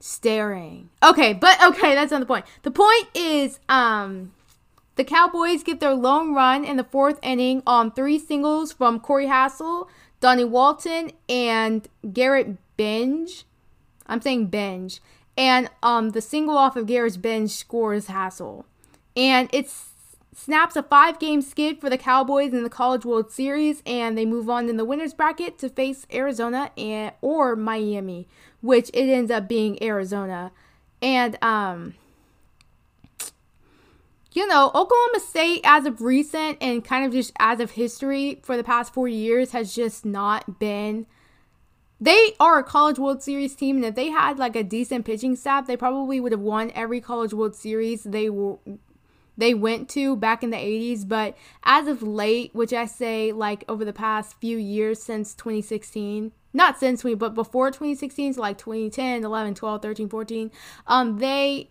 [0.00, 0.90] staring.
[1.02, 2.44] Okay, but okay, that's not the point.
[2.62, 4.32] The point is um
[4.96, 9.26] the Cowboys get their lone run in the fourth inning on three singles from Corey
[9.26, 9.88] Hassel,
[10.20, 13.44] Donnie Walton, and Garrett Bench.
[14.06, 15.00] I'm saying Binge.
[15.36, 18.64] And um, the single off of Garrett's Binge scores Hassel.
[19.16, 19.70] And it
[20.34, 24.26] snaps a five game skid for the Cowboys in the College World Series, and they
[24.26, 28.28] move on in the winner's bracket to face Arizona and or Miami,
[28.60, 30.52] which it ends up being Arizona.
[31.02, 31.94] And um,
[34.32, 38.56] you know, Oklahoma State, as of recent and kind of just as of history for
[38.56, 41.06] the past four years, has just not been.
[42.00, 45.34] They are a College World Series team, and if they had like a decent pitching
[45.34, 48.58] staff, they probably would have won every College World Series they were
[49.38, 51.06] they went to back in the 80s.
[51.06, 56.32] But as of late, which I say like over the past few years since 2016,
[56.52, 60.50] not since we, but before 2016, so like 2010, 11, 12, 13, 14,
[60.86, 61.70] um, they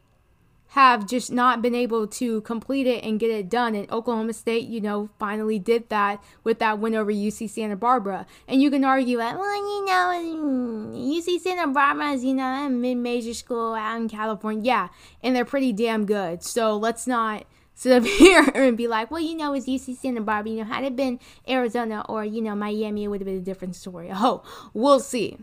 [0.70, 3.76] have just not been able to complete it and get it done.
[3.76, 8.26] And Oklahoma State, you know, finally did that with that win over UC Santa Barbara.
[8.48, 12.66] And you can argue that, well, you know, mm, UC Santa Barbara is, you know,
[12.66, 14.64] a mid major school out in California.
[14.66, 14.88] Yeah,
[15.24, 16.44] and they're pretty damn good.
[16.44, 20.22] So let's not sit up here and be like, well, you know, it's UC Santa
[20.22, 20.52] Barbara.
[20.52, 23.42] You know, had it been Arizona or, you know, Miami, it would have been a
[23.42, 24.10] different story.
[24.12, 24.44] Oh,
[24.74, 25.38] we'll see.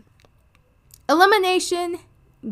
[1.09, 1.99] Elimination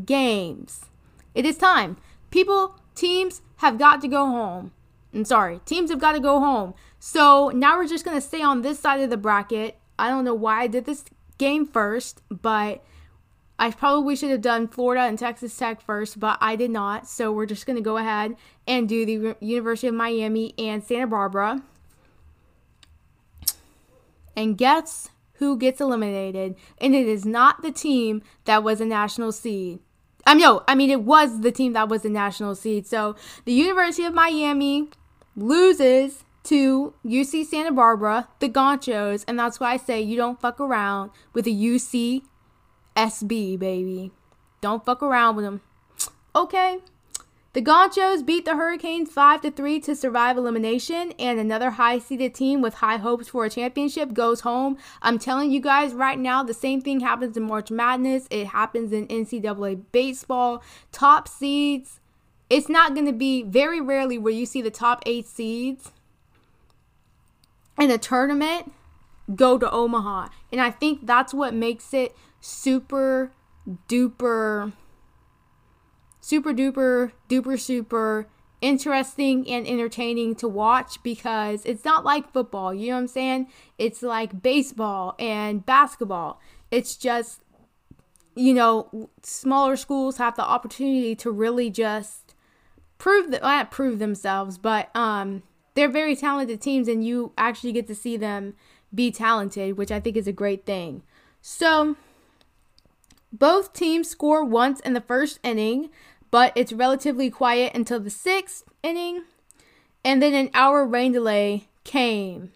[0.06, 0.86] games.
[1.34, 1.98] It is time
[2.32, 4.72] people, teams have got to go home.
[5.14, 6.74] I'm sorry, teams have got to go home.
[7.00, 9.78] So now we're just going to stay on this side of the bracket.
[10.00, 11.04] I don't know why I did this
[11.38, 12.84] game first, but
[13.60, 17.08] I probably should have done Florida and Texas Tech first, but I did not.
[17.08, 18.36] So we're just going to go ahead
[18.66, 21.62] and do the University of Miami and Santa Barbara.
[24.36, 26.56] And guess who gets eliminated?
[26.80, 29.80] And it is not the team that was a national seed.
[30.26, 32.88] I mean, no, I mean it was the team that was the national seed.
[32.88, 33.16] So
[33.46, 34.90] the University of Miami
[35.36, 40.60] loses to UC Santa Barbara, the Gauchos, and that's why I say you don't fuck
[40.60, 42.24] around with the UC
[42.96, 44.12] SB, baby.
[44.60, 45.62] Don't fuck around with them.
[46.36, 46.80] Okay.
[47.54, 52.34] The Gauchos beat the Hurricanes 5 to 3 to survive elimination, and another high seeded
[52.34, 54.78] team with high hopes for a championship goes home.
[55.02, 58.94] I'm telling you guys right now, the same thing happens in March Madness, it happens
[58.94, 60.64] in NCAA baseball.
[60.94, 62.00] Top seeds,
[62.50, 65.92] it's not going to be very rarely where you see the top eight seeds
[67.78, 68.72] in a tournament
[69.36, 70.30] go to Omaha.
[70.54, 73.34] And I think that's what makes it super
[73.90, 74.72] duper
[76.22, 78.28] super duper duper super
[78.62, 83.48] interesting and entertaining to watch because it's not like football, you know what I'm saying?
[83.80, 86.40] It's like baseball and basketball.
[86.70, 87.42] It's just
[88.34, 92.34] you know, smaller schools have the opportunity to really just
[92.98, 95.44] prove that not prove themselves, but um
[95.74, 98.54] they're very talented teams and you actually get to see them
[98.94, 101.04] be talented, which I think is a great thing.
[101.42, 101.96] So,
[103.32, 105.90] both teams score once in the first inning
[106.32, 109.24] but it's relatively quiet until the sixth inning.
[110.04, 112.52] And then an hour rain delay came.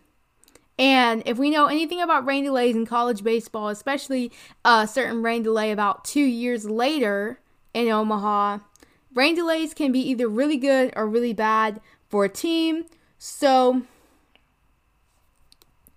[0.79, 4.31] And if we know anything about rain delays in college baseball, especially
[4.65, 7.39] a certain rain delay about two years later
[7.73, 8.59] in Omaha,
[9.13, 11.79] rain delays can be either really good or really bad
[12.09, 12.85] for a team.
[13.17, 13.83] So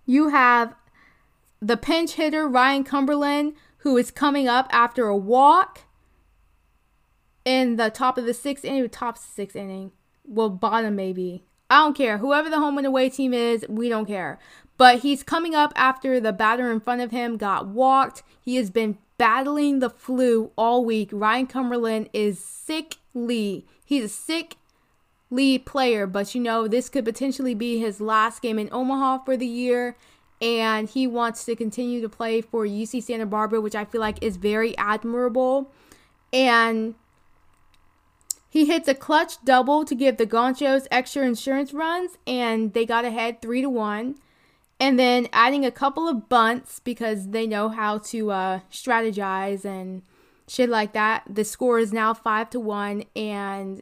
[0.07, 0.75] you have
[1.61, 5.81] the pinch hitter, Ryan Cumberland, who is coming up after a walk
[7.49, 9.91] in the top of the sixth inning, top sixth inning,
[10.27, 11.45] well, bottom maybe.
[11.71, 12.19] I don't care.
[12.19, 14.39] Whoever the home and away team is, we don't care.
[14.77, 18.23] But he's coming up after the batter in front of him got walked.
[18.39, 21.09] He has been battling the flu all week.
[21.11, 23.67] Ryan Cumberland is sickly.
[23.83, 24.57] He's a sick
[25.31, 29.39] lead player, but you know, this could potentially be his last game in Omaha for
[29.39, 29.97] the year.
[30.43, 34.23] And he wants to continue to play for UC Santa Barbara, which I feel like
[34.23, 35.73] is very admirable.
[36.31, 36.95] And
[38.59, 43.05] he hits a clutch double to give the Gauchos extra insurance runs, and they got
[43.05, 44.17] ahead three to one.
[44.81, 50.03] And then adding a couple of bunts because they know how to uh, strategize and
[50.49, 51.23] shit like that.
[51.29, 53.81] The score is now five to one, and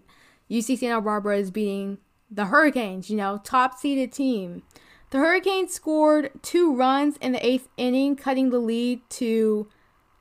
[0.50, 1.96] UC Santa Barbara is beating
[2.30, 3.08] the Hurricanes.
[3.08, 4.62] You know, top seeded team.
[5.08, 9.70] The Hurricanes scored two runs in the eighth inning, cutting the lead to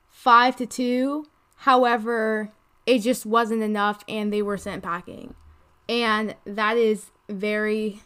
[0.08, 1.26] five to two.
[1.56, 2.52] However,
[2.86, 5.34] it just wasn't enough and they were sent packing.
[5.88, 8.00] And that is very,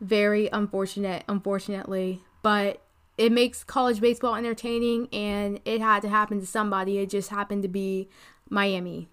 [0.00, 2.22] very unfortunate, unfortunately.
[2.42, 2.80] But
[3.18, 6.98] it makes college baseball entertaining and it had to happen to somebody.
[6.98, 8.08] It just happened to be
[8.48, 9.08] Miami.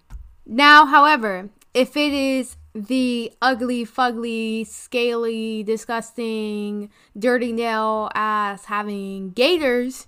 [0.46, 10.06] Now, however, if it is the ugly, fugly, scaly, disgusting, dirty nail ass having gators,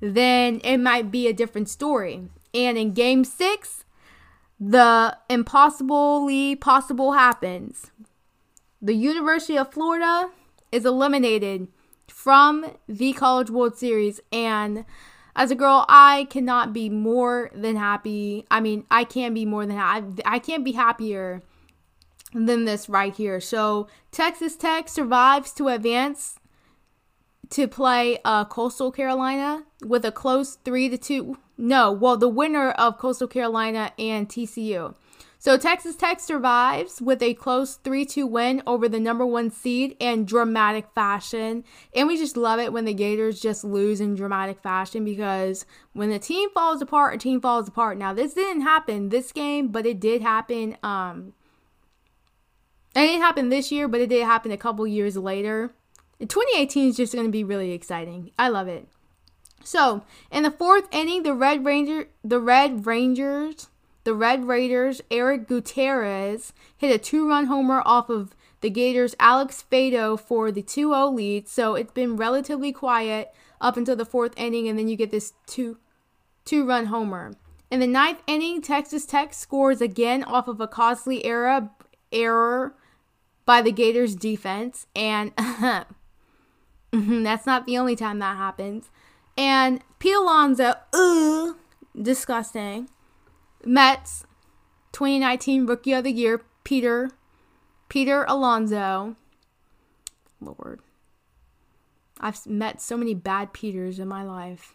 [0.00, 2.28] then it might be a different story.
[2.52, 3.84] And in game six,
[4.64, 7.90] the impossibly possible happens.
[8.80, 10.30] The University of Florida
[10.70, 11.66] is eliminated
[12.06, 14.20] from the College World Series.
[14.30, 14.84] And
[15.34, 18.46] as a girl, I cannot be more than happy.
[18.52, 20.22] I mean, I can be more than happy.
[20.24, 21.42] I can't be happier
[22.32, 23.40] than this right here.
[23.40, 26.38] So, Texas Tech survives to advance
[27.50, 32.70] to play uh, Coastal Carolina with a close 3 to 2 no, well, the winner
[32.70, 34.94] of Coastal Carolina and TCU.
[35.42, 39.96] So Texas Tech survives with a close 3 2 win over the number one seed
[39.98, 41.64] in dramatic fashion.
[41.96, 46.10] And we just love it when the Gators just lose in dramatic fashion because when
[46.10, 47.98] the team falls apart, a team falls apart.
[47.98, 50.76] Now, this didn't happen this game, but it did happen.
[50.80, 51.32] Um,
[52.94, 55.74] it didn't happen this year, but it did happen a couple years later.
[56.20, 58.30] 2018 is just going to be really exciting.
[58.38, 58.86] I love it.
[59.64, 63.68] So, in the fourth inning, the Red Ranger, the Red Rangers,
[64.04, 70.18] the Red Raiders, Eric Gutierrez hit a two-run homer off of the Gators' Alex Faedo
[70.18, 71.48] for the 2-0 lead.
[71.48, 75.34] So it's been relatively quiet up until the fourth inning, and then you get this
[75.46, 75.78] two
[76.44, 77.34] two-run homer.
[77.70, 81.70] In the ninth inning, Texas Tech scores again off of a costly error
[82.10, 82.74] error
[83.46, 85.32] by the Gators defense, and
[86.92, 88.90] that's not the only time that happens.
[89.36, 91.56] And Pete Alonso, ugh,
[92.00, 92.88] disgusting.
[93.64, 94.24] Mets
[94.92, 97.10] 2019 Rookie of the Year, Peter,
[97.88, 99.16] Peter Alonso.
[100.40, 100.80] Lord.
[102.20, 104.74] I've met so many bad Peters in my life.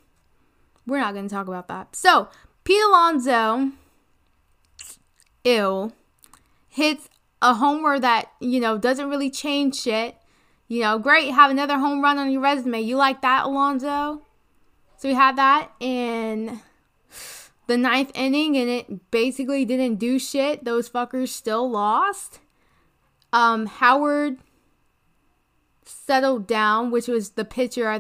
[0.86, 1.96] We're not going to talk about that.
[1.96, 2.30] So,
[2.64, 3.72] Pete Alonso,
[5.44, 5.94] ill,
[6.68, 7.10] hits
[7.42, 10.16] a homer that, you know, doesn't really change shit.
[10.68, 12.82] You know, great, have another home run on your resume.
[12.82, 14.22] You like that, Alonso?
[14.98, 16.62] So we had that in
[17.68, 20.66] the ninth inning and it basically didn't do shit.
[20.66, 22.40] Those fuckers still lost.
[23.32, 24.38] Um, Howard
[25.86, 28.00] settled down, which was the pitcher,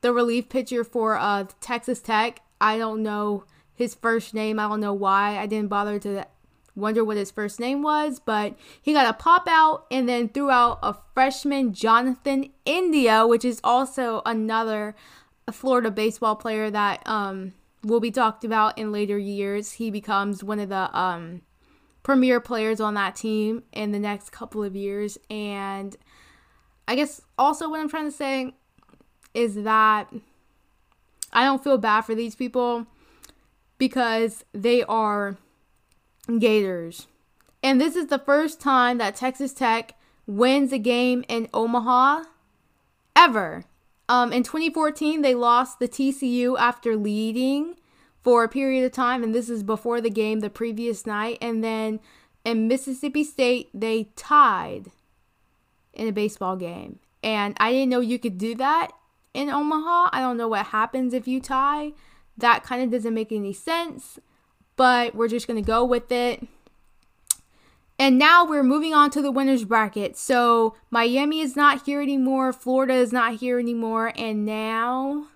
[0.00, 2.40] the relief pitcher for uh, Texas Tech.
[2.60, 3.44] I don't know
[3.74, 4.58] his first name.
[4.58, 5.38] I don't know why.
[5.38, 6.26] I didn't bother to
[6.76, 10.50] wonder what his first name was, but he got a pop out and then threw
[10.50, 14.94] out a freshman, Jonathan India, which is also another
[15.52, 17.52] Florida baseball player that um,
[17.82, 19.72] will be talked about in later years.
[19.72, 21.42] He becomes one of the um,
[22.02, 25.18] premier players on that team in the next couple of years.
[25.30, 25.96] And
[26.86, 28.54] I guess also what I'm trying to say
[29.32, 30.12] is that
[31.32, 32.86] I don't feel bad for these people
[33.78, 35.36] because they are
[36.38, 37.06] Gators.
[37.62, 39.94] And this is the first time that Texas Tech
[40.26, 42.24] wins a game in Omaha
[43.14, 43.64] ever.
[44.08, 47.76] Um, in 2014, they lost the TCU after leading
[48.22, 51.38] for a period of time, and this is before the game the previous night.
[51.40, 52.00] And then
[52.44, 54.90] in Mississippi State, they tied
[55.92, 56.98] in a baseball game.
[57.22, 58.90] And I didn't know you could do that
[59.32, 60.10] in Omaha.
[60.12, 61.92] I don't know what happens if you tie.
[62.36, 64.18] That kind of doesn't make any sense
[64.76, 66.46] but we're just going to go with it.
[67.98, 70.16] And now we're moving on to the winners bracket.
[70.16, 75.28] So Miami is not here anymore, Florida is not here anymore, and now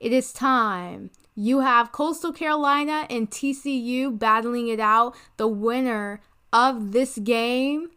[0.00, 1.10] it is time.
[1.36, 5.16] You have Coastal Carolina and TCU battling it out.
[5.36, 6.20] The winner
[6.52, 7.90] of this game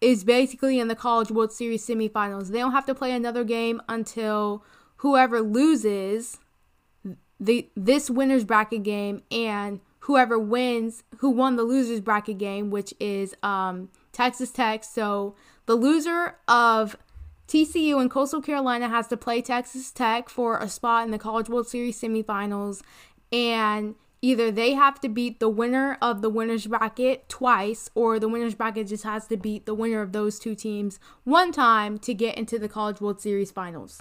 [0.00, 2.48] is basically in the College World Series semifinals.
[2.48, 4.64] They don't have to play another game until
[4.96, 6.38] whoever loses
[7.38, 12.94] the this winners bracket game and whoever wins who won the losers bracket game which
[13.00, 14.84] is um, texas tech.
[14.84, 15.34] So
[15.66, 16.96] the loser of
[17.48, 21.48] tcu and coastal carolina has to play texas tech for a spot in the college
[21.48, 22.82] world series semifinals.
[23.32, 28.28] And either they have to beat the winner of the winners bracket twice or the
[28.28, 32.14] winners bracket just has to beat the winner of those two teams one time to
[32.14, 34.00] get into the college world series finals.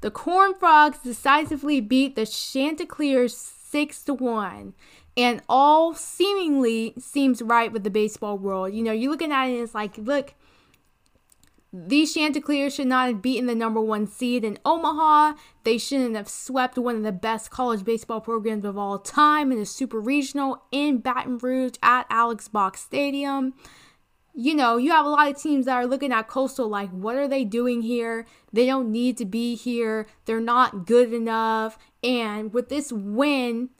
[0.00, 3.36] The Horned Frogs decisively beat the Chanticleers
[3.70, 4.74] 6 to 1.
[5.16, 8.72] And all seemingly seems right with the baseball world.
[8.72, 10.34] You know, you're looking at it and it's like, look,
[11.72, 15.34] these Chanticleers should not have beaten the number one seed in Omaha.
[15.64, 19.58] They shouldn't have swept one of the best college baseball programs of all time in
[19.58, 23.54] a super regional in Baton Rouge at Alex Box Stadium
[24.34, 27.16] you know, you have a lot of teams that are looking at Coastal like, what
[27.16, 28.26] are they doing here?
[28.52, 30.06] They don't need to be here.
[30.24, 31.78] They're not good enough.
[32.02, 33.70] And with this win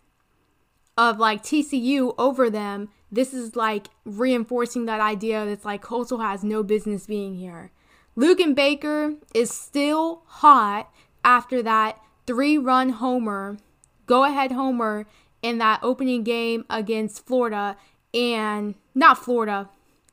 [1.00, 6.44] of like TCU over them, this is like reinforcing that idea that's like Coastal has
[6.44, 7.72] no business being here.
[8.18, 10.92] Luken Baker is still hot
[11.24, 13.56] after that three run homer,
[14.04, 15.06] go ahead homer
[15.40, 17.78] in that opening game against Florida
[18.12, 19.70] and not Florida,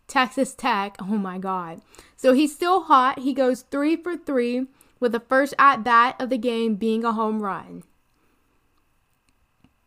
[0.08, 0.96] Texas Tech.
[1.02, 1.82] Oh my God.
[2.16, 3.20] So he's still hot.
[3.20, 4.68] He goes three for three
[5.02, 7.84] with the first at bat of the game being a home run.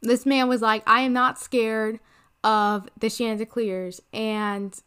[0.03, 2.01] This man was like, I am not scared
[2.43, 4.01] of the Chanticleers.
[4.13, 4.79] And,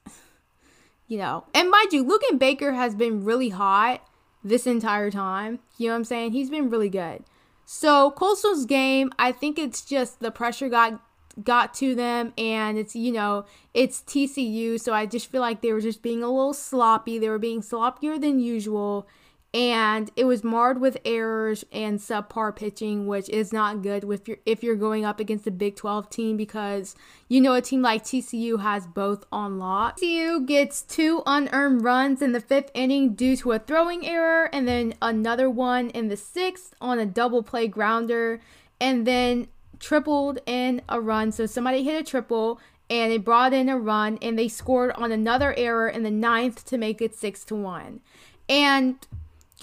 [1.08, 4.06] you know, and mind you, Luken Baker has been really hot
[4.44, 5.60] this entire time.
[5.78, 6.32] You know what I'm saying?
[6.32, 7.24] He's been really good.
[7.66, 11.00] So, Coastal's game, I think it's just the pressure got
[11.42, 15.74] got to them and it's you know it's TCU so I just feel like they
[15.74, 19.08] were just being a little sloppy they were being sloppier than usual
[19.54, 24.38] and it was marred with errors and subpar pitching which is not good with your
[24.46, 26.96] if you're going up against a Big 12 team because
[27.28, 30.00] you know a team like TCU has both on lock.
[30.00, 34.68] TCU gets two unearned runs in the 5th inning due to a throwing error and
[34.68, 38.42] then another one in the 6th on a double play grounder
[38.82, 39.48] and then
[39.80, 41.32] tripled in a run.
[41.32, 42.60] So somebody hit a triple
[42.90, 46.66] and it brought in a run and they scored on another error in the ninth
[46.66, 48.02] to make it six to one.
[48.50, 48.96] And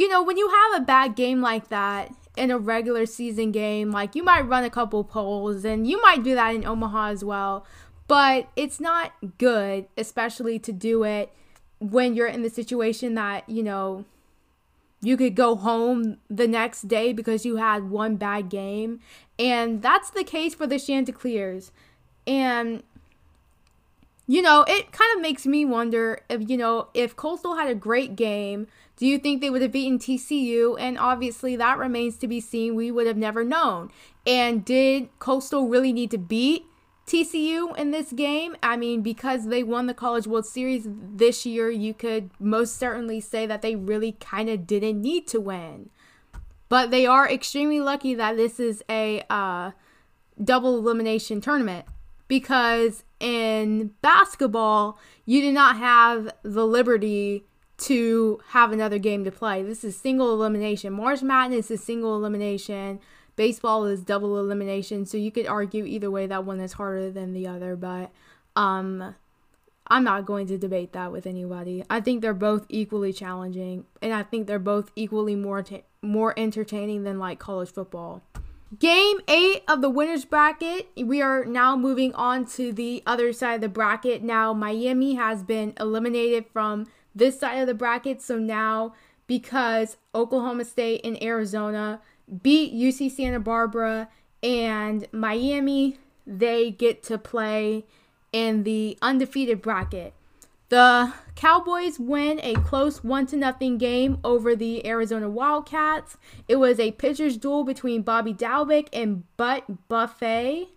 [0.00, 3.90] you know, when you have a bad game like that in a regular season game,
[3.90, 7.22] like you might run a couple polls and you might do that in Omaha as
[7.22, 7.66] well,
[8.08, 11.30] but it's not good, especially to do it
[11.80, 14.06] when you're in the situation that, you know,
[15.02, 19.00] you could go home the next day because you had one bad game.
[19.38, 21.72] And that's the case for the Chanticleers.
[22.26, 22.82] And,
[24.26, 27.74] you know, it kind of makes me wonder if, you know, if Coastal had a
[27.74, 28.66] great game,
[29.00, 30.76] do you think they would have beaten TCU?
[30.78, 32.74] And obviously that remains to be seen.
[32.74, 33.90] We would have never known.
[34.26, 36.66] And did Coastal really need to beat
[37.06, 38.56] TCU in this game.
[38.62, 43.20] I mean, because they won the College World Series this year, you could most certainly
[43.22, 45.88] say that they really kind of didn't need to win.
[46.68, 49.70] But they are extremely lucky that this is a uh,
[50.44, 51.86] double elimination tournament
[52.28, 57.46] because in basketball, you do not have the liberty
[57.80, 59.62] to have another game to play.
[59.62, 60.92] This is single elimination.
[60.92, 63.00] March Madness is single elimination.
[63.36, 65.06] Baseball is double elimination.
[65.06, 68.10] So you could argue either way that one is harder than the other, but
[68.54, 69.14] um
[69.92, 71.82] I'm not going to debate that with anybody.
[71.90, 75.64] I think they're both equally challenging and I think they're both equally more
[76.02, 78.22] more entertaining than like college football.
[78.78, 80.88] Game eight of the winners bracket.
[80.96, 84.22] We are now moving on to the other side of the bracket.
[84.22, 88.22] Now, Miami has been eliminated from this side of the bracket.
[88.22, 88.94] So now,
[89.26, 92.00] because Oklahoma State and Arizona
[92.42, 94.08] beat UC Santa Barbara
[94.42, 97.84] and Miami, they get to play
[98.32, 100.14] in the undefeated bracket.
[100.68, 106.16] The Cowboys win a close 1 to nothing game over the Arizona Wildcats.
[106.46, 110.68] It was a pitcher's duel between Bobby Dalbec and Butt Buffet.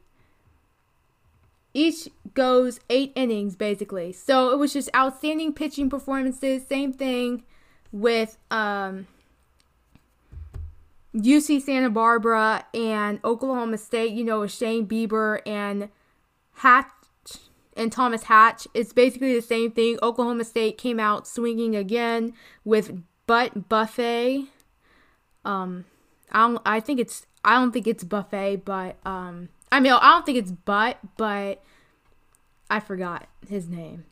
[1.74, 4.12] Each goes 8 innings basically.
[4.12, 6.66] So it was just outstanding pitching performances.
[6.68, 7.44] Same thing
[7.91, 9.08] with um
[11.16, 15.90] UC Santa Barbara and Oklahoma State, you know, with Shane Bieber and
[16.56, 16.88] Hatch
[17.78, 18.68] and Thomas Hatch.
[18.74, 20.00] It's basically the same thing.
[20.02, 22.34] Oklahoma State came out swinging again
[22.64, 24.48] with Butt Buffet.
[25.45, 25.86] Um,
[26.32, 26.62] I don't.
[26.66, 27.26] I think it's.
[27.45, 31.64] I don't think it's buffet, but um, I mean, I don't think it's butt, but
[32.70, 34.06] I forgot his name.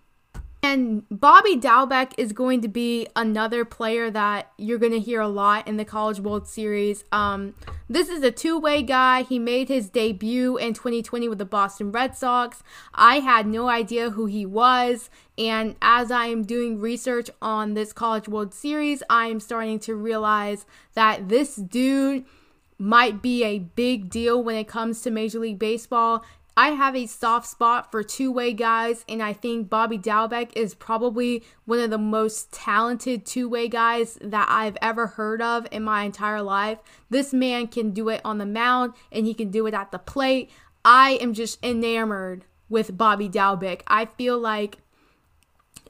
[0.64, 5.28] And Bobby Dalbec is going to be another player that you're going to hear a
[5.28, 7.04] lot in the College World Series.
[7.12, 7.54] Um,
[7.88, 9.22] this is a two way guy.
[9.22, 12.64] He made his debut in 2020 with the Boston Red Sox.
[12.96, 15.12] I had no idea who he was.
[15.38, 19.94] And as I am doing research on this College World Series, I am starting to
[19.94, 20.66] realize
[20.96, 22.26] that this dude
[22.82, 26.26] might be a big deal when it comes to Major League Baseball.
[26.58, 30.74] I have a soft spot for two way guys, and I think Bobby Dalbec is
[30.74, 35.84] probably one of the most talented two way guys that I've ever heard of in
[35.84, 36.80] my entire life.
[37.10, 40.00] This man can do it on the mound and he can do it at the
[40.00, 40.50] plate.
[40.84, 43.82] I am just enamored with Bobby Dalbec.
[43.88, 44.80] I feel like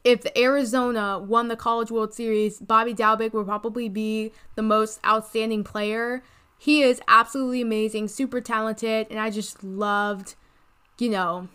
[0.04, 5.64] if Arizona won the College World Series, Bobby Dalbec would probably be the most outstanding
[5.64, 6.22] player.
[6.62, 10.36] He is absolutely amazing, super talented, and I just loved
[11.02, 11.50] you know,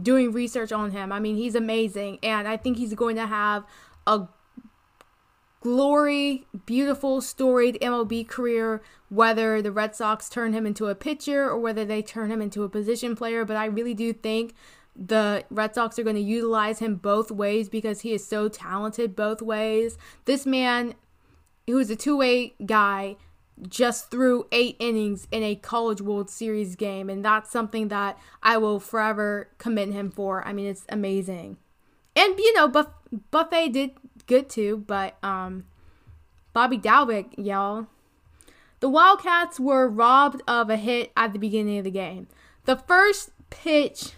[0.00, 1.12] doing research on him.
[1.12, 3.64] I mean, he's amazing, and I think he's going to have
[4.06, 4.28] a
[5.60, 11.58] glory, beautiful, storied MLB career, whether the Red Sox turn him into a pitcher or
[11.58, 13.44] whether they turn him into a position player.
[13.44, 14.54] But I really do think
[14.94, 19.14] the Red Sox are going to utilize him both ways because he is so talented
[19.14, 19.98] both ways.
[20.24, 20.94] This man,
[21.66, 23.16] who is a two way guy,
[23.68, 28.56] just threw eight innings in a College World Series game, and that's something that I
[28.58, 30.46] will forever commend him for.
[30.46, 31.56] I mean, it's amazing.
[32.14, 32.92] And you know, Buff-
[33.30, 33.90] Buffet did
[34.26, 35.64] good too, but um,
[36.52, 37.86] Bobby Dalbec, y'all.
[38.80, 42.28] The Wildcats were robbed of a hit at the beginning of the game.
[42.66, 44.12] The first pitch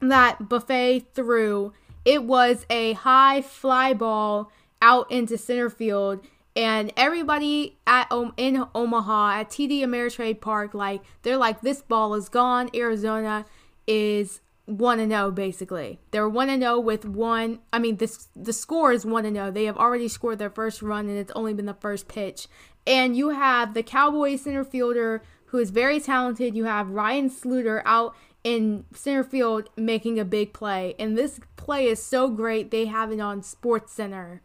[0.00, 1.72] that Buffet threw,
[2.04, 4.50] it was a high fly ball
[4.82, 11.36] out into center field and everybody at in Omaha at TD Ameritrade Park, like they're
[11.36, 12.70] like, this ball is gone.
[12.74, 13.46] Arizona
[13.86, 16.00] is one to oh, zero basically.
[16.10, 17.60] They're one to oh zero with one.
[17.72, 19.32] I mean, this the score is one to oh.
[19.32, 19.50] zero.
[19.50, 22.48] They have already scored their first run, and it's only been the first pitch.
[22.86, 26.56] And you have the Cowboys center fielder who is very talented.
[26.56, 31.86] You have Ryan Sluter out in center field making a big play, and this play
[31.86, 32.70] is so great.
[32.70, 34.42] They have it on Sports Center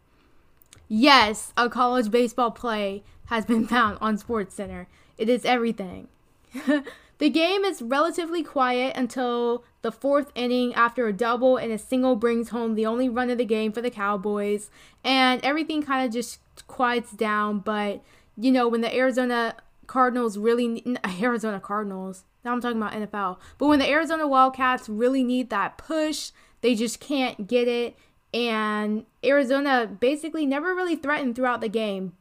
[0.87, 4.87] Yes, a college baseball play has been found on SportsCenter.
[5.17, 6.07] It is everything.
[7.17, 12.15] the game is relatively quiet until the fourth inning after a double and a single
[12.15, 14.69] brings home the only run of the game for the Cowboys.
[15.03, 17.59] And everything kind of just quiets down.
[17.59, 18.01] But,
[18.37, 19.55] you know, when the Arizona
[19.87, 24.87] Cardinals really, need, Arizona Cardinals, now I'm talking about NFL, but when the Arizona Wildcats
[24.87, 26.31] really need that push,
[26.61, 27.97] they just can't get it
[28.35, 32.11] and Arizona basically never really threatened throughout the game.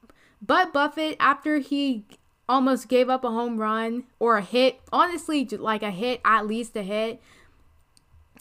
[0.40, 2.04] But Buffett, after he
[2.48, 6.76] almost gave up a home run or a hit, honestly, like a hit, at least
[6.76, 7.20] a hit,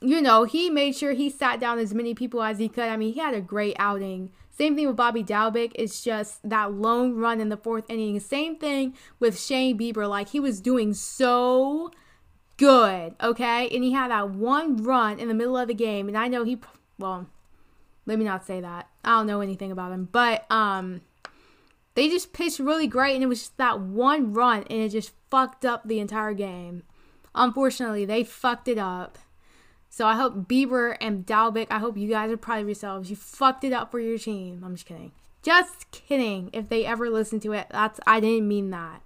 [0.01, 2.89] you know, he made sure he sat down as many people as he could.
[2.89, 4.31] I mean, he had a great outing.
[4.51, 5.71] Same thing with Bobby Dalbec.
[5.73, 8.19] It's just that lone run in the fourth inning.
[8.19, 10.07] Same thing with Shane Bieber.
[10.07, 11.89] Like, he was doing so
[12.57, 13.67] good, okay?
[13.69, 16.07] And he had that one run in the middle of the game.
[16.07, 16.59] And I know he,
[16.99, 17.27] well,
[18.05, 18.87] let me not say that.
[19.03, 21.01] I don't know anything about him, but um,
[21.95, 25.13] they just pitched really great, and it was just that one run, and it just
[25.29, 26.83] fucked up the entire game.
[27.35, 29.17] unfortunately, they fucked it up.
[29.89, 33.09] So I hope Bieber and Dalbec, I hope you guys are proud of yourselves.
[33.09, 34.63] You fucked it up for your team.
[34.65, 35.11] I'm just kidding.
[35.43, 36.49] Just kidding.
[36.51, 39.01] If they ever listen to it, that's I didn't mean that.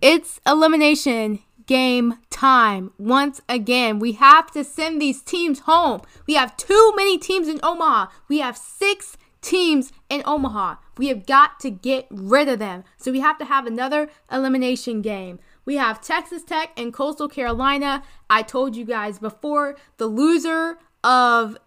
[0.00, 2.92] It's elimination game time.
[2.98, 6.02] Once again, we have to send these teams home.
[6.26, 8.06] We have too many teams in Omaha.
[8.28, 10.76] We have 6 teams in Omaha.
[10.98, 12.84] We have got to get rid of them.
[12.96, 15.38] So we have to have another elimination game.
[15.64, 18.02] We have Texas Tech and Coastal Carolina.
[18.30, 21.58] I told you guys before the loser of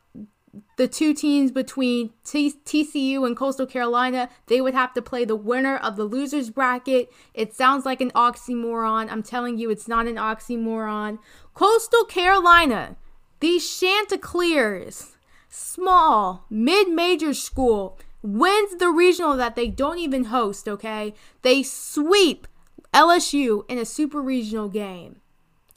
[0.78, 5.36] the two teams between T- TCU and Coastal Carolina, they would have to play the
[5.36, 7.12] winner of the losers bracket.
[7.34, 9.12] It sounds like an oxymoron.
[9.12, 11.20] I'm telling you, it's not an oxymoron.
[11.54, 12.96] Coastal Carolina,
[13.40, 15.18] these Chanticleers,
[15.50, 21.14] small, mid major school, wins the regional that they don't even host, okay?
[21.42, 22.48] They sweep
[22.94, 25.22] LSU in a super regional game.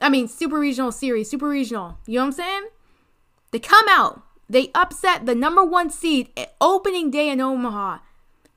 [0.00, 1.98] I mean, super regional series, super regional.
[2.06, 2.68] You know what I'm saying?
[3.52, 4.22] They come out
[4.52, 6.28] they upset the number one seed
[6.60, 7.98] opening day in Omaha.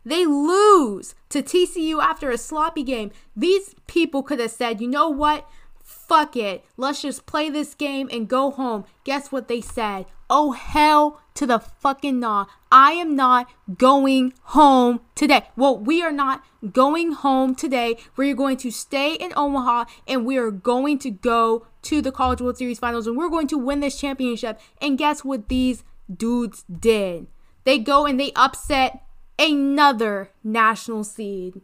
[0.03, 3.11] They lose to TCU after a sloppy game.
[3.33, 5.47] These people could have said, you know what?
[5.81, 6.65] Fuck it.
[6.75, 8.83] Let's just play this game and go home.
[9.05, 10.05] Guess what they said?
[10.29, 12.45] Oh, hell to the fucking nah.
[12.71, 13.47] I am not
[13.77, 15.43] going home today.
[15.55, 17.97] Well, we are not going home today.
[18.15, 22.41] We're going to stay in Omaha and we are going to go to the College
[22.41, 24.59] World Series finals and we're going to win this championship.
[24.81, 27.27] And guess what these dudes did?
[27.63, 29.01] They go and they upset
[29.37, 31.61] another national seed.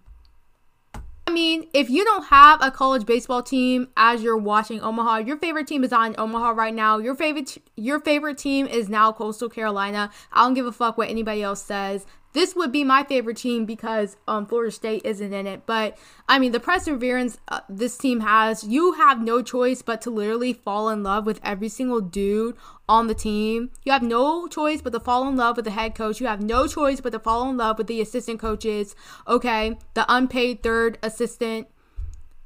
[1.31, 5.37] I mean, if you don't have a college baseball team as you're watching Omaha, your
[5.37, 6.97] favorite team is on Omaha right now.
[6.97, 10.11] Your favorite your favorite team is now Coastal Carolina.
[10.33, 13.65] I don't give a fuck what anybody else says this would be my favorite team
[13.65, 15.65] because um, Florida State isn't in it.
[15.65, 15.97] But
[16.27, 20.53] I mean, the perseverance uh, this team has, you have no choice but to literally
[20.53, 22.55] fall in love with every single dude
[22.87, 23.71] on the team.
[23.83, 26.19] You have no choice but to fall in love with the head coach.
[26.19, 28.95] You have no choice but to fall in love with the assistant coaches.
[29.27, 31.67] Okay, the unpaid third assistant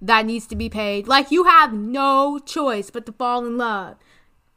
[0.02, 1.08] that needs to be paid.
[1.08, 3.98] Like, you have no choice but to fall in love.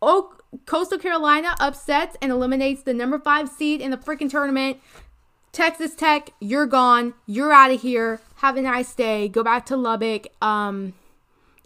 [0.01, 0.35] Oh,
[0.67, 4.79] Coastal Carolina upsets and eliminates the number five seed in the freaking tournament.
[5.53, 7.15] Texas Tech, you're gone.
[7.27, 8.21] You're out of here.
[8.37, 9.29] Have a nice day.
[9.29, 10.29] Go back to Lubbock.
[10.43, 10.95] Um,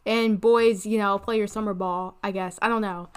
[0.06, 2.16] and boys, you know, play your summer ball.
[2.22, 3.08] I guess I don't know.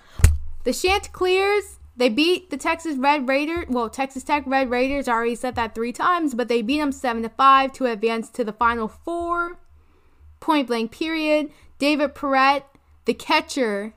[0.64, 3.66] The Chanticleers, they beat the Texas Red Raiders.
[3.70, 5.08] Well, Texas Tech Red Raiders.
[5.08, 8.30] I already said that three times, but they beat them seven to five to advance
[8.32, 9.60] to the Final Four.
[10.40, 10.92] Point blank.
[10.92, 11.52] Period.
[11.78, 12.64] David Parrett,
[13.06, 13.94] the catcher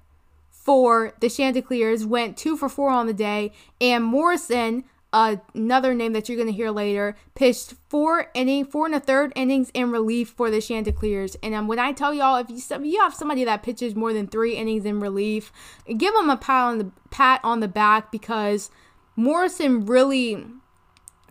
[0.50, 6.28] for the Chanticleers, went two for four on the day, and Morrison another name that
[6.28, 10.28] you're going to hear later, pitched four inning, four and a third innings in relief
[10.30, 11.36] for the Chanticleers.
[11.43, 14.12] And um, when I tell y'all, if you, if you have somebody that pitches more
[14.12, 15.52] than three innings in relief,
[15.97, 18.70] give them a pat on the pat on the back because
[19.16, 20.44] Morrison really,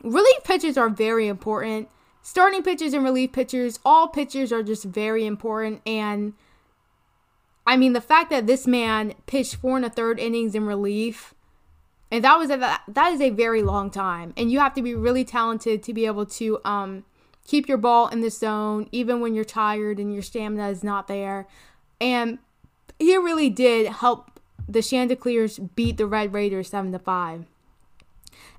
[0.04, 1.88] relief pitches are very important.
[2.24, 5.82] Starting pitchers and relief pitchers, all pitchers are just very important.
[5.86, 6.34] And
[7.66, 11.36] I mean, the fact that this man pitched four and a third innings in relief
[12.12, 12.58] and that was a
[12.88, 14.34] that is a very long time.
[14.38, 17.04] And you have to be really talented to be able to um
[17.46, 21.08] keep your ball in the zone even when you're tired and your stamina is not
[21.08, 21.48] there.
[22.00, 22.40] And
[23.00, 27.46] he really did help the chanticleers beat the red raiders 7 to 5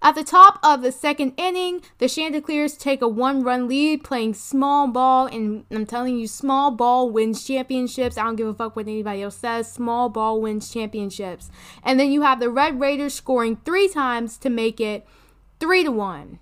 [0.00, 4.34] at the top of the second inning, the Chanticleers take a one run lead playing
[4.34, 8.16] small ball, and I'm telling you, small ball wins championships.
[8.16, 9.70] I don't give a fuck what anybody else says.
[9.70, 11.50] Small ball wins championships.
[11.82, 15.06] And then you have the Red Raiders scoring three times to make it
[15.60, 16.38] three to one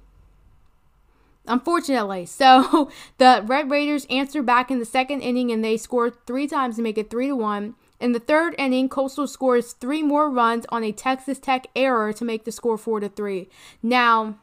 [1.47, 2.27] unfortunately.
[2.37, 6.77] So the Red Raiders answer back in the second inning and they score three times
[6.77, 7.75] to make it three to one.
[7.99, 12.25] In the third inning, Coastal scores three more runs on a Texas Tech error to
[12.25, 13.49] make the score 4 to 3.
[13.83, 14.37] Now,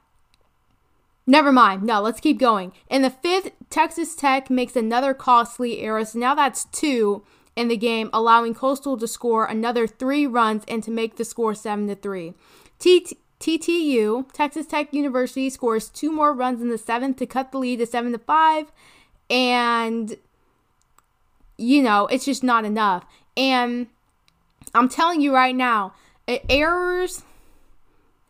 [1.27, 1.83] never mind.
[1.83, 2.73] No, let's keep going.
[2.89, 6.03] In the fifth, Texas Tech makes another costly error.
[6.05, 7.23] So now that's two
[7.55, 11.53] in the game, allowing Coastal to score another three runs and to make the score
[11.53, 12.33] 7 to 3.
[12.79, 17.77] TTU, Texas Tech University, scores two more runs in the seventh to cut the lead
[17.79, 18.71] to 7 to 5.
[19.29, 20.17] And
[21.57, 23.05] you know, it's just not enough.
[23.35, 23.87] And
[24.73, 25.93] I'm telling you right now,
[26.27, 27.23] errors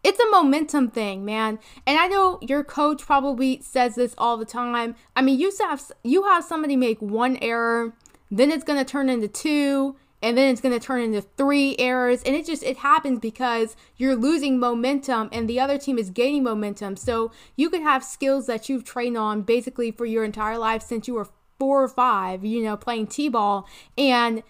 [0.03, 1.59] it's a momentum thing, man.
[1.87, 4.95] And I know your coach probably says this all the time.
[5.15, 7.93] I mean, you have you have somebody make one error,
[8.29, 11.77] then it's going to turn into two, and then it's going to turn into three
[11.79, 16.09] errors, and it just it happens because you're losing momentum and the other team is
[16.09, 16.97] gaining momentum.
[16.97, 21.07] So, you could have skills that you've trained on basically for your entire life since
[21.07, 23.67] you were four or five, you know, playing T ball.
[23.97, 24.43] And,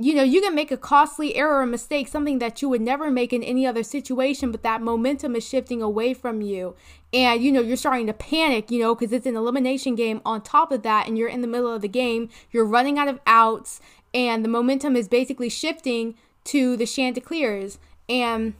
[0.00, 3.10] you know, you can make a costly error or mistake, something that you would never
[3.10, 6.76] make in any other situation, but that momentum is shifting away from you.
[7.12, 10.42] And, you know, you're starting to panic, you know, because it's an elimination game on
[10.42, 13.18] top of that, and you're in the middle of the game, you're running out of
[13.26, 13.80] outs,
[14.14, 16.14] and the momentum is basically shifting
[16.44, 17.78] to the Chanticleers.
[18.08, 18.54] And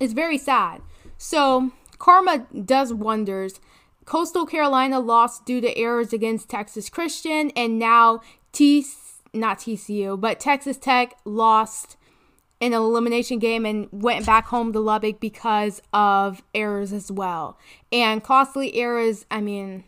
[0.00, 0.82] it's very sad.
[1.16, 3.60] So, karma does wonders.
[4.04, 8.20] Coastal Carolina lost due to errors against Texas Christian, and now
[8.52, 8.82] T
[9.32, 11.96] not TCU, but Texas Tech lost
[12.60, 17.58] an elimination game and went back home to Lubbock because of errors as well.
[17.90, 19.84] And costly errors, I mean,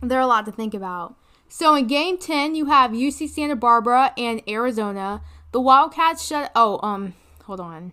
[0.00, 1.16] they're a lot to think about.
[1.48, 5.22] So in game 10, you have UC Santa Barbara and Arizona.
[5.52, 7.92] The Wildcats shut oh, um, hold on.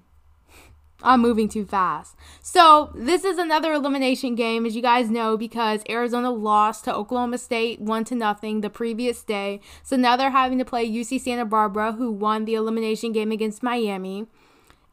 [1.05, 2.15] I'm moving too fast.
[2.41, 7.37] So, this is another elimination game, as you guys know, because Arizona lost to Oklahoma
[7.37, 9.61] State 1 to nothing the previous day.
[9.83, 13.63] So now they're having to play UC Santa Barbara, who won the elimination game against
[13.63, 14.25] Miami.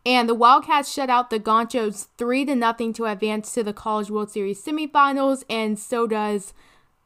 [0.05, 4.11] And the Wildcats shut out the Gauchos 3 to nothing to advance to the College
[4.11, 6.53] World Series semifinals, and so does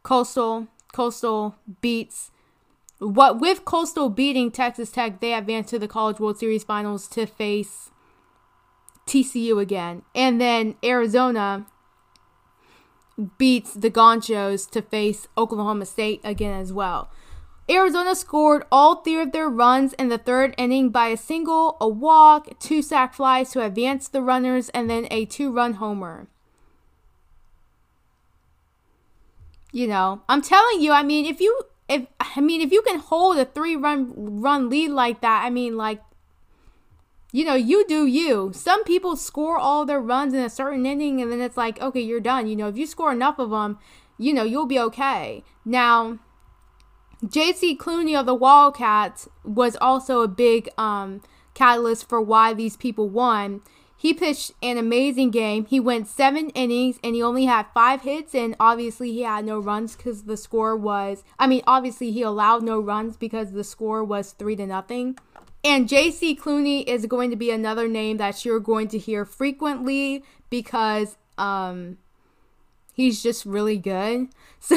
[0.03, 0.69] Coastal.
[0.93, 2.31] Coastal beats
[2.99, 7.27] what with Coastal beating Texas Tech, they advance to the College World Series finals to
[7.27, 7.91] face
[9.07, 10.03] TCU again.
[10.15, 11.67] And then Arizona
[13.39, 17.11] beats the Gauchos to face Oklahoma State again as well.
[17.69, 21.89] Arizona scored all three of their runs in the third inning by a single, a
[21.89, 26.29] walk, two sac flies to advance the runners, and then a two run homer.
[29.73, 32.99] You know, I'm telling you, I mean, if you if I mean if you can
[33.01, 36.01] hold a three run run lead like that, I mean like
[37.37, 38.51] you know, you do you.
[38.55, 42.01] Some people score all their runs in a certain inning and then it's like, okay,
[42.01, 42.47] you're done.
[42.47, 43.79] You know, if you score enough of them,
[44.17, 45.45] you know, you'll be okay.
[45.63, 46.19] Now,
[47.23, 51.21] JC Cloney of the Wildcats was also a big um,
[51.53, 53.61] catalyst for why these people won.
[53.99, 55.67] He pitched an amazing game.
[55.67, 59.59] He went seven innings and he only had five hits, and obviously he had no
[59.59, 61.23] runs because the score was.
[61.39, 65.19] I mean, obviously he allowed no runs because the score was three to nothing.
[65.67, 70.23] And JC Cloney is going to be another name that you're going to hear frequently
[70.49, 71.99] because um,
[72.93, 74.29] he's just really good.
[74.59, 74.75] So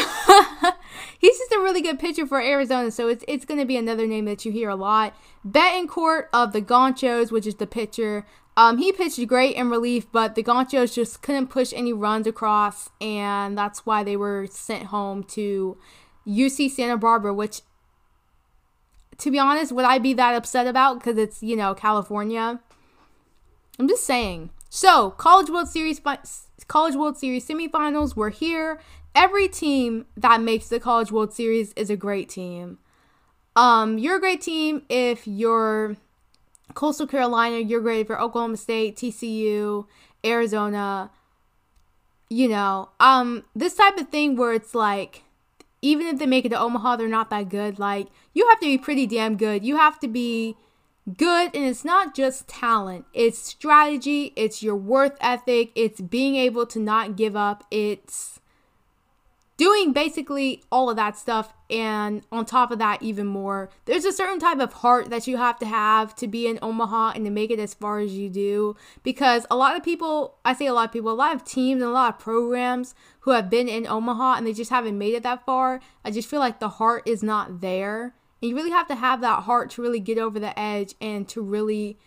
[1.20, 2.92] he's just a really good pitcher for Arizona.
[2.92, 5.16] So it's it's going to be another name that you hear a lot.
[5.48, 8.26] Betancourt of the Gauchos, which is the pitcher.
[8.58, 12.90] Um, he pitched great in relief, but the Gauchos just couldn't push any runs across,
[13.00, 15.78] and that's why they were sent home to
[16.28, 17.62] UC Santa Barbara, which
[19.20, 22.60] to be honest, would I be that upset about because it's, you know, California?
[23.78, 24.50] I'm just saying.
[24.70, 26.02] So, College World Series
[26.68, 28.80] College World Series semifinals were here.
[29.16, 32.78] Every team that makes the College World Series is a great team.
[33.56, 35.98] Um, you're a great team if you're
[36.76, 39.86] Coastal Carolina, you're great for Oklahoma State, TCU,
[40.24, 41.10] Arizona.
[42.30, 45.24] You know, um, this type of thing where it's like
[45.82, 47.80] even if they make it to Omaha, they're not that good.
[47.80, 49.64] Like, you have to be pretty damn good.
[49.64, 50.56] You have to be
[51.18, 56.66] good, and it's not just talent, it's strategy, it's your worth ethic, it's being able
[56.68, 58.40] to not give up, it's
[59.58, 64.12] doing basically all of that stuff and on top of that even more there's a
[64.12, 67.32] certain type of heart that you have to have to be in omaha and to
[67.32, 70.74] make it as far as you do because a lot of people i say a
[70.74, 73.68] lot of people a lot of teams and a lot of programs who have been
[73.68, 76.70] in omaha and they just haven't made it that far i just feel like the
[76.70, 80.18] heart is not there and you really have to have that heart to really get
[80.18, 81.98] over the edge and to really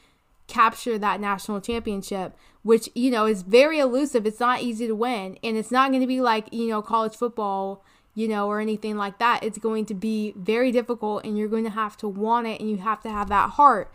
[0.46, 4.26] capture that national championship, which, you know, is very elusive.
[4.26, 5.38] It's not easy to win.
[5.42, 7.84] And it's not going to be like, you know, college football,
[8.14, 9.42] you know, or anything like that.
[9.42, 12.70] It's going to be very difficult and you're going to have to want it and
[12.70, 13.92] you have to have that heart.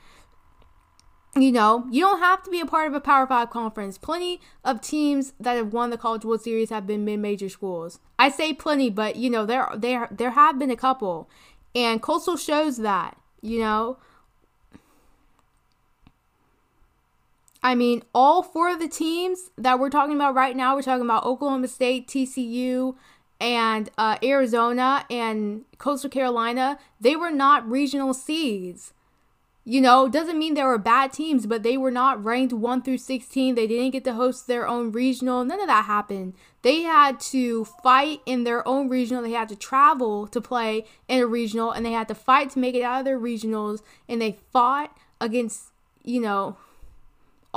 [1.35, 3.99] You know, you don't have to be a part of a Power Five conference.
[3.99, 7.99] Plenty of teams that have won the College World Series have been mid-major schools.
[8.17, 11.29] I say plenty, but you know there there there have been a couple,
[11.75, 13.17] and Coastal shows that.
[13.41, 13.99] You know,
[17.61, 21.05] I mean, all four of the teams that we're talking about right now, we're talking
[21.05, 22.95] about Oklahoma State, TCU,
[23.39, 28.93] and uh, Arizona and Coastal Carolina, they were not regional seeds.
[29.63, 32.99] You know, doesn't mean they were bad teams, but they were not ranked 1 through
[32.99, 33.55] 16.
[33.55, 35.43] They didn't get to host their own regional.
[35.43, 36.35] None of that happened.
[36.61, 39.21] They had to fight in their own regional.
[39.21, 42.59] They had to travel to play in a regional, and they had to fight to
[42.59, 43.81] make it out of their regionals.
[44.07, 46.55] And they fought against, you know,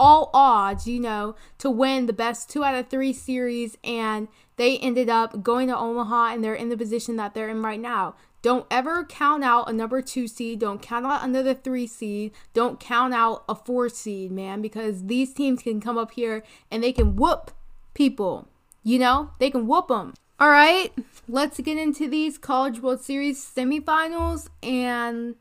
[0.01, 4.78] all odds, you know, to win the best two out of three series, and they
[4.78, 8.14] ended up going to Omaha and they're in the position that they're in right now.
[8.43, 10.60] Don't ever count out a number two seed.
[10.60, 12.32] Don't count out another three seed.
[12.55, 16.82] Don't count out a four seed, man, because these teams can come up here and
[16.82, 17.51] they can whoop
[17.93, 18.48] people.
[18.82, 20.14] You know, they can whoop them.
[20.39, 20.90] All right,
[21.28, 25.35] let's get into these College World Series semifinals and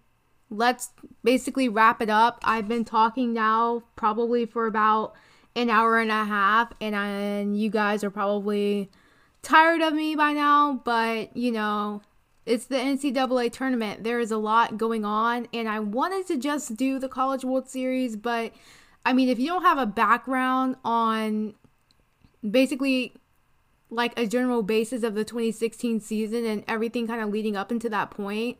[0.49, 0.89] let's
[1.23, 2.39] basically wrap it up.
[2.43, 5.13] I've been talking now probably for about
[5.55, 8.89] an hour and a half, and, I, and you guys are probably
[9.41, 12.01] tired of me by now, but you know,
[12.45, 14.03] it's the NCAA tournament.
[14.03, 17.67] There is a lot going on, and I wanted to just do the College World
[17.67, 18.53] Series, but
[19.05, 21.55] I mean, if you don't have a background on
[22.49, 23.13] basically
[23.89, 27.89] like a general basis of the 2016 season and everything kind of leading up into
[27.89, 28.57] that point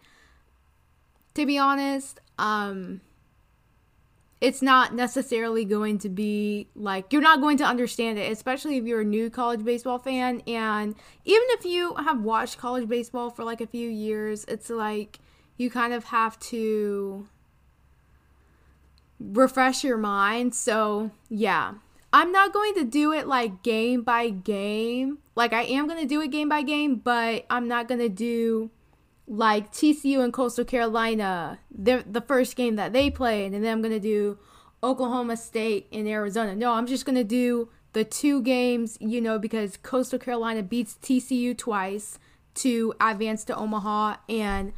[1.33, 3.01] to be honest um
[4.41, 8.85] it's not necessarily going to be like you're not going to understand it especially if
[8.85, 10.95] you're a new college baseball fan and
[11.25, 15.19] even if you have watched college baseball for like a few years it's like
[15.57, 17.27] you kind of have to
[19.19, 21.73] refresh your mind so yeah
[22.11, 25.19] I'm not going to do it like game by game.
[25.35, 28.09] Like I am going to do it game by game, but I'm not going to
[28.09, 28.71] do
[29.29, 33.81] like TCU and Coastal Carolina, the the first game that they played, and then I'm
[33.93, 34.39] to do
[34.83, 36.55] Oklahoma State and Arizona.
[36.55, 41.55] No, I'm just to do the two games, you know, because Coastal Carolina beats TCU
[41.55, 42.17] twice
[42.55, 44.73] to advance to Omaha and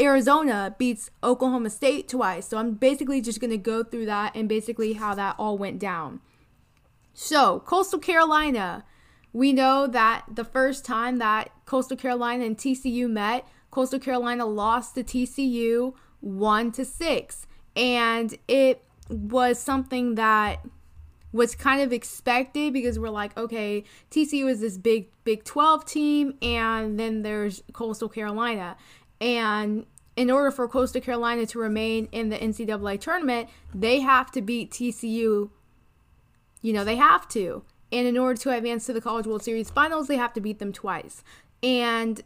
[0.00, 2.48] Arizona beats Oklahoma State twice.
[2.48, 6.20] So I'm basically just to go through that and basically how that all went down.
[7.12, 8.84] So, Coastal Carolina,
[9.32, 14.94] we know that the first time that Coastal Carolina and TCU met, Coastal Carolina lost
[14.94, 17.46] to TCU 1 to 6.
[17.76, 20.64] And it was something that
[21.32, 26.34] was kind of expected because we're like, okay, TCU is this big Big 12 team,
[26.42, 28.76] and then there's Coastal Carolina.
[29.20, 29.86] And
[30.16, 34.72] in order for Coastal Carolina to remain in the NCAA tournament, they have to beat
[34.72, 35.50] TCU
[36.62, 37.62] you know, they have to.
[37.92, 40.58] And in order to advance to the College World Series finals, they have to beat
[40.58, 41.24] them twice.
[41.62, 42.22] And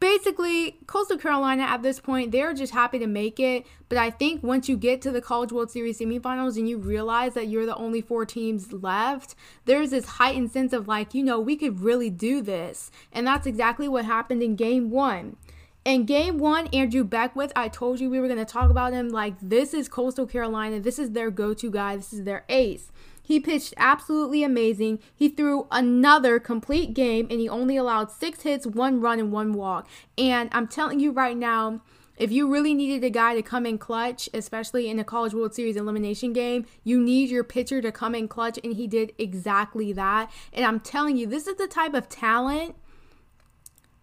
[0.00, 3.66] basically, Coastal Carolina at this point, they're just happy to make it.
[3.88, 7.34] But I think once you get to the College World Series semifinals and you realize
[7.34, 9.34] that you're the only four teams left,
[9.64, 12.90] there's this heightened sense of like, you know, we could really do this.
[13.12, 15.36] And that's exactly what happened in game one.
[15.84, 19.08] In game one, Andrew Beckwith, I told you we were going to talk about him.
[19.08, 20.80] Like, this is Coastal Carolina.
[20.80, 21.96] This is their go to guy.
[21.96, 22.92] This is their ace.
[23.28, 25.00] He pitched absolutely amazing.
[25.14, 29.52] He threw another complete game and he only allowed six hits, one run, and one
[29.52, 29.86] walk.
[30.16, 31.82] And I'm telling you right now,
[32.16, 35.54] if you really needed a guy to come in clutch, especially in a College World
[35.54, 39.92] Series elimination game, you need your pitcher to come in clutch, and he did exactly
[39.92, 40.30] that.
[40.50, 42.76] And I'm telling you, this is the type of talent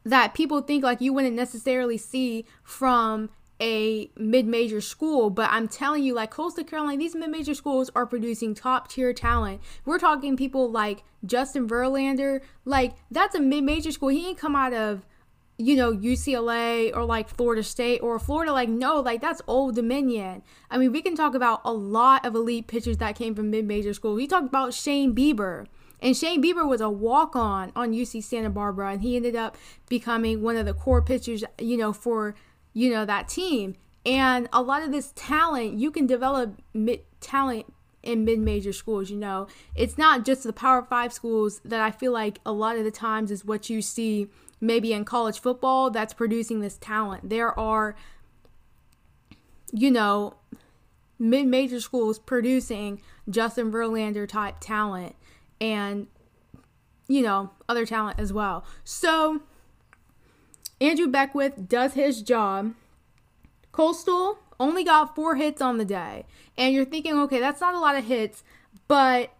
[0.03, 3.31] that people think like you wouldn't necessarily see from
[3.61, 8.53] a mid-major school but i'm telling you like coastal carolina these mid-major schools are producing
[8.53, 9.61] top tier talent.
[9.85, 14.09] We're talking people like justin verlander like that's a mid-major school.
[14.09, 15.05] He ain't come out of
[15.57, 20.43] you know ucla or like florida state or florida like no like that's old dominion.
[20.69, 23.93] I mean we can talk about a lot of elite pitchers that came from mid-major
[23.93, 25.65] school we talked about shane bieber
[26.01, 29.57] and Shane Bieber was a walk on on UC Santa Barbara, and he ended up
[29.89, 32.35] becoming one of the core pitchers, you know, for
[32.75, 33.75] you know, that team.
[34.05, 37.65] And a lot of this talent, you can develop mid- talent
[38.03, 39.47] in mid-major schools, you know.
[39.73, 42.91] It's not just the Power 5 schools that I feel like a lot of the
[42.91, 44.27] times is what you see
[44.61, 47.29] maybe in college football that's producing this talent.
[47.29, 47.95] There are
[49.71, 50.35] you know,
[51.19, 55.15] mid-major schools producing Justin Verlander type talent
[55.59, 56.07] and
[57.07, 58.65] you know, other talent as well.
[58.83, 59.41] So,
[60.81, 62.73] Andrew Beckwith does his job.
[63.71, 66.25] Coastal only got four hits on the day.
[66.57, 68.43] And you're thinking, okay, that's not a lot of hits,
[68.87, 69.31] but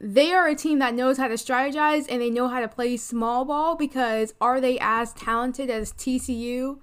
[0.00, 2.96] they are a team that knows how to strategize and they know how to play
[2.96, 6.78] small ball because are they as talented as TCU?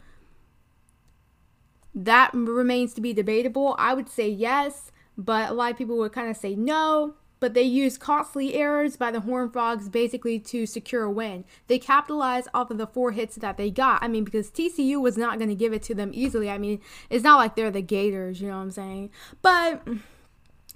[1.93, 3.75] That remains to be debatable.
[3.77, 7.55] I would say yes, but a lot of people would kind of say no but
[7.55, 11.43] they used costly errors by the Horned Frogs basically to secure a win.
[11.67, 14.01] They capitalized off of the four hits that they got.
[14.01, 16.51] I mean, because TCU was not going to give it to them easily.
[16.51, 19.09] I mean, it's not like they're the Gators, you know what I'm saying?
[19.41, 19.81] But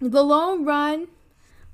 [0.01, 1.07] the lone run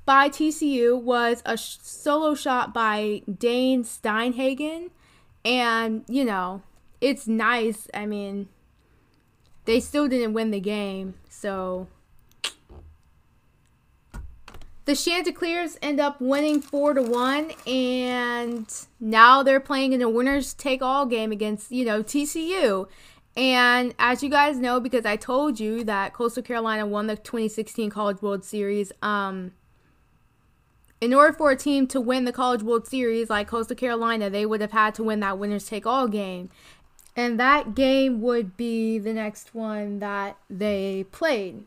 [0.04, 4.90] by TCU was a solo shot by Dane Steinhagen.
[5.42, 6.62] And, you know,
[7.00, 7.88] it's nice.
[7.94, 8.48] I mean,
[9.64, 11.14] they still didn't win the game.
[11.30, 11.88] So
[14.84, 18.66] the Chanticleers end up winning four to one, and
[19.00, 22.88] now they're playing in a winners take all game against you know TCU.
[23.36, 27.88] And as you guys know, because I told you that Coastal Carolina won the 2016
[27.88, 29.52] College World Series, um,
[31.00, 34.44] in order for a team to win the College World Series like Coastal Carolina, they
[34.44, 36.50] would have had to win that winners take all game.
[37.16, 41.64] And that game would be the next one that they played.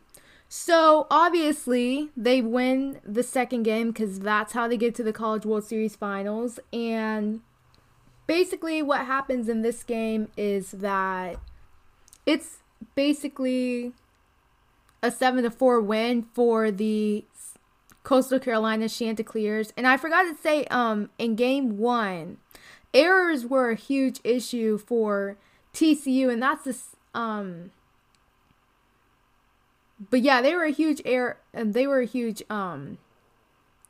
[0.48, 5.44] So obviously, they win the second game because that's how they get to the College
[5.44, 6.60] World Series finals.
[6.72, 7.40] And
[8.26, 11.36] basically, what happens in this game is that
[12.24, 12.58] it's
[12.94, 13.92] basically
[15.02, 17.24] a 7 to 4 win for the
[18.02, 19.72] Coastal Carolina Chanticleers.
[19.76, 22.38] And I forgot to say, um, in game one,
[22.94, 25.36] errors were a huge issue for
[25.74, 27.72] TCU, and that's this, um,
[30.10, 32.98] but yeah, they were a huge air and they were a huge um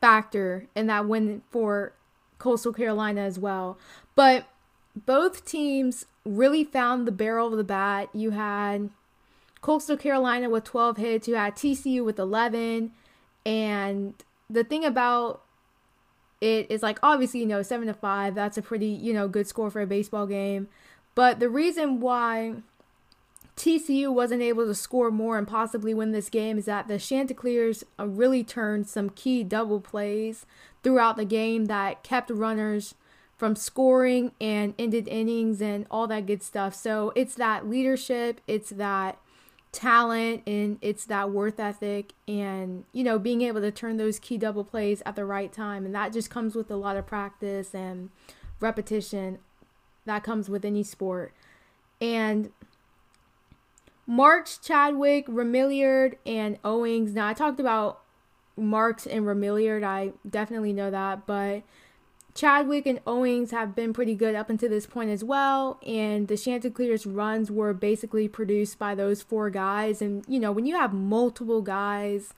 [0.01, 1.93] factor in that win for
[2.39, 3.79] Coastal Carolina as well.
[4.15, 4.47] But
[4.95, 8.09] both teams really found the barrel of the bat.
[8.13, 8.91] You had
[9.61, 12.93] Coastal Carolina with 12 hits, you had TCU with 11,
[13.45, 14.15] and
[14.49, 15.43] the thing about
[16.41, 19.47] it is like obviously, you know, 7 to 5, that's a pretty, you know, good
[19.47, 20.69] score for a baseball game.
[21.15, 22.57] But the reason why
[23.57, 27.85] TCU wasn't able to score more and possibly win this game is that the Chanticleers
[27.99, 30.45] uh, really turned some key double plays
[30.83, 32.95] throughout the game that kept runners
[33.37, 36.75] from scoring and ended innings and all that good stuff.
[36.75, 39.19] So it's that leadership, it's that
[39.73, 44.39] talent, and it's that worth ethic, and you know, being able to turn those key
[44.39, 45.85] double plays at the right time.
[45.85, 48.11] And that just comes with a lot of practice and
[48.61, 49.39] repetition
[50.07, 51.35] that comes with any sport.
[52.01, 52.51] And
[54.07, 57.15] Marks, Chadwick, Remillard, and Owings.
[57.15, 58.01] Now, I talked about
[58.57, 59.83] Marks and Remillard.
[59.83, 61.27] I definitely know that.
[61.27, 61.63] But
[62.35, 65.81] Chadwick and Owings have been pretty good up until this point as well.
[65.85, 70.01] And the Chanticleers runs were basically produced by those four guys.
[70.01, 72.33] And, you know, when you have multiple guys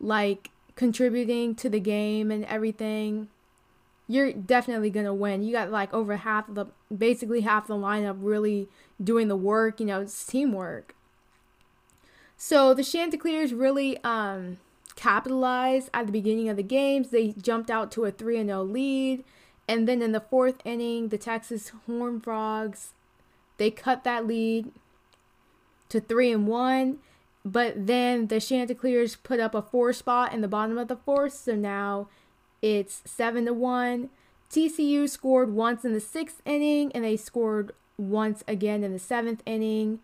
[0.00, 3.28] like contributing to the game and everything,
[4.08, 5.42] you're definitely gonna win.
[5.42, 6.66] You got like over half of the
[6.96, 8.68] basically half the lineup really
[9.02, 10.94] doing the work, you know, it's teamwork.
[12.36, 14.58] So the Chanticleers really um
[14.94, 17.10] capitalized at the beginning of the games.
[17.10, 19.24] They jumped out to a 3 0 lead.
[19.68, 22.92] And then in the fourth inning, the Texas Horned Frogs
[23.58, 24.70] they cut that lead
[25.88, 26.98] to 3 and 1.
[27.44, 31.32] But then the Chanticleers put up a four spot in the bottom of the fourth.
[31.32, 32.08] So now
[32.60, 34.10] it's 7 to 1.
[34.50, 39.42] TCU scored once in the sixth inning and they scored once again in the seventh
[39.46, 40.00] inning.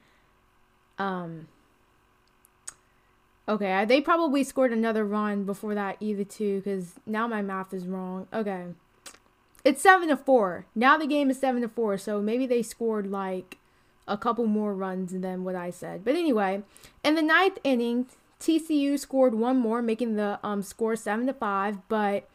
[0.99, 1.49] Um,
[3.49, 7.87] okay, they probably scored another run before that either too, because now my math is
[7.87, 8.27] wrong.
[8.33, 8.67] Okay,
[9.65, 10.67] it's seven to four.
[10.75, 13.59] Now the game is seven to four, so maybe they scored like
[14.09, 16.05] a couple more runs than what I said.
[16.05, 16.63] But anyway,
[17.05, 18.07] in the ninth inning,
[18.41, 22.29] TCU scored one more, making the um score seven to five, but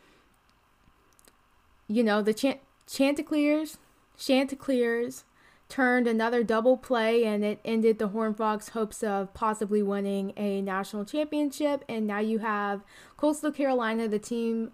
[1.90, 3.78] you know, the Chant- Chanticleers,
[4.18, 5.24] Chanticleers
[5.70, 10.62] turned another double play and it ended the Horned Frogs' hopes of possibly winning a
[10.62, 11.84] national championship.
[11.90, 12.84] And now you have
[13.18, 14.72] Coastal Carolina, the team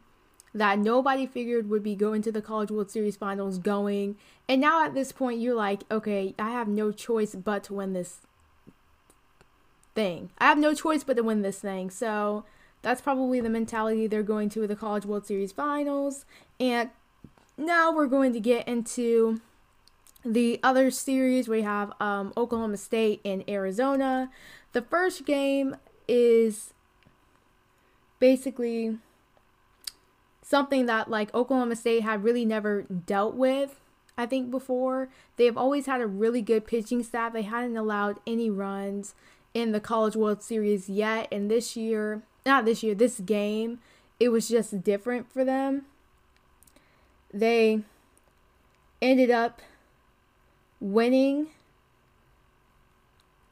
[0.53, 4.18] that nobody figured would be going to the College World Series finals, going.
[4.48, 7.94] And now at this point, you're like, okay, I have no choice but to win
[7.94, 8.20] this
[9.95, 10.30] thing.
[10.38, 11.90] I have no choice but to win this thing.
[11.90, 12.45] So
[12.84, 16.26] that's probably the mentality they're going to with the College World Series finals.
[16.60, 16.91] And
[17.57, 19.41] now we're going to get into
[20.25, 21.47] the other series.
[21.47, 24.29] We have um, Oklahoma State and Arizona.
[24.73, 25.75] The first game
[26.07, 26.73] is
[28.19, 28.97] basically
[30.41, 33.79] something that like Oklahoma State had really never dealt with.
[34.17, 37.33] I think before they have always had a really good pitching staff.
[37.33, 39.15] They hadn't allowed any runs
[39.53, 43.79] in the College World Series yet, and this year, not this year, this game,
[44.19, 45.85] it was just different for them
[47.33, 47.81] they
[49.01, 49.61] ended up
[50.84, 51.47] winning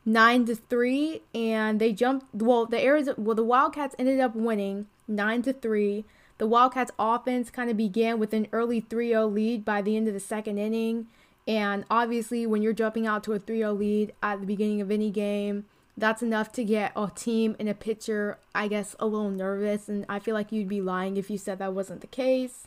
[0.05, 2.27] nine to three, and they jumped.
[2.33, 6.05] Well, the Arizona, well, the Wildcats ended up winning nine to three.
[6.37, 10.13] The Wildcats offense kind of began with an early 3-0 lead by the end of
[10.13, 11.07] the second inning.
[11.47, 15.11] And obviously, when you're jumping out to a 3-0 lead at the beginning of any
[15.11, 15.65] game,
[15.97, 19.87] that's enough to get a team and a pitcher, I guess, a little nervous.
[19.87, 22.65] And I feel like you'd be lying if you said that wasn't the case.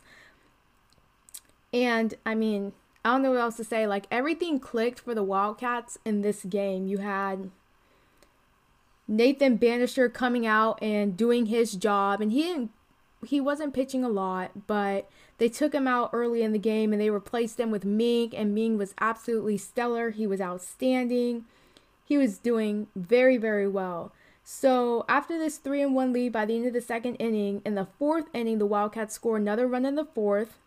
[1.73, 2.71] And I mean,
[3.05, 3.85] I don't know what else to say.
[3.85, 6.87] Like everything clicked for the Wildcats in this game.
[6.87, 7.51] You had
[9.07, 12.71] Nathan Bannister coming out and doing his job, and he didn't
[13.23, 17.01] he wasn't pitching a lot, but they took him out early in the game and
[17.01, 20.09] they replaced him with Ming, and Ming was absolutely stellar.
[20.09, 21.45] He was outstanding.
[22.03, 24.11] He was doing very, very well.
[24.43, 27.75] So after this three and one lead by the end of the second inning, in
[27.75, 30.57] the fourth inning, the Wildcats score another run in the fourth.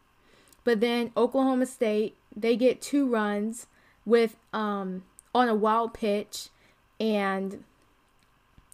[0.68, 3.68] But then Oklahoma State, they get two runs
[4.04, 5.02] with um
[5.34, 6.50] on a wild pitch
[7.00, 7.64] and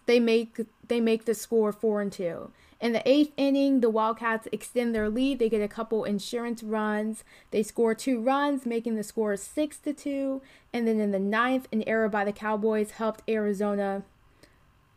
[0.07, 0.59] they make
[0.89, 2.51] they make the score four and two.
[2.81, 5.39] In the eighth inning, the Wildcats extend their lead.
[5.39, 7.23] They get a couple insurance runs.
[7.53, 10.43] They score two runs, making the score six to two.
[10.73, 14.03] And then in the ninth, an error by the Cowboys helped Arizona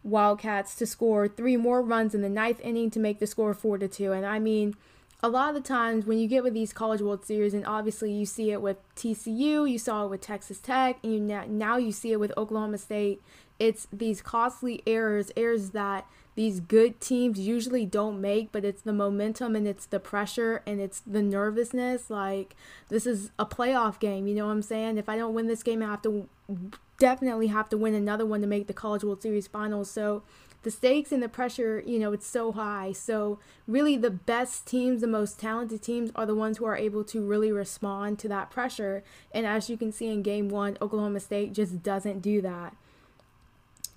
[0.03, 3.77] Wildcats to score three more runs in the ninth inning to make the score four
[3.77, 4.13] to two.
[4.13, 4.73] And I mean,
[5.23, 8.11] a lot of the times when you get with these College World Series, and obviously
[8.11, 11.91] you see it with TCU, you saw it with Texas Tech, and you now you
[11.91, 13.21] see it with Oklahoma State.
[13.59, 18.93] It's these costly errors, errors that these good teams usually don't make, but it's the
[18.93, 22.11] momentum and it's the pressure and it's the nervousness.
[22.11, 22.55] Like,
[22.89, 24.99] this is a playoff game, you know what I'm saying?
[24.99, 26.29] If I don't win this game, I have to
[26.99, 29.89] definitely have to win another one to make the College World Series finals.
[29.89, 30.21] So,
[30.63, 32.91] the stakes and the pressure, you know, it's so high.
[32.91, 37.03] So, really, the best teams, the most talented teams, are the ones who are able
[37.05, 39.03] to really respond to that pressure.
[39.31, 42.75] And as you can see in game one, Oklahoma State just doesn't do that.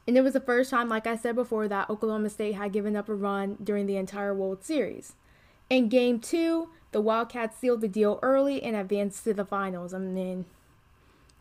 [0.06, 2.96] And it was the first time, like I said before, that Oklahoma State had given
[2.96, 5.14] up a run during the entire World Series.
[5.68, 9.94] In game two, the Wildcats sealed the deal early and advanced to the finals.
[9.94, 10.46] I mean,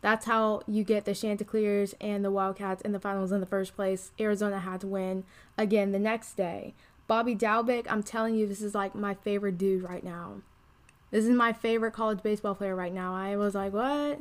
[0.00, 3.76] that's how you get the Chanticleers and the Wildcats in the finals in the first
[3.76, 4.12] place.
[4.18, 5.24] Arizona had to win
[5.58, 6.74] again the next day.
[7.06, 10.42] Bobby Dalbec, I'm telling you, this is like my favorite dude right now.
[11.10, 13.14] This is my favorite college baseball player right now.
[13.14, 14.20] I was like, what?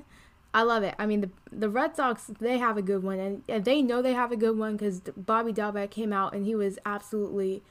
[0.54, 0.96] I love it.
[0.98, 4.14] I mean, the the Red Sox they have a good one, and they know they
[4.14, 7.62] have a good one because Bobby Dalbec came out and he was absolutely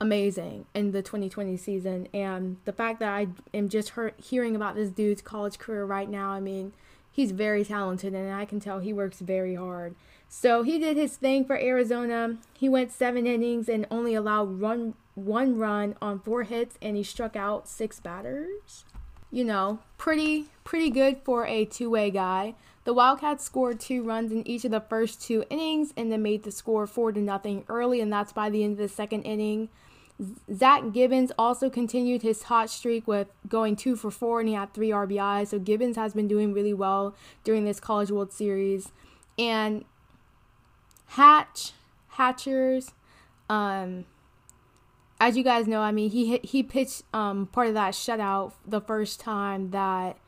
[0.00, 2.08] amazing in the 2020 season.
[2.14, 6.30] And the fact that I am just hearing about this dude's college career right now,
[6.30, 6.72] I mean,
[7.16, 9.94] he's very talented, and I can tell he works very hard.
[10.28, 12.36] So he did his thing for Arizona.
[12.52, 17.02] He went seven innings and only allowed run one run on four hits, and he
[17.02, 18.84] struck out six batters
[19.30, 22.54] you know, pretty pretty good for a two-way guy.
[22.84, 26.44] The Wildcats scored two runs in each of the first two innings and then made
[26.44, 29.68] the score four to nothing early, and that's by the end of the second inning.
[30.54, 34.72] Zach Gibbons also continued his hot streak with going two for four, and he had
[34.72, 35.48] three RBIs.
[35.48, 37.14] So Gibbons has been doing really well
[37.44, 38.92] during this College World Series.
[39.38, 39.84] And
[41.08, 41.72] Hatch,
[42.08, 42.92] Hatchers,
[43.50, 44.06] um,
[45.20, 48.80] as you guys know, I mean, he he pitched um, part of that shutout the
[48.80, 50.18] first time that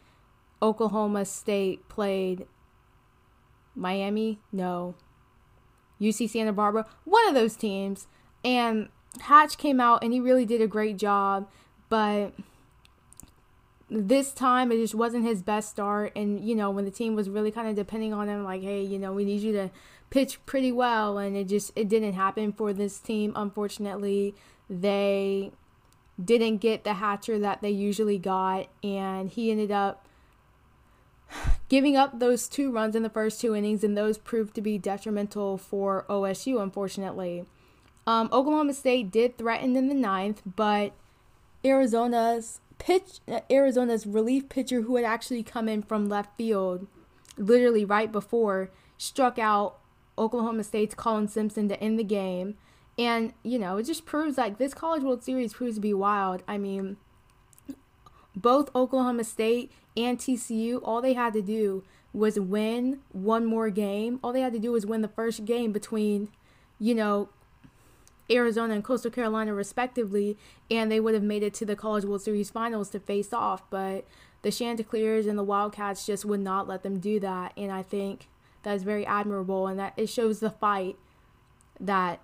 [0.62, 2.46] Oklahoma State played
[3.74, 4.38] Miami.
[4.52, 4.94] No,
[6.00, 8.06] UC Santa Barbara, one of those teams.
[8.44, 8.88] And
[9.20, 11.48] Hatch came out and he really did a great job,
[11.88, 12.32] but
[13.90, 16.12] this time it just wasn't his best start.
[16.14, 18.82] And you know, when the team was really kind of depending on him, like, hey,
[18.82, 19.70] you know, we need you to
[20.10, 24.34] pitch pretty well, and it just it didn't happen for this team, unfortunately.
[24.70, 25.52] They
[26.22, 30.06] didn't get the hatcher that they usually got, and he ended up
[31.68, 34.78] giving up those two runs in the first two innings, and those proved to be
[34.78, 37.46] detrimental for OSU, unfortunately.
[38.08, 40.94] Um, Oklahoma State did threaten in the ninth, but
[41.62, 43.20] Arizona's pitch,
[43.50, 46.86] Arizona's relief pitcher, who had actually come in from left field,
[47.36, 49.76] literally right before, struck out
[50.16, 52.56] Oklahoma State's Colin Simpson to end the game.
[52.96, 56.42] And, you know, it just proves like this College World Series proves to be wild.
[56.48, 56.96] I mean,
[58.34, 64.18] both Oklahoma State and TCU, all they had to do was win one more game.
[64.24, 66.30] All they had to do was win the first game between,
[66.78, 67.28] you know,
[68.30, 70.36] Arizona and Coastal Carolina, respectively,
[70.70, 73.62] and they would have made it to the College World Series finals to face off.
[73.70, 74.06] But
[74.42, 77.52] the Chanticleers and the Wildcats just would not let them do that.
[77.56, 78.28] And I think
[78.62, 80.96] that is very admirable and that it shows the fight
[81.80, 82.20] that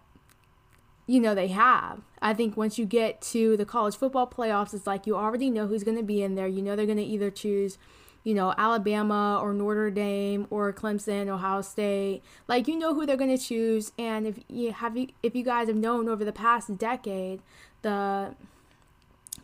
[1.06, 2.00] you know they have.
[2.20, 5.66] I think once you get to the college football playoffs, it's like you already know
[5.66, 6.46] who's going to be in there.
[6.46, 7.78] You know they're going to either choose,
[8.24, 12.22] you know, Alabama or Notre Dame or Clemson, Ohio State.
[12.48, 13.92] Like you know who they're going to choose.
[13.98, 17.40] And if you have you if you guys have known over the past decade,
[17.82, 18.34] the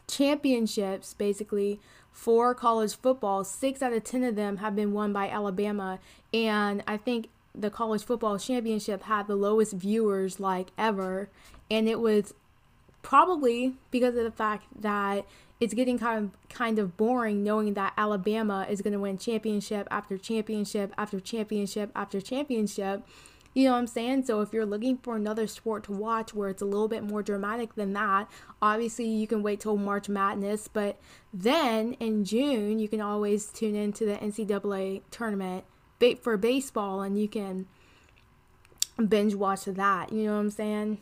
[0.09, 1.79] championships basically
[2.11, 6.01] for college football, six out of ten of them have been won by Alabama.
[6.35, 11.29] And I think the college football championship had the lowest viewers like ever
[11.71, 12.35] and it was
[13.03, 15.25] probably because of the fact that
[15.61, 19.87] it's getting kind of kind of boring knowing that Alabama is going to win championship
[19.91, 23.03] after championship after championship after championship
[23.53, 24.25] You know what I'm saying?
[24.27, 27.23] So if you're looking for another sport to watch where it's a little bit more
[27.23, 28.31] dramatic than that,
[28.63, 30.69] obviously you can wait till March Madness.
[30.69, 31.01] But
[31.35, 35.65] then in June, you can always tune into the NCAA tournament
[36.23, 37.67] for baseball and you can
[39.09, 40.13] binge watch that.
[40.13, 40.99] You know what I'm saying?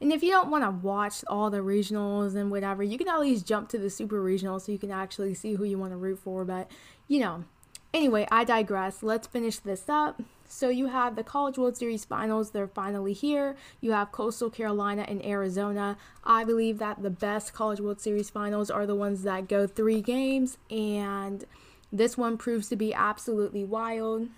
[0.00, 3.20] And if you don't want to watch all the regionals and whatever, you can at
[3.20, 5.96] least jump to the super regional so you can actually see who you want to
[5.96, 6.44] root for.
[6.44, 6.70] But,
[7.08, 7.44] you know,
[7.92, 9.02] anyway, I digress.
[9.02, 10.22] Let's finish this up.
[10.52, 13.54] So you have the College World Series finals, they're finally here.
[13.80, 15.96] You have Coastal Carolina and Arizona.
[16.24, 20.02] I believe that the best College World Series finals are the ones that go three
[20.02, 21.44] games, and
[21.92, 24.28] this one proves to be absolutely wild.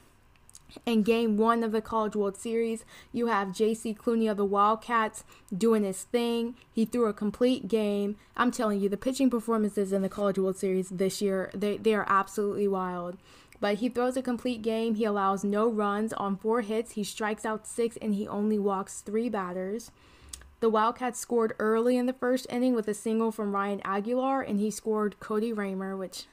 [0.87, 3.95] In game one of the College World Series, you have J.C.
[3.95, 5.25] Cloney of the Wildcats
[5.57, 6.57] doing his thing.
[6.73, 8.17] He threw a complete game.
[8.37, 11.95] I'm telling you, the pitching performances in the College World Series this year, they, they
[11.95, 13.19] are absolutely wild
[13.61, 14.97] but he throws a complete game.
[14.97, 16.93] He allows no runs on four hits.
[16.93, 19.93] He strikes out six and he only walks three batters.
[20.59, 24.59] The Wildcats scored early in the first inning with a single from Ryan Aguilar, and
[24.59, 26.27] he scored Cody Ramer, which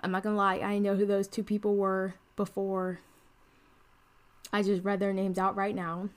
[0.00, 2.98] I'm not gonna lie, I know who those two people were before.
[4.52, 6.08] I just read their names out right now.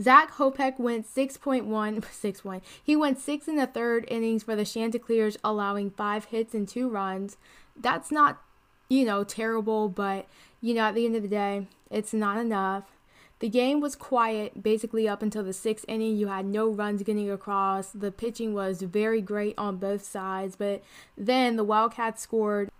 [0.00, 2.62] Zack Hopeck went 6.1, 6 1.
[2.84, 6.88] He went six in the third innings for the Chanticleers, allowing five hits and two
[6.88, 7.36] runs.
[7.76, 8.40] That's not
[8.88, 10.26] you know, terrible, but,
[10.60, 12.84] you know, at the end of the day, it's not enough.
[13.38, 16.16] The game was quiet basically up until the sixth inning.
[16.16, 17.88] You had no runs getting across.
[17.88, 20.82] The pitching was very great on both sides, but
[21.18, 22.70] then the Wildcats scored.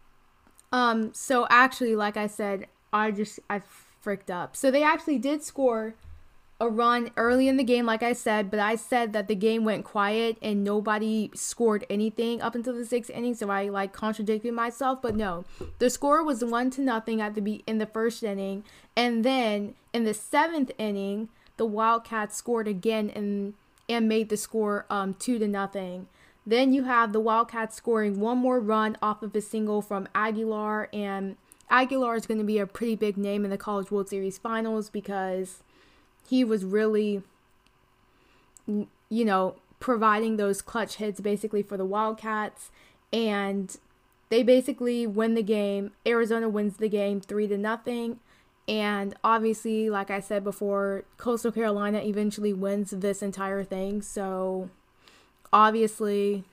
[0.73, 3.61] Um, so actually, like I said, I just I
[4.07, 4.55] fricked up.
[4.55, 5.95] So they actually did score
[6.61, 9.65] a run early in the game, like I said, but I said that the game
[9.65, 14.55] went quiet and nobody scored anything up until the sixth inning, so I like contradicted
[14.55, 15.03] myself.
[15.03, 15.45] But no,
[15.81, 18.63] the score was one to nothing at the be in the first inning,
[18.97, 23.55] and then in the seventh inning, the Wildcats scored again and
[23.89, 26.07] and made the score um two to nothing.
[26.47, 30.89] Then you have the Wildcats scoring one more run off of a single from Aguilar,
[30.93, 31.37] and
[31.69, 34.89] Aguilar is going to be a pretty big name in the College World Series finals
[34.91, 35.63] because
[36.29, 37.23] he was really,
[38.67, 42.71] you know, providing those clutch hits basically for the Wildcats.
[43.13, 43.77] And
[44.29, 45.93] they basically win the game.
[46.07, 48.21] Arizona wins the game three to nothing.
[48.69, 54.03] And obviously, like I said before, Coastal Carolina eventually wins this entire thing.
[54.03, 54.71] So
[55.53, 56.45] obviously,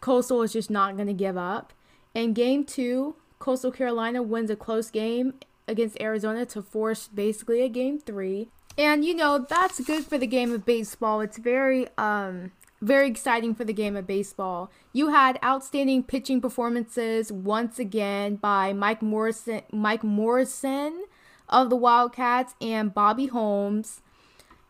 [0.00, 1.72] Coastal is just not going to give up.
[2.14, 5.34] In game two, Coastal Carolina wins a close game
[5.66, 8.48] against Arizona to force basically a game three.
[8.78, 11.20] And you know, that's good for the game of baseball.
[11.20, 14.70] It's very um very exciting for the game of baseball.
[14.92, 21.04] You had outstanding pitching performances once again by Mike Morrison Mike Morrison
[21.48, 24.02] of the Wildcats and Bobby Holmes.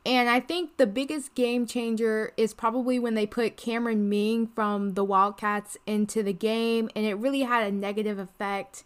[0.06, 4.94] And I think the biggest game changer is probably when they put Cameron Ming from
[4.94, 8.84] the Wildcats into the game, and it really had a negative effect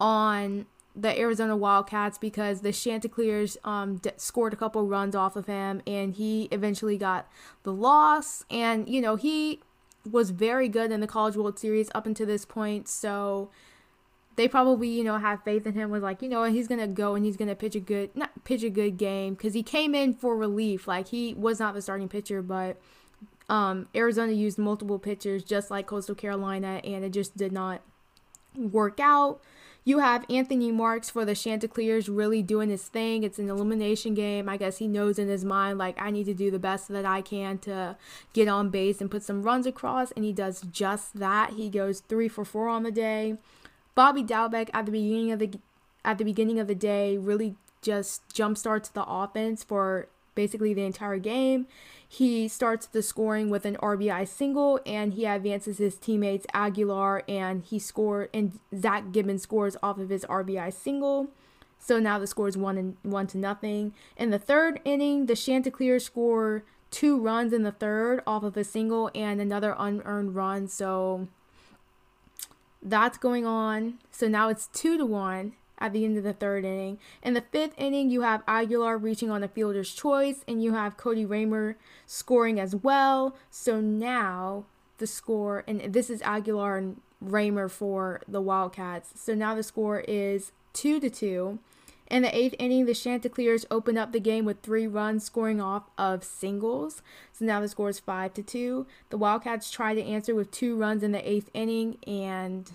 [0.00, 5.46] on the Arizona Wildcats because the Chanticleers um, d- scored a couple runs off of
[5.46, 7.28] him, and he eventually got
[7.62, 8.44] the loss.
[8.50, 9.60] And you know he
[10.10, 13.50] was very good in the College World Series up until this point, so
[14.38, 15.90] they probably you know have faith in him.
[15.90, 18.62] Was like you know he's gonna go and he's gonna pitch a good not pitch
[18.62, 20.88] a good game because he came in for relief.
[20.88, 22.80] Like he was not the starting pitcher, but
[23.48, 27.82] um, Arizona used multiple pitchers just like Coastal Carolina, and it just did not
[28.56, 29.40] work out.
[29.84, 33.22] You have Anthony Marks for the Chanticleers really doing his thing.
[33.22, 34.46] It's an elimination game.
[34.46, 37.06] I guess he knows in his mind, like, I need to do the best that
[37.06, 37.96] I can to
[38.34, 41.54] get on base and put some runs across, and he does just that.
[41.54, 43.38] He goes three for four on the day.
[43.98, 45.50] Bobby Dalbec at the beginning of the
[46.04, 51.18] at the beginning of the day really just jumpstarts the offense for basically the entire
[51.18, 51.66] game.
[52.08, 57.64] He starts the scoring with an RBI single and he advances his teammates Aguilar and
[57.64, 61.30] he scored and Zach Gibbons scores off of his RBI single.
[61.80, 63.94] So now the score is one and one to nothing.
[64.16, 66.62] In the third inning, the Chanticleer score
[66.92, 70.68] two runs in the third off of a single and another unearned run.
[70.68, 71.26] So
[72.82, 73.98] that's going on.
[74.10, 76.98] So now it's two to one at the end of the third inning.
[77.22, 80.96] In the fifth inning, you have Aguilar reaching on a fielder's choice, and you have
[80.96, 81.76] Cody Ramer
[82.06, 83.36] scoring as well.
[83.50, 84.64] So now
[84.98, 89.12] the score, and this is Aguilar and Ramer for the Wildcats.
[89.14, 91.58] So now the score is two to two.
[92.08, 95.90] In the eighth inning, the Chanticleers open up the game with three runs, scoring off
[95.98, 97.02] of singles.
[97.32, 98.86] So now the score is five to two.
[99.10, 102.70] The Wildcats try to answer with two runs in the eighth inning, and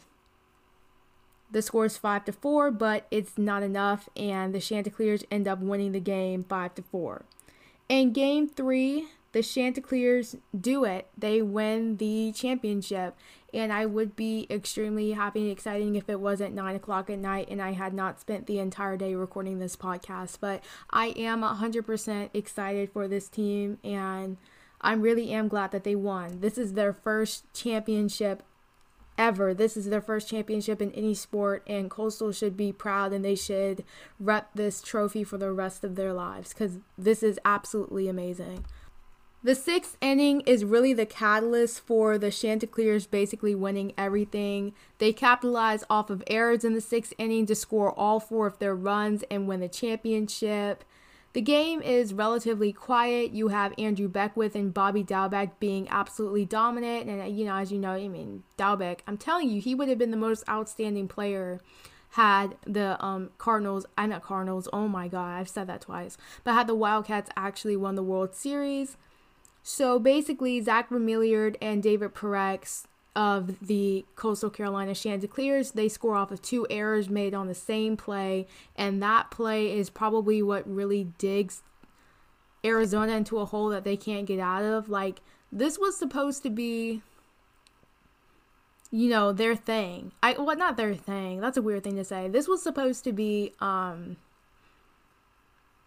[1.53, 5.59] the score is 5 to 4, but it's not enough, and the Chanticleers end up
[5.59, 7.25] winning the game 5 to 4.
[7.89, 11.07] In game three, the Chanticleers do it.
[11.17, 13.15] They win the championship.
[13.53, 17.49] And I would be extremely happy and exciting if it wasn't 9 o'clock at night
[17.51, 20.37] and I had not spent the entire day recording this podcast.
[20.39, 24.37] But I am 100% excited for this team and
[24.81, 26.41] I really am glad that they won.
[26.41, 28.43] This is their first championship
[29.17, 29.53] ever.
[29.53, 33.35] This is their first championship in any sport, and Coastal should be proud and they
[33.35, 33.83] should
[34.19, 38.65] rep this trophy for the rest of their lives because this is absolutely amazing.
[39.45, 44.73] The sixth inning is really the catalyst for the Chanticleers basically winning everything.
[44.99, 48.73] They capitalize off of errors in the sixth inning to score all four of their
[48.73, 50.85] runs and win the championship.
[51.33, 53.31] The game is relatively quiet.
[53.31, 57.09] You have Andrew Beckwith and Bobby Dalbec being absolutely dominant.
[57.09, 59.97] And, you know, as you know, I mean, Dalbec, I'm telling you, he would have
[59.97, 61.59] been the most outstanding player
[62.11, 66.53] had the um, Cardinals, I'm not Cardinals, oh my God, I've said that twice, but
[66.53, 68.95] had the Wildcats actually won the World Series.
[69.63, 72.83] So basically, Zach Remillard and David Parrett
[73.15, 75.71] of the Coastal Carolina Chanticleers.
[75.71, 79.89] They score off of two errors made on the same play, and that play is
[79.89, 81.61] probably what really digs
[82.65, 84.89] Arizona into a hole that they can't get out of.
[84.89, 87.01] Like, this was supposed to be,
[88.91, 90.11] you know, their thing.
[90.21, 91.39] I well, not their thing.
[91.39, 92.27] That's a weird thing to say.
[92.27, 94.17] This was supposed to be, um,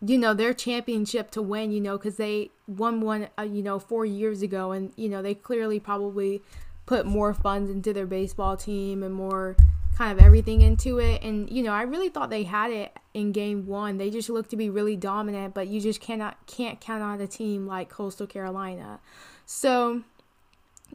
[0.00, 1.70] you know, their championship to win.
[1.70, 5.22] You know, because they won one, uh, you know, four years ago, and you know
[5.22, 6.42] they clearly probably
[6.86, 9.56] put more funds into their baseball team and more
[9.96, 11.22] kind of everything into it.
[11.22, 13.96] And, you know, I really thought they had it in game one.
[13.96, 17.26] They just looked to be really dominant, but you just cannot can't count on a
[17.26, 19.00] team like Coastal Carolina.
[19.46, 20.02] So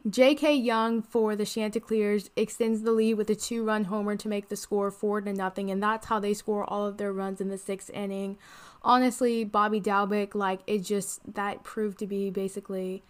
[0.08, 0.54] G.K.
[0.54, 4.90] Young for the Chanticleers extends the lead with a two-run homer to make the score
[4.90, 7.90] four to nothing, and that's how they score all of their runs in the sixth
[7.90, 8.38] inning.
[8.84, 13.02] Honestly, Bobby Dalbec, like it just that proved to be basically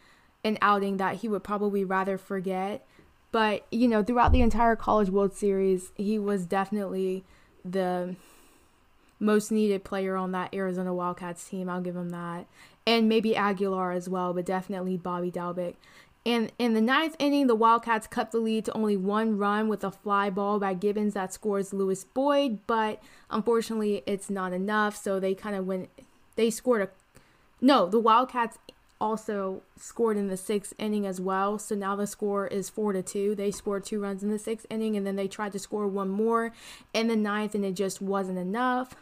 [0.45, 2.87] an outing that he would probably rather forget.
[3.31, 7.25] But, you know, throughout the entire College World Series, he was definitely
[7.65, 8.17] the
[9.19, 11.71] most needed player on that Arizona Wildcats team.
[11.71, 12.47] I'll give him that.
[12.87, 15.77] And maybe Aguilar as well, but definitely Bobby Dalbec.
[16.25, 19.83] And in the ninth inning, the Wildcats cut the lead to only one run with
[19.83, 24.97] a fly ball by Gibbons that scores Louis Boyd, but unfortunately, it's not enough.
[24.97, 25.89] So they kind of went,
[26.37, 26.89] they scored a,
[27.61, 28.59] no, the Wildcats
[29.01, 31.59] also scored in the sixth inning as well.
[31.59, 33.35] So now the score is four to two.
[33.35, 36.09] They scored two runs in the sixth inning and then they tried to score one
[36.09, 36.53] more
[36.95, 38.95] in the ninth and it just wasn't enough.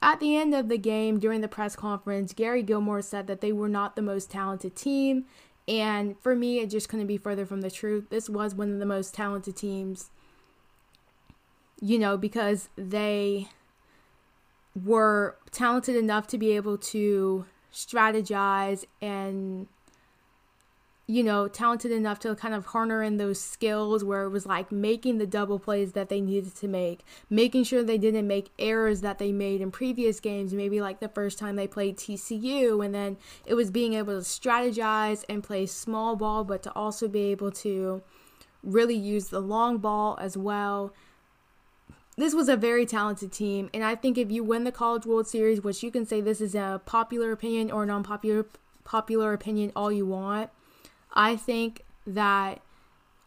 [0.00, 3.52] At the end of the game, during the press conference, Gary Gilmore said that they
[3.52, 5.26] were not the most talented team.
[5.68, 8.06] And for me, it just couldn't be further from the truth.
[8.10, 10.10] This was one of the most talented teams,
[11.80, 13.48] you know, because they
[14.74, 19.68] were talented enough to be able to strategize and
[21.06, 24.70] you know, talented enough to kind of harness in those skills where it was like
[24.70, 29.00] making the double plays that they needed to make, making sure they didn't make errors
[29.00, 32.94] that they made in previous games, maybe like the first time they played TCU, and
[32.94, 37.24] then it was being able to strategize and play small ball, but to also be
[37.32, 38.00] able to
[38.62, 40.92] really use the long ball as well.
[42.16, 45.26] This was a very talented team, and I think if you win the College World
[45.26, 48.46] Series, which you can say this is a popular opinion or non-popular
[48.84, 50.50] popular opinion all you want,
[51.12, 52.60] I think that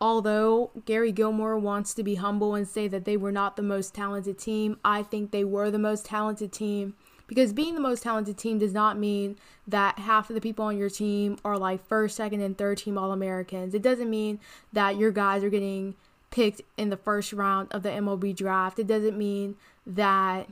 [0.01, 3.93] although Gary Gilmore wants to be humble and say that they were not the most
[3.93, 6.95] talented team, I think they were the most talented team
[7.27, 10.77] because being the most talented team does not mean that half of the people on
[10.77, 13.73] your team are like first, second, and third team All Americans.
[13.73, 14.39] It doesn't mean
[14.73, 15.95] that your guys are getting
[16.29, 18.77] picked in the first round of the MLB draft.
[18.77, 19.55] It doesn't mean
[19.87, 20.47] that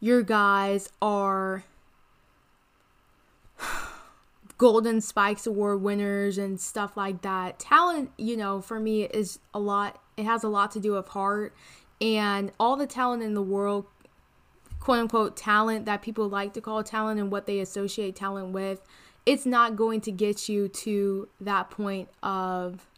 [0.00, 1.64] your guys are
[4.58, 7.60] Golden Spikes Award winners and stuff like that.
[7.60, 11.08] Talent, you know, for me is a lot, it has a lot to do with
[11.08, 11.54] heart
[12.00, 13.86] and all the talent in the world,
[14.80, 18.80] quote unquote, talent that people like to call talent and what they associate talent with.
[19.24, 22.88] It's not going to get you to that point of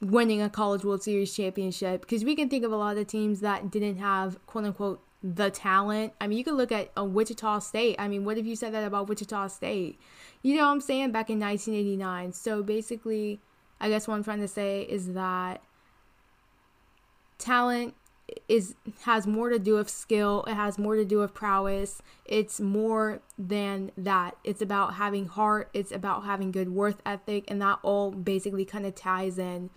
[0.00, 3.40] winning a College World Series championship because we can think of a lot of teams
[3.40, 6.12] that didn't have quote unquote the talent.
[6.20, 7.96] I mean, you could look at a Wichita State.
[7.98, 9.98] I mean, what if you said that about Wichita State?
[10.42, 11.12] You know what I'm saying?
[11.12, 12.32] Back in 1989.
[12.32, 13.40] So basically,
[13.80, 15.62] I guess what I'm trying to say is that
[17.38, 17.94] talent
[18.46, 18.74] is
[19.04, 23.22] has more to do with skill it has more to do with prowess it's more
[23.38, 28.10] than that it's about having heart it's about having good worth ethic and that all
[28.10, 29.70] basically kind of ties in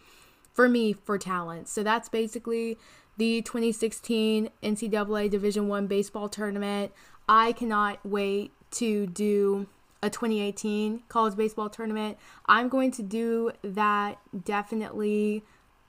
[0.54, 1.68] for me for talent.
[1.68, 2.78] So that's basically
[3.22, 6.92] the 2016 NCAA Division 1 baseball tournament.
[7.30, 9.68] I cannot wait to do
[10.02, 12.18] a 2018 college baseball tournament.
[12.48, 15.44] I'm going to do that definitely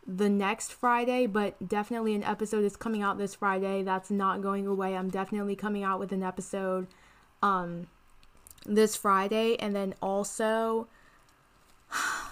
[0.07, 3.83] the next Friday, but definitely an episode is coming out this Friday.
[3.83, 4.95] That's not going away.
[4.95, 6.87] I'm definitely coming out with an episode
[7.43, 7.87] um
[8.67, 10.87] this Friday and then also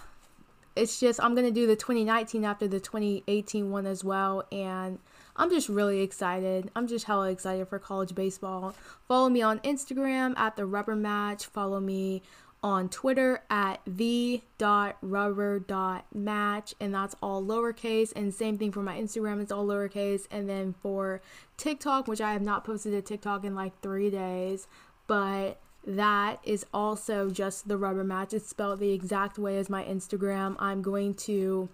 [0.81, 4.99] it's just I'm to do the 2019 after the 2018 one as well and
[5.37, 6.71] I'm just really excited.
[6.77, 8.75] I'm just hella excited for college baseball.
[9.09, 11.47] Follow me on Instagram at the rubber match.
[11.47, 12.23] Follow me
[12.63, 18.13] on Twitter at the.rubber.match, and that's all lowercase.
[18.15, 20.27] And same thing for my Instagram, it's all lowercase.
[20.31, 21.23] And then for
[21.57, 24.67] TikTok, which I have not posted a TikTok in like three days,
[25.07, 28.35] but that is also just the rubber match.
[28.35, 30.57] It's spelled the exact way as my Instagram.
[30.59, 31.69] I'm going to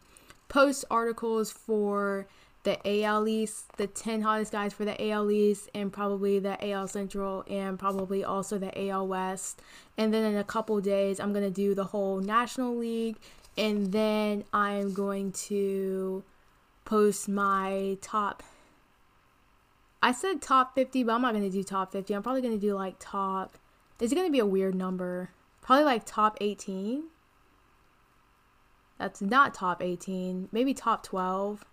[0.49, 2.27] post articles for
[2.63, 6.89] the AL East, the 10 hottest guys for the AL East, and probably the AL
[6.89, 9.63] Central, and probably also the AL West.
[9.97, 13.17] And then in a couple days, I'm going to do the whole National League,
[13.57, 16.25] and then I'm going to
[16.85, 18.43] post my top.
[20.03, 22.15] I said top 50, but I'm not going to do top 50.
[22.15, 23.57] I'm probably going to do like top.
[24.01, 25.31] Is it going to be a weird number?
[25.63, 27.05] Probably like top 18.
[28.99, 30.49] That's not top 18.
[30.53, 31.65] Maybe top 12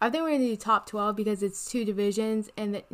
[0.00, 2.84] I think we're gonna do top twelve because it's two divisions and the,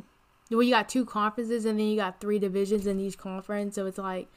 [0.51, 3.87] well, you got two conferences and then you got three divisions in each conference, so
[3.87, 4.29] it's like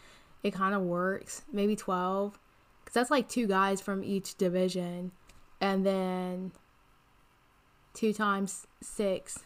[0.43, 1.43] it kind of works.
[1.51, 2.37] Maybe twelve,
[2.83, 5.11] because that's like two guys from each division,
[5.61, 6.51] and then
[7.93, 9.39] two times six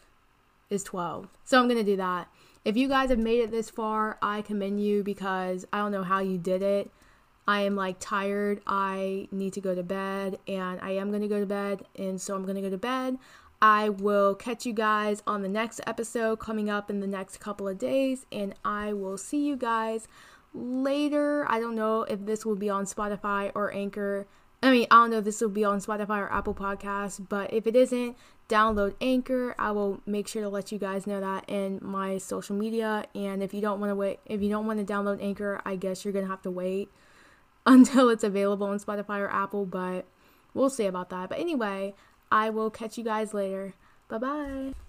[0.69, 1.27] is twelve.
[1.45, 2.27] So I'm gonna do that.
[2.63, 6.03] If you guys have made it this far, I commend you because I don't know
[6.03, 6.91] how you did it.
[7.47, 8.61] I am like tired.
[8.67, 11.85] I need to go to bed and I am going to go to bed.
[11.97, 13.17] And so I'm going to go to bed.
[13.63, 17.67] I will catch you guys on the next episode coming up in the next couple
[17.67, 18.27] of days.
[18.31, 20.07] And I will see you guys
[20.53, 21.49] later.
[21.49, 24.27] I don't know if this will be on Spotify or Anchor.
[24.61, 27.51] I mean, I don't know if this will be on Spotify or Apple Podcasts, but
[27.51, 28.15] if it isn't,
[28.51, 29.55] download Anchor.
[29.57, 33.05] I will make sure to let you guys know that in my social media.
[33.15, 35.77] And if you don't want to wait, if you don't want to download Anchor, I
[35.77, 36.89] guess you're gonna have to wait
[37.65, 40.05] until it's available on Spotify or Apple, but
[40.53, 41.29] we'll see about that.
[41.29, 41.93] But anyway,
[42.31, 43.73] I will catch you guys later.
[44.09, 44.73] Bye bye.